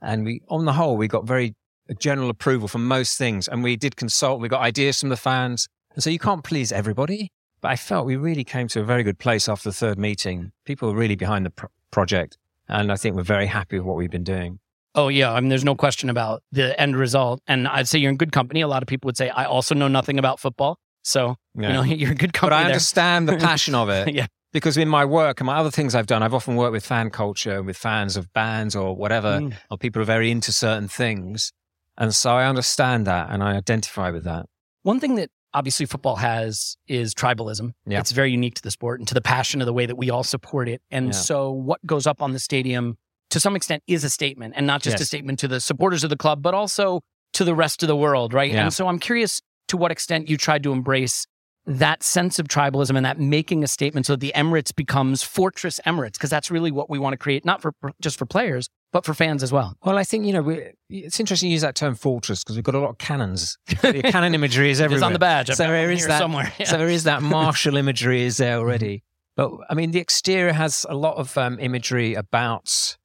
And 0.00 0.24
we, 0.24 0.42
on 0.48 0.64
the 0.64 0.74
whole, 0.74 0.96
we 0.96 1.08
got 1.08 1.24
very 1.24 1.56
general 1.98 2.30
approval 2.30 2.68
for 2.68 2.78
most 2.78 3.18
things. 3.18 3.48
And 3.48 3.64
we 3.64 3.74
did 3.74 3.96
consult, 3.96 4.40
we 4.40 4.48
got 4.48 4.60
ideas 4.60 5.00
from 5.00 5.08
the 5.08 5.16
fans. 5.16 5.66
And 5.92 6.04
so 6.04 6.10
you 6.10 6.20
can't 6.20 6.44
please 6.44 6.70
everybody. 6.70 7.32
But 7.60 7.72
I 7.72 7.74
felt 7.74 8.06
we 8.06 8.14
really 8.14 8.44
came 8.44 8.68
to 8.68 8.80
a 8.80 8.84
very 8.84 9.02
good 9.02 9.18
place 9.18 9.48
after 9.48 9.70
the 9.70 9.74
third 9.74 9.98
meeting. 9.98 10.52
People 10.64 10.88
were 10.88 10.96
really 10.96 11.16
behind 11.16 11.44
the 11.44 11.50
pro- 11.50 11.70
project. 11.90 12.38
And 12.68 12.92
I 12.92 12.94
think 12.94 13.16
we're 13.16 13.24
very 13.24 13.46
happy 13.46 13.76
with 13.76 13.86
what 13.86 13.96
we've 13.96 14.08
been 14.08 14.22
doing. 14.22 14.60
Oh 14.94 15.08
yeah, 15.08 15.32
I 15.32 15.40
mean, 15.40 15.48
there's 15.48 15.64
no 15.64 15.74
question 15.74 16.10
about 16.10 16.44
the 16.52 16.80
end 16.80 16.96
result, 16.96 17.42
and 17.48 17.66
I'd 17.68 17.86
say 17.86 17.98
you're 17.98 18.10
in 18.10 18.16
good 18.16 18.32
company. 18.32 18.62
A 18.62 18.68
lot 18.68 18.82
of 18.82 18.88
people 18.88 19.08
would 19.08 19.16
say 19.16 19.28
I 19.28 19.44
also 19.44 19.74
know 19.74 19.88
nothing 19.88 20.18
about 20.18 20.40
football, 20.40 20.78
so 21.06 21.36
you 21.54 21.62
know 21.62 21.82
you're 22.00 22.12
a 22.12 22.14
good 22.14 22.32
But. 22.40 22.52
I 22.52 22.58
there. 22.62 22.66
understand 22.72 23.28
the 23.28 23.36
passion 23.36 23.74
of 23.74 23.88
it. 23.88 24.12
yeah, 24.20 24.26
Because 24.52 24.76
in 24.76 24.88
my 24.88 25.04
work 25.04 25.40
and 25.40 25.46
my 25.46 25.56
other 25.56 25.70
things 25.70 25.94
I've 25.94 26.06
done, 26.06 26.22
I've 26.22 26.34
often 26.34 26.56
worked 26.56 26.72
with 26.72 26.84
fan 26.84 27.10
culture, 27.10 27.62
with 27.62 27.76
fans 27.76 28.16
of 28.16 28.32
bands 28.32 28.74
or 28.74 28.94
whatever, 28.96 29.38
Mm. 29.40 29.54
or 29.70 29.78
people 29.78 30.00
who 30.00 30.02
are 30.02 30.06
very 30.06 30.30
into 30.30 30.52
certain 30.52 30.88
things. 30.88 31.52
And 31.98 32.14
so 32.14 32.30
I 32.32 32.46
understand 32.46 33.06
that 33.06 33.30
and 33.30 33.42
I 33.42 33.56
identify 33.56 34.10
with 34.10 34.24
that. 34.24 34.46
One 34.82 35.00
thing 35.00 35.14
that 35.16 35.30
obviously 35.54 35.86
football 35.86 36.16
has 36.16 36.76
is 36.86 37.14
tribalism. 37.14 37.70
Yeah. 37.86 38.00
It's 38.00 38.12
very 38.12 38.30
unique 38.30 38.54
to 38.56 38.62
the 38.62 38.70
sport 38.70 39.00
and 39.00 39.08
to 39.08 39.14
the 39.14 39.22
passion 39.22 39.62
of 39.62 39.66
the 39.66 39.72
way 39.72 39.86
that 39.86 39.96
we 39.96 40.10
all 40.10 40.22
support 40.24 40.68
it. 40.68 40.82
And 40.90 41.06
Yeah. 41.06 41.12
so 41.12 41.50
what 41.50 41.80
goes 41.86 42.06
up 42.06 42.20
on 42.20 42.32
the 42.32 42.38
stadium 42.38 42.98
to 43.30 43.40
some 43.40 43.56
extent 43.56 43.82
is 43.86 44.04
a 44.04 44.10
statement 44.10 44.54
and 44.56 44.66
not 44.66 44.82
just 44.82 45.00
a 45.00 45.04
statement 45.04 45.38
to 45.40 45.48
the 45.48 45.60
supporters 45.60 46.04
of 46.04 46.10
the 46.10 46.16
club, 46.16 46.42
but 46.42 46.52
also 46.54 47.00
to 47.32 47.44
the 47.44 47.54
rest 47.54 47.82
of 47.82 47.86
the 47.88 47.96
world, 47.96 48.32
right? 48.34 48.52
Yeah. 48.52 48.64
And 48.64 48.72
so 48.72 48.86
I'm 48.88 48.98
curious 48.98 49.40
to 49.68 49.76
what 49.76 49.90
extent 49.90 50.28
you 50.28 50.36
tried 50.36 50.62
to 50.62 50.72
embrace 50.72 51.26
that 51.66 52.02
sense 52.02 52.38
of 52.38 52.46
tribalism 52.46 52.96
and 52.96 53.04
that 53.04 53.18
making 53.18 53.64
a 53.64 53.66
statement 53.66 54.06
so 54.06 54.12
that 54.12 54.20
the 54.20 54.32
Emirates 54.36 54.74
becomes 54.74 55.22
Fortress 55.22 55.80
Emirates, 55.84 56.12
because 56.12 56.30
that's 56.30 56.50
really 56.50 56.70
what 56.70 56.88
we 56.88 56.98
want 56.98 57.12
to 57.12 57.16
create, 57.16 57.44
not 57.44 57.60
for 57.60 57.74
just 58.00 58.18
for 58.18 58.24
players, 58.24 58.68
but 58.92 59.04
for 59.04 59.14
fans 59.14 59.42
as 59.42 59.52
well. 59.52 59.76
Well, 59.84 59.98
I 59.98 60.04
think, 60.04 60.26
you 60.26 60.32
know, 60.32 60.42
we, 60.42 60.70
it's 60.88 61.18
interesting 61.18 61.48
you 61.48 61.54
use 61.54 61.62
that 61.62 61.74
term 61.74 61.96
fortress 61.96 62.44
because 62.44 62.54
we've 62.56 62.64
got 62.64 62.76
a 62.76 62.78
lot 62.78 62.90
of 62.90 62.98
cannons. 62.98 63.58
The 63.82 64.02
cannon 64.02 64.34
imagery 64.34 64.70
is 64.70 64.80
everywhere. 64.80 65.06
on 65.06 65.12
the 65.12 65.18
badge. 65.18 65.48
So 65.48 65.64
there 65.64 65.90
is 65.90 66.06
that 66.06 66.18
somewhere. 66.18 66.52
Yeah. 66.58 66.66
So 66.66 66.78
there 66.78 66.88
is 66.88 67.04
that 67.04 67.22
martial 67.22 67.76
imagery 67.76 68.22
is 68.22 68.36
there 68.36 68.58
already. 68.58 69.02
But 69.34 69.52
I 69.68 69.74
mean, 69.74 69.90
the 69.90 69.98
exterior 69.98 70.52
has 70.52 70.86
a 70.88 70.94
lot 70.94 71.16
of 71.16 71.36
um, 71.36 71.58
imagery 71.58 72.14
about 72.14 72.96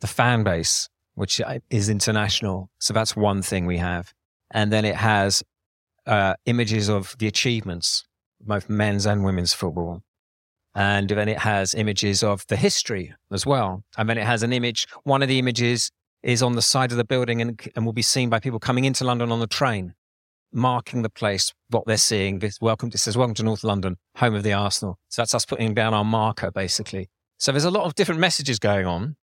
the 0.00 0.06
fan 0.06 0.42
base, 0.42 0.88
which 1.14 1.40
is 1.68 1.88
international. 1.88 2.70
So 2.78 2.94
that's 2.94 3.14
one 3.14 3.42
thing 3.42 3.66
we 3.66 3.78
have. 3.78 4.14
And 4.52 4.72
then 4.72 4.84
it 4.84 4.96
has 4.96 5.42
uh, 6.06 6.34
images 6.46 6.88
of 6.88 7.16
the 7.18 7.26
achievements, 7.26 8.04
both 8.40 8.68
men's 8.68 9.06
and 9.06 9.24
women's 9.24 9.52
football. 9.52 10.02
And 10.74 11.08
then 11.08 11.28
it 11.28 11.38
has 11.38 11.74
images 11.74 12.22
of 12.22 12.46
the 12.46 12.56
history 12.56 13.12
as 13.32 13.44
well. 13.44 13.82
And 13.98 14.08
then 14.08 14.18
it 14.18 14.26
has 14.26 14.42
an 14.42 14.52
image. 14.52 14.86
One 15.02 15.22
of 15.22 15.28
the 15.28 15.38
images 15.38 15.90
is 16.22 16.42
on 16.42 16.54
the 16.54 16.62
side 16.62 16.92
of 16.92 16.96
the 16.96 17.04
building 17.04 17.40
and, 17.40 17.60
and 17.74 17.84
will 17.84 17.92
be 17.92 18.02
seen 18.02 18.28
by 18.28 18.38
people 18.38 18.60
coming 18.60 18.84
into 18.84 19.04
London 19.04 19.32
on 19.32 19.40
the 19.40 19.46
train, 19.46 19.94
marking 20.52 21.02
the 21.02 21.10
place, 21.10 21.52
what 21.70 21.84
they're 21.86 21.96
seeing. 21.96 22.38
This 22.38 22.58
welcome, 22.60 22.90
it 22.92 22.98
says, 22.98 23.16
welcome 23.16 23.34
to 23.34 23.42
North 23.42 23.64
London, 23.64 23.96
home 24.16 24.34
of 24.34 24.42
the 24.42 24.52
Arsenal. 24.52 24.98
So 25.08 25.22
that's 25.22 25.34
us 25.34 25.44
putting 25.44 25.74
down 25.74 25.92
our 25.92 26.04
marker, 26.04 26.50
basically. 26.50 27.08
So 27.38 27.52
there's 27.52 27.64
a 27.64 27.70
lot 27.70 27.84
of 27.84 27.94
different 27.94 28.20
messages 28.20 28.58
going 28.58 28.86
on, 28.86 29.16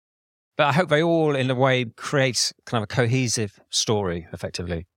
but 0.58 0.68
I 0.68 0.72
hope 0.72 0.90
they 0.90 1.04
all, 1.04 1.36
in 1.36 1.52
a 1.52 1.56
way, 1.56 1.86
create 1.98 2.54
kind 2.66 2.82
of 2.82 2.86
a 2.86 2.88
cohesive 2.88 3.60
story, 3.70 4.26
effectively. 4.32 4.88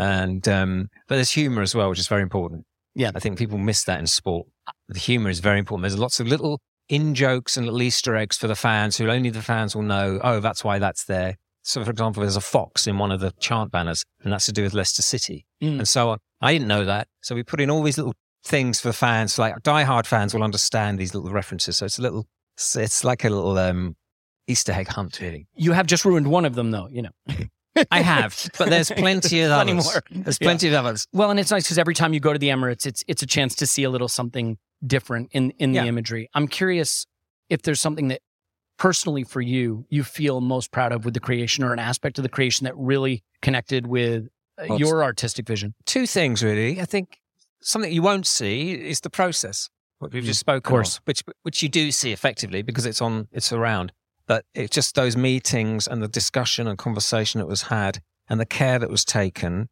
And, 0.00 0.48
um, 0.48 0.88
but 1.08 1.16
there's 1.16 1.30
humor 1.30 1.62
as 1.62 1.74
well, 1.74 1.88
which 1.90 1.98
is 1.98 2.08
very 2.08 2.22
important. 2.22 2.64
Yeah. 2.94 3.12
I 3.14 3.20
think 3.20 3.38
people 3.38 3.58
miss 3.58 3.84
that 3.84 3.98
in 4.00 4.06
sport. 4.06 4.46
The 4.88 4.98
humor 4.98 5.30
is 5.30 5.40
very 5.40 5.58
important. 5.58 5.82
There's 5.84 5.98
lots 5.98 6.20
of 6.20 6.26
little 6.26 6.60
in 6.88 7.14
jokes 7.14 7.56
and 7.56 7.66
little 7.66 7.82
Easter 7.82 8.16
eggs 8.16 8.36
for 8.36 8.48
the 8.48 8.56
fans 8.56 8.96
who 8.96 9.08
only 9.08 9.30
the 9.30 9.42
fans 9.42 9.76
will 9.76 9.82
know. 9.82 10.18
Oh, 10.24 10.40
that's 10.40 10.64
why 10.64 10.78
that's 10.78 11.04
there. 11.04 11.36
So, 11.62 11.84
for 11.84 11.90
example, 11.90 12.22
there's 12.22 12.36
a 12.36 12.40
fox 12.40 12.86
in 12.86 12.98
one 12.98 13.12
of 13.12 13.20
the 13.20 13.32
chant 13.38 13.70
banners, 13.70 14.02
and 14.24 14.32
that's 14.32 14.46
to 14.46 14.52
do 14.52 14.62
with 14.62 14.72
Leicester 14.74 15.02
City, 15.02 15.44
Mm. 15.62 15.78
and 15.80 15.88
so 15.88 16.08
on. 16.10 16.18
I 16.40 16.52
didn't 16.54 16.68
know 16.68 16.86
that, 16.86 17.06
so 17.20 17.34
we 17.34 17.42
put 17.42 17.60
in 17.60 17.70
all 17.70 17.82
these 17.82 17.98
little 17.98 18.14
things 18.44 18.80
for 18.80 18.88
the 18.88 18.94
fans. 18.94 19.38
Like 19.38 19.54
diehard 19.62 20.06
fans 20.06 20.32
will 20.32 20.42
understand 20.42 20.98
these 20.98 21.14
little 21.14 21.30
references. 21.30 21.76
So 21.76 21.84
it's 21.84 21.98
a 21.98 22.02
little, 22.02 22.26
it's, 22.56 22.74
it's 22.76 23.04
like 23.04 23.24
a 23.24 23.28
little 23.30 23.58
um, 23.58 23.94
Easter 24.46 24.72
egg 24.72 24.88
hunt, 24.88 25.20
really. 25.20 25.46
You 25.54 25.72
have 25.72 25.86
just 25.86 26.06
ruined 26.06 26.26
one 26.28 26.46
of 26.46 26.54
them, 26.54 26.70
though. 26.70 26.88
You 26.90 27.02
know, 27.02 27.10
I 27.90 28.00
have, 28.00 28.48
but 28.58 28.68
there's 28.70 28.90
plenty 28.96 29.40
of 29.42 29.50
others. 29.52 29.84
more. 29.84 30.02
There's 30.10 30.38
Yeah. 30.40 30.46
plenty 30.46 30.68
of 30.68 30.74
others. 30.74 31.06
Well, 31.12 31.30
and 31.30 31.38
it's 31.38 31.50
nice 31.50 31.64
because 31.64 31.78
every 31.78 31.94
time 31.94 32.12
you 32.12 32.20
go 32.20 32.32
to 32.32 32.38
the 32.38 32.48
Emirates, 32.48 32.86
it's 32.86 33.04
it's 33.08 33.22
a 33.22 33.26
chance 33.26 33.54
to 33.56 33.66
see 33.66 33.84
a 33.84 33.90
little 33.90 34.08
something 34.08 34.58
different 34.86 35.28
in 35.32 35.50
in 35.52 35.72
Yeah. 35.74 35.82
the 35.82 35.88
imagery. 35.88 36.28
I'm 36.34 36.48
curious 36.48 37.06
if 37.48 37.62
there's 37.62 37.80
something 37.80 38.08
that 38.08 38.20
personally 38.78 39.24
for 39.24 39.40
you 39.40 39.84
you 39.90 40.02
feel 40.02 40.40
most 40.40 40.72
proud 40.72 40.90
of 40.92 41.04
with 41.04 41.14
the 41.14 41.20
creation 41.20 41.62
or 41.64 41.72
an 41.72 41.78
aspect 41.78 42.18
of 42.18 42.22
the 42.22 42.28
creation 42.30 42.64
that 42.64 42.74
really 42.76 43.22
connected 43.42 43.86
with 43.86 44.28
uh, 44.58 44.66
Well, 44.70 44.78
your 44.80 45.02
artistic 45.04 45.46
vision. 45.46 45.74
two 45.86 46.06
things 46.06 46.42
really. 46.42 46.80
I 46.80 46.84
think 46.86 47.18
something 47.62 47.92
you 47.92 48.02
won't 48.02 48.26
see 48.26 48.72
is 48.72 49.00
the 49.00 49.10
process. 49.10 49.68
What 49.98 50.12
we've 50.14 50.24
just 50.24 50.40
spoken 50.40 50.62
Mm, 50.66 50.70
course. 50.74 50.96
of, 50.96 51.02
which 51.04 51.22
which 51.42 51.62
you 51.62 51.68
do 51.68 51.92
see 51.92 52.10
effectively 52.12 52.62
because 52.62 52.86
it's 52.86 53.02
on, 53.02 53.28
it's 53.32 53.52
around. 53.52 53.92
But 54.30 54.44
it's 54.54 54.72
just 54.72 54.94
those 54.94 55.16
meetings 55.16 55.88
and 55.88 56.00
the 56.00 56.06
discussion 56.06 56.68
and 56.68 56.78
conversation 56.78 57.40
that 57.40 57.48
was 57.48 57.62
had 57.62 57.98
and 58.28 58.38
the 58.38 58.46
care 58.46 58.78
that 58.78 58.88
was 58.88 59.04
taken. 59.04 59.62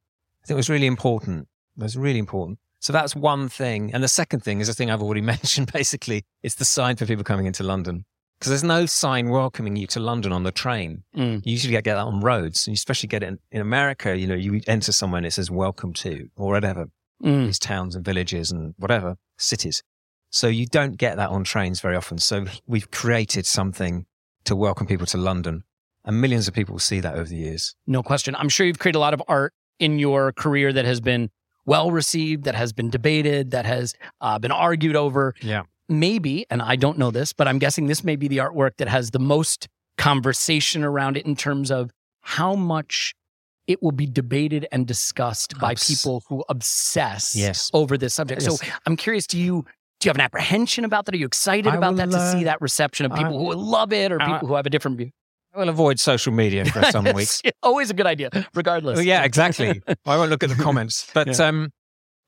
I 0.43 0.47
think 0.47 0.57
it 0.57 0.65
was 0.65 0.69
really 0.69 0.89
important. 0.89 1.47
It 1.77 1.83
was 1.85 1.97
really 1.97 2.19
important. 2.19 2.59
So 2.81 2.93
that's 2.93 3.15
one 3.15 3.49
thing. 3.49 3.95
And 3.95 4.03
the 4.03 4.09
second 4.09 4.41
thing 4.41 4.59
is 4.59 4.69
a 4.69 4.75
thing 4.75 4.91
I've 4.91 5.01
already 5.01 5.21
mentioned. 5.35 5.71
Basically, 5.73 6.25
it's 6.43 6.57
the 6.57 6.65
sign 6.65 6.97
for 6.97 7.07
people 7.07 7.23
coming 7.23 7.47
into 7.47 7.63
London 7.63 8.05
because 8.41 8.51
there's 8.51 8.65
no 8.65 8.85
sign 8.85 9.29
welcoming 9.29 9.77
you 9.77 9.87
to 9.87 10.01
London 10.01 10.33
on 10.33 10.43
the 10.43 10.51
train. 10.51 11.05
Mm. 11.17 11.47
You 11.47 11.53
usually 11.53 11.73
get 11.75 11.85
that 11.85 11.97
on 11.99 12.21
roads, 12.21 12.67
and 12.67 12.73
you 12.73 12.75
especially 12.75 13.07
get 13.07 13.23
it 13.23 13.29
in, 13.29 13.39
in 13.53 13.61
America. 13.61 14.19
You 14.19 14.27
know, 14.27 14.35
you 14.35 14.61
enter 14.67 14.91
somewhere 14.91 15.19
and 15.19 15.27
it 15.27 15.35
says 15.35 15.53
"Welcome 15.53 15.93
to" 16.03 16.29
or 16.37 16.51
whatever 16.51 16.87
Mm. 17.23 17.47
these 17.47 17.61
towns 17.61 17.95
and 17.95 18.05
villages 18.05 18.51
and 18.51 18.75
whatever 18.77 19.15
cities. 19.39 19.85
So 20.31 20.49
you 20.49 20.67
don't 20.67 20.97
get 20.97 21.17
that 21.17 21.31
on 21.31 21.45
trains 21.45 21.81
very 21.81 21.95
often. 21.95 22.19
So 22.19 22.47
we've 22.67 22.91
created 22.91 23.47
something 23.47 24.05
to 24.49 24.57
welcome 24.57 24.87
people 24.87 25.07
to 25.07 25.19
London, 25.19 25.63
and 26.05 26.21
millions 26.21 26.49
of 26.49 26.55
people 26.55 26.73
will 26.75 26.81
see 26.81 27.01
that 27.01 27.15
over 27.15 27.29
the 27.29 27.37
years. 27.37 27.75
No 27.87 28.03
question. 28.03 28.35
I'm 28.35 28.49
sure 28.49 28.67
you've 28.67 28.79
created 28.79 28.99
a 28.99 29.01
lot 29.01 29.15
of 29.15 29.23
art 29.29 29.53
in 29.79 29.99
your 29.99 30.33
career 30.33 30.73
that 30.73 30.85
has 30.85 31.01
been 31.01 31.31
well 31.67 31.91
received, 31.91 32.45
that 32.45 32.55
has 32.55 32.73
been 32.73 32.89
debated, 32.91 33.51
that 33.51 33.67
has 33.67 33.95
uh, 34.21 34.39
been 34.39 34.51
argued 34.51 34.97
over. 34.97 35.35
Yeah. 35.43 35.63
Maybe, 35.91 36.47
and 36.51 36.61
I 36.63 36.77
don't 36.77 36.99
know 36.99 37.11
this, 37.11 37.33
but 37.33 37.47
I'm 37.47 37.59
guessing 37.59 37.87
this 37.87 38.03
may 38.03 38.17
be 38.17 38.27
the 38.29 38.39
artwork 38.39 38.73
that 38.79 38.89
has 38.89 39.11
the 39.11 39.19
most 39.19 39.69
conversation 39.99 40.83
around 40.83 41.17
it 41.17 41.27
in 41.27 41.37
terms 41.37 41.71
of 41.71 41.91
how 42.23 42.55
much 42.55 43.15
it 43.67 43.83
will 43.83 43.93
be 43.93 44.07
debated 44.07 44.67
and 44.73 44.87
discussed 44.87 45.59
by 45.61 45.75
people 45.75 46.23
who 46.29 46.43
obsess 46.49 47.37
Yes. 47.37 47.71
over 47.75 47.99
this 47.99 48.15
subject. 48.15 48.41
So 48.43 48.57
I'm 48.87 48.97
curious, 48.97 49.27
do 49.27 49.39
you 49.39 49.67
do 50.01 50.07
you 50.07 50.11
have 50.11 50.17
an 50.17 50.21
apprehension 50.23 50.85
about 50.85 51.07
that? 51.07 51.15
Are 51.15 51.19
you 51.19 51.27
excited 51.27 51.73
I 51.73 51.77
about 51.77 51.97
that 51.97 52.11
to 52.11 52.33
see 52.33 52.45
that 52.45 52.61
reception 52.61 53.07
of 53.07 53.13
I- 53.13 53.19
people 53.19 53.39
who 53.39 53.45
will 53.47 53.57
love 53.57 53.93
it 53.93 54.13
or 54.13 54.21
I- 54.23 54.33
people 54.33 54.49
who 54.49 54.55
have 54.55 54.67
a 54.67 54.71
different 54.71 54.97
view? 54.99 55.11
I 55.55 55.61
will 55.61 55.69
avoid 55.71 55.99
social 55.99 56.33
media 56.33 56.65
for 56.67 56.83
some 56.91 57.05
weeks. 57.13 57.43
Always 57.63 57.91
a 57.91 57.95
good 57.95 58.07
idea, 58.07 58.31
regardless. 58.55 58.97
Well, 58.97 59.05
yeah, 59.05 59.25
exactly. 59.25 59.83
I 60.07 60.17
won't 60.17 60.31
look 60.31 60.43
at 60.43 60.51
the 60.51 60.63
comments. 60.63 61.11
But 61.15 61.41
um, 61.41 61.73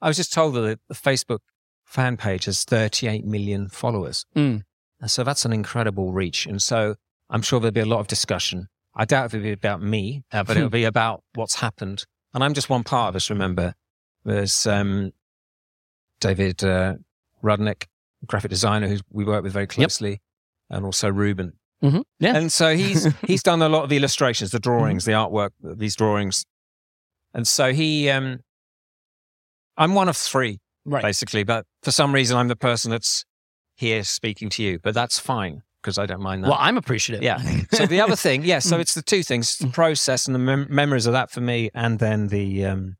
I 0.00 0.08
was 0.08 0.16
just 0.16 0.32
told 0.32 0.54
that 0.54 0.80
the, 0.88 0.94
Facebook 0.94 1.40
fan 1.84 2.16
page 2.16 2.46
has 2.46 2.64
38 2.64 3.24
million 3.24 3.68
followers. 3.68 4.24
Mm. 4.34 4.62
And 5.00 5.10
so 5.10 5.22
that's 5.22 5.44
an 5.44 5.52
incredible 5.52 6.12
reach. 6.12 6.46
And 6.46 6.60
so 6.62 6.96
I'm 7.28 7.42
sure 7.42 7.60
there'll 7.60 7.72
be 7.72 7.80
a 7.80 7.86
lot 7.86 8.00
of 8.00 8.06
discussion. 8.06 8.68
I 8.94 9.04
doubt 9.04 9.26
it'll 9.26 9.42
be 9.42 9.52
about 9.52 9.82
me, 9.82 10.22
uh, 10.32 10.42
but 10.42 10.56
it'll 10.56 10.68
be 10.68 10.84
about 10.84 11.22
what's 11.34 11.56
happened. 11.56 12.04
And 12.34 12.42
I'm 12.42 12.54
just 12.54 12.70
one 12.70 12.84
part 12.84 13.10
of 13.10 13.16
us, 13.16 13.30
remember. 13.30 13.74
There's 14.24 14.66
um, 14.66 15.12
David 16.20 16.62
uh, 16.64 16.94
Rudnick, 17.42 17.84
graphic 18.26 18.50
designer 18.50 18.88
who 18.88 18.98
we 19.10 19.24
work 19.24 19.42
with 19.42 19.52
very 19.52 19.66
closely, 19.66 20.20
and 20.68 20.84
also 20.84 21.10
Ruben. 21.10 21.54
Mhm. 21.82 22.02
Yeah. 22.18 22.36
And 22.36 22.52
so 22.52 22.76
he's 22.76 23.04
he's 23.26 23.42
done 23.42 23.62
a 23.62 23.68
lot 23.68 23.84
of 23.84 23.88
the 23.90 23.96
illustrations, 23.96 24.50
the 24.50 24.58
drawings, 24.60 25.04
the 25.06 25.12
artwork, 25.12 25.50
these 25.62 25.96
drawings. 25.96 26.44
And 27.32 27.46
so 27.48 27.72
he 27.72 28.10
um 28.10 28.40
I'm 29.76 29.94
one 29.94 30.08
of 30.08 30.16
three, 30.16 30.60
Right. 30.84 31.02
basically. 31.02 31.42
But 31.44 31.64
for 31.82 31.90
some 31.90 32.12
reason, 32.14 32.36
I'm 32.36 32.48
the 32.48 32.56
person 32.56 32.90
that's 32.90 33.24
here 33.76 34.02
speaking 34.04 34.50
to 34.50 34.62
you. 34.62 34.78
But 34.78 34.94
that's 34.94 35.18
fine 35.18 35.62
because 35.82 35.96
I 35.96 36.04
don't 36.04 36.20
mind 36.20 36.44
that. 36.44 36.48
Well, 36.50 36.58
I'm 36.60 36.76
appreciative. 36.76 37.22
Yeah. 37.22 37.38
So 37.72 37.86
the 37.86 38.00
other 38.02 38.16
thing, 38.16 38.44
yeah. 38.44 38.58
So 38.58 38.76
Mm. 38.76 38.80
it's 38.80 38.94
the 38.94 39.02
two 39.02 39.22
things: 39.22 39.56
the 39.56 39.68
process 39.68 40.26
and 40.26 40.34
the 40.34 40.38
mem- 40.40 40.66
memories 40.68 41.06
of 41.06 41.12
that 41.14 41.30
for 41.30 41.40
me, 41.40 41.70
and 41.74 41.98
then 41.98 42.28
the 42.28 42.66
um, 42.66 42.96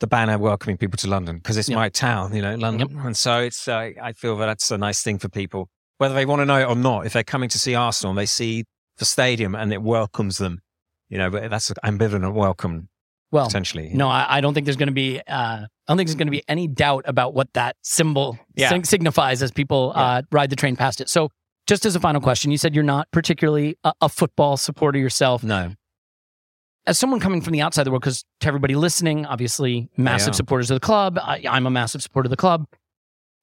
the 0.00 0.06
banner 0.06 0.36
welcoming 0.38 0.76
people 0.76 0.96
to 0.98 1.08
London 1.08 1.36
because 1.38 1.56
it's 1.56 1.68
Yep. 1.68 1.76
my 1.76 1.88
town, 1.88 2.34
you 2.34 2.42
know, 2.42 2.54
London. 2.56 2.98
And 3.00 3.16
so 3.16 3.40
it's 3.40 3.68
uh, 3.68 3.90
I 4.02 4.12
feel 4.12 4.36
that 4.38 4.46
that's 4.46 4.70
a 4.70 4.78
nice 4.78 5.02
thing 5.02 5.18
for 5.18 5.28
people, 5.28 5.68
whether 5.98 6.14
they 6.14 6.26
want 6.26 6.40
to 6.40 6.46
know 6.46 6.58
it 6.58 6.64
or 6.68 6.74
not. 6.76 7.06
If 7.06 7.12
they're 7.12 7.22
coming 7.24 7.48
to 7.50 7.58
see 7.58 7.74
Arsenal, 7.74 8.10
and 8.10 8.18
they 8.18 8.26
see 8.26 8.64
the 8.98 9.04
stadium 9.04 9.54
and 9.54 9.72
it 9.72 9.82
welcomes 9.82 10.38
them, 10.38 10.60
you 11.08 11.18
know. 11.18 11.30
But 11.30 11.50
that's 11.50 11.70
an 11.70 11.76
ambivalent 11.84 12.34
welcome 12.34 12.88
Well, 13.30 13.46
potentially. 13.46 13.90
No, 13.94 14.08
I, 14.08 14.26
I 14.28 14.40
don't 14.40 14.52
think 14.54 14.64
there's 14.66 14.76
going 14.76 14.88
to 14.88 14.92
be. 14.92 15.20
Uh, 15.26 15.66
I 15.66 15.66
don't 15.88 15.96
think 15.96 16.08
there's 16.08 16.16
going 16.16 16.28
to 16.28 16.32
be 16.32 16.42
any 16.48 16.66
doubt 16.66 17.04
about 17.06 17.34
what 17.34 17.52
that 17.54 17.76
symbol 17.82 18.38
Yeah. 18.56 18.70
sig- 18.70 18.86
signifies 18.86 19.42
as 19.42 19.50
people 19.52 19.92
uh, 19.94 20.22
ride 20.32 20.50
the 20.50 20.56
train 20.56 20.76
past 20.76 21.00
it. 21.00 21.08
So, 21.08 21.28
just 21.66 21.84
as 21.86 21.94
a 21.96 22.00
final 22.00 22.20
question, 22.20 22.50
you 22.50 22.58
said 22.58 22.74
you're 22.74 22.84
not 22.84 23.10
particularly 23.10 23.76
a, 23.84 23.92
a 24.02 24.08
football 24.08 24.56
supporter 24.56 24.98
yourself. 24.98 25.42
No. 25.44 25.72
As 26.86 26.98
someone 26.98 27.18
coming 27.20 27.40
from 27.40 27.52
the 27.52 27.62
outside 27.62 27.82
of 27.82 27.84
the 27.86 27.90
world, 27.92 28.02
because 28.02 28.24
to 28.40 28.48
everybody 28.48 28.74
listening, 28.74 29.24
obviously 29.26 29.88
massive 29.96 30.34
supporters 30.34 30.70
of 30.70 30.76
the 30.76 30.80
club. 30.84 31.18
I, 31.20 31.42
I'm 31.48 31.66
a 31.66 31.70
massive 31.70 32.02
supporter 32.02 32.26
of 32.26 32.30
the 32.30 32.36
club. 32.36 32.66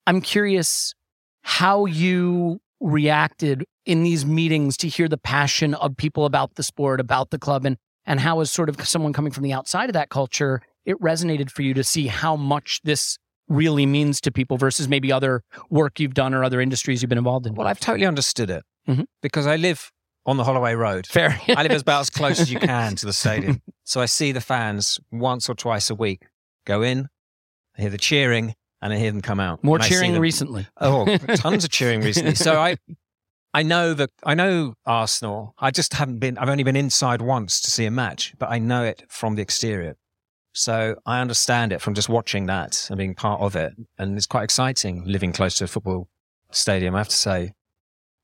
I'm 0.06 0.20
curious 0.20 0.94
how 1.42 1.86
you 1.86 2.60
reacted 2.80 3.64
in 3.84 4.04
these 4.04 4.24
meetings 4.24 4.76
to 4.76 4.88
hear 4.88 5.08
the 5.08 5.18
passion 5.18 5.74
of 5.74 5.96
people 5.96 6.24
about 6.24 6.54
the 6.54 6.62
sport, 6.62 7.00
about 7.00 7.30
the 7.30 7.38
club, 7.38 7.64
and 7.66 7.76
and 8.04 8.18
how, 8.18 8.40
as 8.40 8.50
sort 8.50 8.68
of 8.68 8.76
someone 8.88 9.12
coming 9.12 9.30
from 9.30 9.44
the 9.44 9.52
outside 9.52 9.88
of 9.88 9.92
that 9.94 10.08
culture, 10.08 10.60
it 10.84 11.00
resonated 11.00 11.50
for 11.50 11.62
you 11.62 11.72
to 11.74 11.84
see 11.84 12.08
how 12.08 12.34
much 12.34 12.80
this 12.82 13.16
really 13.48 13.86
means 13.86 14.20
to 14.20 14.32
people 14.32 14.56
versus 14.56 14.88
maybe 14.88 15.12
other 15.12 15.44
work 15.70 16.00
you've 16.00 16.14
done 16.14 16.34
or 16.34 16.42
other 16.42 16.60
industries 16.60 17.00
you've 17.02 17.08
been 17.08 17.18
involved 17.18 17.46
in. 17.46 17.54
Well, 17.54 17.68
I've 17.68 17.78
totally 17.78 18.06
understood 18.06 18.50
it 18.50 18.64
Mhm. 18.88 19.04
because 19.20 19.46
I 19.46 19.54
live 19.54 19.92
on 20.26 20.36
the 20.36 20.44
Holloway 20.44 20.74
Road. 20.74 21.06
Fair. 21.06 21.40
I 21.48 21.62
live 21.62 21.72
about 21.82 22.00
as 22.00 22.10
close 22.10 22.40
as 22.40 22.52
you 22.52 22.58
can 22.58 22.96
to 22.96 23.06
the 23.06 23.12
stadium. 23.12 23.62
So 23.84 24.00
I 24.00 24.06
see 24.06 24.32
the 24.32 24.40
fans 24.40 24.98
once 25.10 25.48
or 25.48 25.54
twice 25.54 25.90
a 25.90 25.94
week 25.94 26.22
go 26.64 26.82
in, 26.82 27.08
I 27.76 27.82
hear 27.82 27.90
the 27.90 27.98
cheering, 27.98 28.54
and 28.80 28.92
I 28.92 28.96
hear 28.96 29.10
them 29.10 29.22
come 29.22 29.40
out. 29.40 29.62
More 29.62 29.76
And 29.76 29.84
I 29.84 29.88
see 29.88 29.94
cheering 29.94 30.18
recently. 30.18 30.66
Oh, 30.80 31.16
tons 31.36 31.64
of 31.64 31.70
cheering 31.70 32.00
recently. 32.00 32.34
So 32.34 32.60
I, 32.60 32.76
I 33.54 33.62
know 33.62 33.94
that 33.94 34.10
I 34.24 34.34
know 34.34 34.74
Arsenal. 34.86 35.54
I 35.58 35.70
just 35.70 35.94
haven't 35.94 36.18
been. 36.18 36.38
I've 36.38 36.48
only 36.48 36.64
been 36.64 36.76
inside 36.76 37.22
once 37.22 37.60
to 37.62 37.70
see 37.70 37.84
a 37.86 37.90
match, 37.90 38.34
but 38.38 38.50
I 38.50 38.58
know 38.58 38.84
it 38.84 39.04
from 39.08 39.36
the 39.36 39.42
exterior. 39.42 39.96
So 40.54 40.96
I 41.06 41.20
understand 41.20 41.72
it 41.72 41.80
from 41.80 41.94
just 41.94 42.08
watching 42.08 42.46
that 42.46 42.86
and 42.90 42.98
being 42.98 43.14
part 43.14 43.40
of 43.40 43.56
it, 43.56 43.72
and 43.98 44.16
it's 44.16 44.26
quite 44.26 44.44
exciting 44.44 45.04
living 45.06 45.32
close 45.32 45.54
to 45.56 45.64
a 45.64 45.66
football 45.66 46.08
stadium. 46.50 46.94
I 46.94 46.98
have 46.98 47.08
to 47.08 47.16
say. 47.16 47.52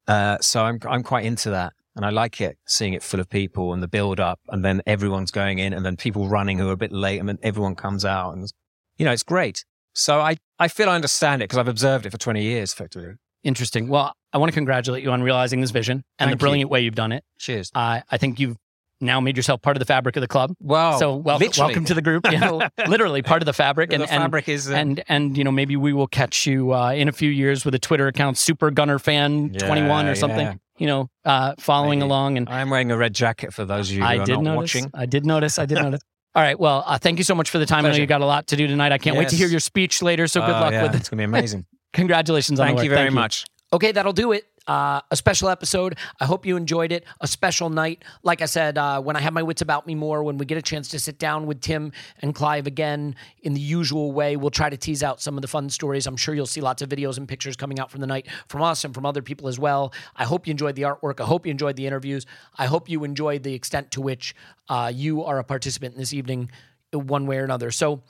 Uh, 0.07 0.39
so 0.41 0.65
I'm 0.65 0.79
I'm 0.89 1.03
quite 1.03 1.25
into 1.25 1.51
that, 1.51 1.73
and 1.99 2.07
I 2.07 2.11
like 2.11 2.41
it 2.41 2.57
seeing 2.67 2.95
it 2.95 3.03
full 3.03 3.21
of 3.21 3.29
people 3.29 3.75
and 3.75 3.83
the 3.83 3.89
build 3.89 4.19
up, 4.21 4.41
and 4.49 4.65
then 4.65 4.81
everyone's 4.87 5.31
going 5.31 5.59
in, 5.59 5.75
and 5.75 5.85
then 5.85 5.97
people 5.97 6.29
running 6.29 6.59
who 6.59 6.71
are 6.71 6.73
a 6.73 6.77
bit 6.79 6.93
late, 6.93 7.19
and 7.19 7.29
then 7.29 7.39
everyone 7.43 7.75
comes 7.75 8.07
out, 8.07 8.33
and 8.35 8.51
you 8.97 9.05
know 9.05 9.13
it's 9.13 9.23
great. 9.23 9.65
So 9.93 10.21
I 10.21 10.37
I 10.59 10.69
feel 10.69 10.89
I 10.89 10.95
understand 10.95 11.43
it 11.43 11.47
because 11.51 11.59
I've 11.59 11.69
observed 11.69 12.07
it 12.07 12.11
for 12.11 12.19
20 12.19 12.43
years, 12.43 12.73
effectively. 12.73 13.15
Interesting. 13.45 13.89
Well, 13.89 14.13
I 14.33 14.39
want 14.39 14.51
to 14.51 14.55
congratulate 14.55 15.03
you 15.03 15.11
on 15.11 15.23
realizing 15.23 15.61
this 15.61 15.71
vision 15.71 16.03
and 16.19 16.29
Thank 16.29 16.31
the 16.31 16.33
you. 16.33 16.47
brilliant 16.47 16.71
way 16.71 16.81
you've 16.81 16.95
done 16.95 17.13
it. 17.13 17.25
Cheers. 17.39 17.71
Uh, 17.75 18.01
I 18.11 18.17
think 18.19 18.41
you've 18.41 18.57
now 19.01 19.21
made 19.21 19.37
yourself 19.37 19.63
part 19.63 19.77
of 19.77 19.79
the 19.79 19.85
fabric 19.85 20.17
of 20.17 20.23
the 20.23 20.27
club. 20.29 20.53
Wow. 20.61 20.99
So 20.99 21.15
wel- 21.15 21.39
literally. 21.39 21.69
welcome 21.69 21.85
to 21.85 21.95
the 21.95 22.03
group. 22.03 22.27
You 22.33 22.39
know, 22.41 22.69
literally 22.89 23.23
part 23.23 23.43
of 23.43 23.47
the 23.47 23.53
fabric. 23.53 23.93
And, 23.93 24.03
the 24.03 24.11
and- 24.13 24.23
fabric 24.23 24.49
is 24.49 24.69
uh, 24.71 24.75
and 24.75 25.03
and 25.09 25.39
you 25.39 25.45
know 25.45 25.53
maybe 25.53 25.77
we 25.77 25.93
will 25.93 26.09
catch 26.09 26.47
you 26.47 26.75
uh, 26.75 26.91
in 26.91 27.09
a 27.09 27.13
few 27.13 27.31
years 27.31 27.65
with 27.65 27.75
a 27.75 27.79
Twitter 27.79 28.09
account, 28.09 28.39
Super 28.39 28.71
Gunner 28.73 28.99
Fan 28.99 29.53
Yeah, 29.55 29.67
Twenty 29.67 29.87
One 29.89 30.07
or 30.07 30.15
something. 30.17 30.47
yeah. 30.47 30.55
You 30.79 30.87
know, 30.87 31.11
uh, 31.25 31.55
following 31.59 32.03
along. 32.03 32.37
And 32.39 32.49
I'm 32.49 32.71
wearing 32.71 32.91
a 32.91 32.97
red 32.97 33.15
jacket 33.15 33.53
for 33.53 33.65
those 33.65 33.91
of 33.91 33.97
you 33.97 34.03
who 34.03 34.09
I 34.09 34.19
are 34.19 34.25
did 34.25 34.35
not 34.37 34.43
notice. 34.45 34.75
watching. 34.75 34.91
I 34.95 35.07
did 35.07 35.27
notice. 35.27 35.59
I 35.59 35.67
did 35.67 35.75
notice. 35.83 36.01
All 36.35 36.43
right. 36.43 36.59
Well, 36.59 36.85
uh, 36.87 36.99
thank 36.99 37.19
you 37.19 37.25
so 37.25 37.35
much 37.35 37.51
for 37.51 37.59
the 37.59 37.67
time. 37.67 37.85
I 37.85 37.91
know 37.91 37.97
you 37.97 38.07
got 38.07 38.21
a 38.21 38.27
lot 38.27 38.47
to 38.49 38.57
do 38.57 38.67
tonight. 38.67 38.93
I 38.93 38.99
can't 38.99 39.17
wait 39.17 39.29
to 39.31 39.37
hear 39.37 39.49
your 39.49 39.61
speech 39.61 40.03
later. 40.03 40.27
So 40.29 40.41
good 40.41 40.51
Oh, 40.51 40.61
luck 40.61 40.73
yeah, 40.73 40.83
with 40.85 40.95
it. 40.95 40.99
It's 41.01 41.09
going 41.09 41.19
to 41.19 41.21
be 41.23 41.25
amazing. 41.25 41.67
Congratulations 41.95 42.61
on 42.61 42.67
Thank 42.67 42.77
the 42.79 42.83
work. 42.83 42.85
you 42.85 42.91
very 42.91 43.11
much. 43.11 43.45
Okay, 43.73 43.93
that'll 43.93 44.13
do 44.13 44.33
it. 44.33 44.45
Uh, 44.69 45.01
a 45.11 45.17
special 45.17 45.49
episode. 45.49 45.97
I 46.21 46.27
hope 46.27 46.45
you 46.45 46.57
enjoyed 46.57 46.93
it. 46.93 47.05
A 47.23 47.27
special 47.27 47.71
night. 47.71 48.05
Like 48.23 48.43
I 48.43 48.45
said, 48.45 48.77
uh, 48.77 49.01
when 49.01 49.17
I 49.17 49.21
have 49.21 49.33
my 49.33 49.43
wits 49.43 49.63
about 49.63 49.87
me 49.87 49.95
more, 49.95 50.23
when 50.23 50.37
we 50.37 50.45
get 50.45 50.59
a 50.59 50.63
chance 50.63 50.89
to 50.91 50.99
sit 50.99 51.19
down 51.19 51.47
with 51.47 51.63
Tim 51.63 51.91
and 52.21 52.35
Clive 52.35 52.67
again 52.67 53.17
in 53.43 53.55
the 53.55 53.61
usual 53.61 54.13
way, 54.13 54.37
we'll 54.37 54.51
try 54.51 54.69
to 54.69 54.77
tease 54.77 55.03
out 55.03 55.23
some 55.23 55.39
of 55.39 55.43
the 55.43 55.49
fun 55.49 55.71
stories. 55.71 56.07
I'm 56.07 56.19
sure 56.19 56.35
you'll 56.35 56.47
see 56.47 56.61
lots 56.61 56.83
of 56.83 56.91
videos 56.91 57.17
and 57.17 57.27
pictures 57.27 57.57
coming 57.57 57.81
out 57.81 57.91
from 57.91 58.03
the 58.03 58.07
night 58.07 58.29
from 58.49 58.63
us 58.63 58.85
and 58.85 58.95
from 58.95 59.07
other 59.07 59.23
people 59.23 59.49
as 59.49 59.59
well. 59.59 59.95
I 60.15 60.25
hope 60.25 60.47
you 60.47 60.51
enjoyed 60.51 60.77
the 60.77 60.83
artwork. 60.83 61.19
I 61.19 61.25
hope 61.25 61.47
you 61.47 61.51
enjoyed 61.51 61.77
the 61.77 61.87
interviews. 61.87 62.27
I 62.59 62.67
hope 62.67 62.91
you 62.91 63.05
enjoyed 63.05 63.45
the 63.45 63.55
extent 63.55 63.91
to 63.93 64.03
which 64.03 64.35
uh, 64.69 64.93
you 64.95 65.25
are 65.25 65.39
a 65.39 65.45
participant 65.45 65.95
in 65.95 66.01
this 66.01 66.13
evening, 66.13 66.51
one 66.93 67.27
way 67.27 67.39
or 67.39 67.45
another. 67.45 67.71
So, 67.71 68.03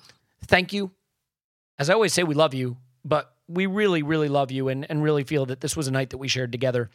thank 0.47 0.73
you. 0.73 0.91
As 1.79 1.89
I 1.89 1.95
always 1.95 2.13
say, 2.13 2.25
we 2.25 2.35
love 2.35 2.53
you, 2.53 2.77
but 3.05 3.33
we 3.49 3.67
really, 3.67 4.03
really 4.03 4.29
love 4.29 4.51
you 4.51 4.69
and, 4.69 4.87
and 4.89 5.03
really 5.03 5.25
feel 5.25 5.47
that 5.47 5.61
this 5.61 5.77
was 5.77 5.89
a 5.89 5.91
night 5.91 6.11
that 6.11 6.19
we 6.19 6.29
shared 6.29 6.53
together 6.53 6.91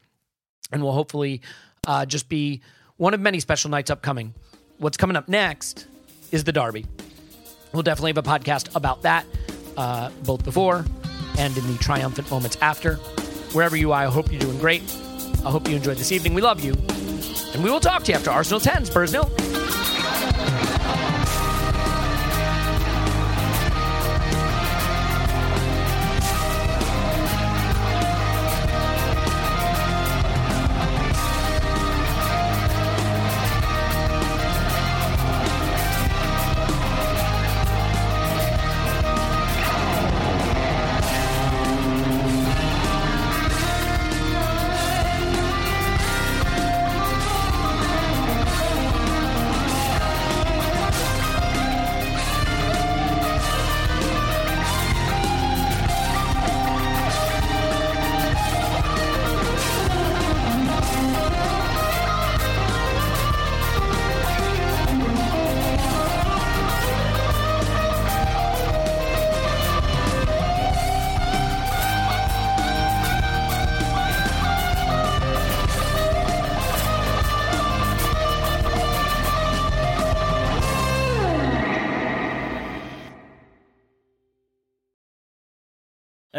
and 0.72 0.82
will 0.82 0.92
hopefully 0.92 1.42
uh, 1.88 2.06
just 2.06 2.30
be 2.30 2.62
one 2.98 3.14
of 3.14 3.20
many 3.20 3.40
special 3.40 3.70
nights 3.70 3.90
upcoming. 3.90 4.34
What's 4.78 4.98
coming 4.98 5.18
up 5.18 5.28
next 5.28 5.88
is 6.32 6.44
the 6.44 6.52
Derby. 6.52 6.86
We'll 7.74 7.84
definitely 7.84 8.12
have 8.12 8.18
a 8.18 8.24
podcast 8.24 8.76
about 8.76 9.02
that, 9.02 9.26
uh, 9.78 10.12
both 10.24 10.44
before 10.44 10.86
and 11.38 11.58
in 11.58 11.68
the 11.72 11.78
triumphant 11.80 12.30
moments 12.30 12.58
after. 12.62 12.96
Wherever 13.54 13.76
you 13.76 13.92
are, 13.92 14.04
I 14.04 14.06
hope 14.06 14.32
you're 14.32 14.40
doing 14.40 14.60
great. 14.60 14.84
I 15.44 15.50
hope 15.50 15.68
you 15.68 15.76
enjoyed 15.76 15.98
this 15.98 16.12
evening. 16.12 16.34
We 16.36 16.42
love 16.42 16.64
you. 16.64 16.74
And 17.54 17.64
we 17.64 17.70
will 17.70 17.80
talk 17.80 18.04
to 18.04 18.12
you 18.12 18.18
after 18.18 18.30
Arsenal 18.30 18.60
10, 18.60 18.86
Spurs 18.86 19.12
nil. 19.14 19.30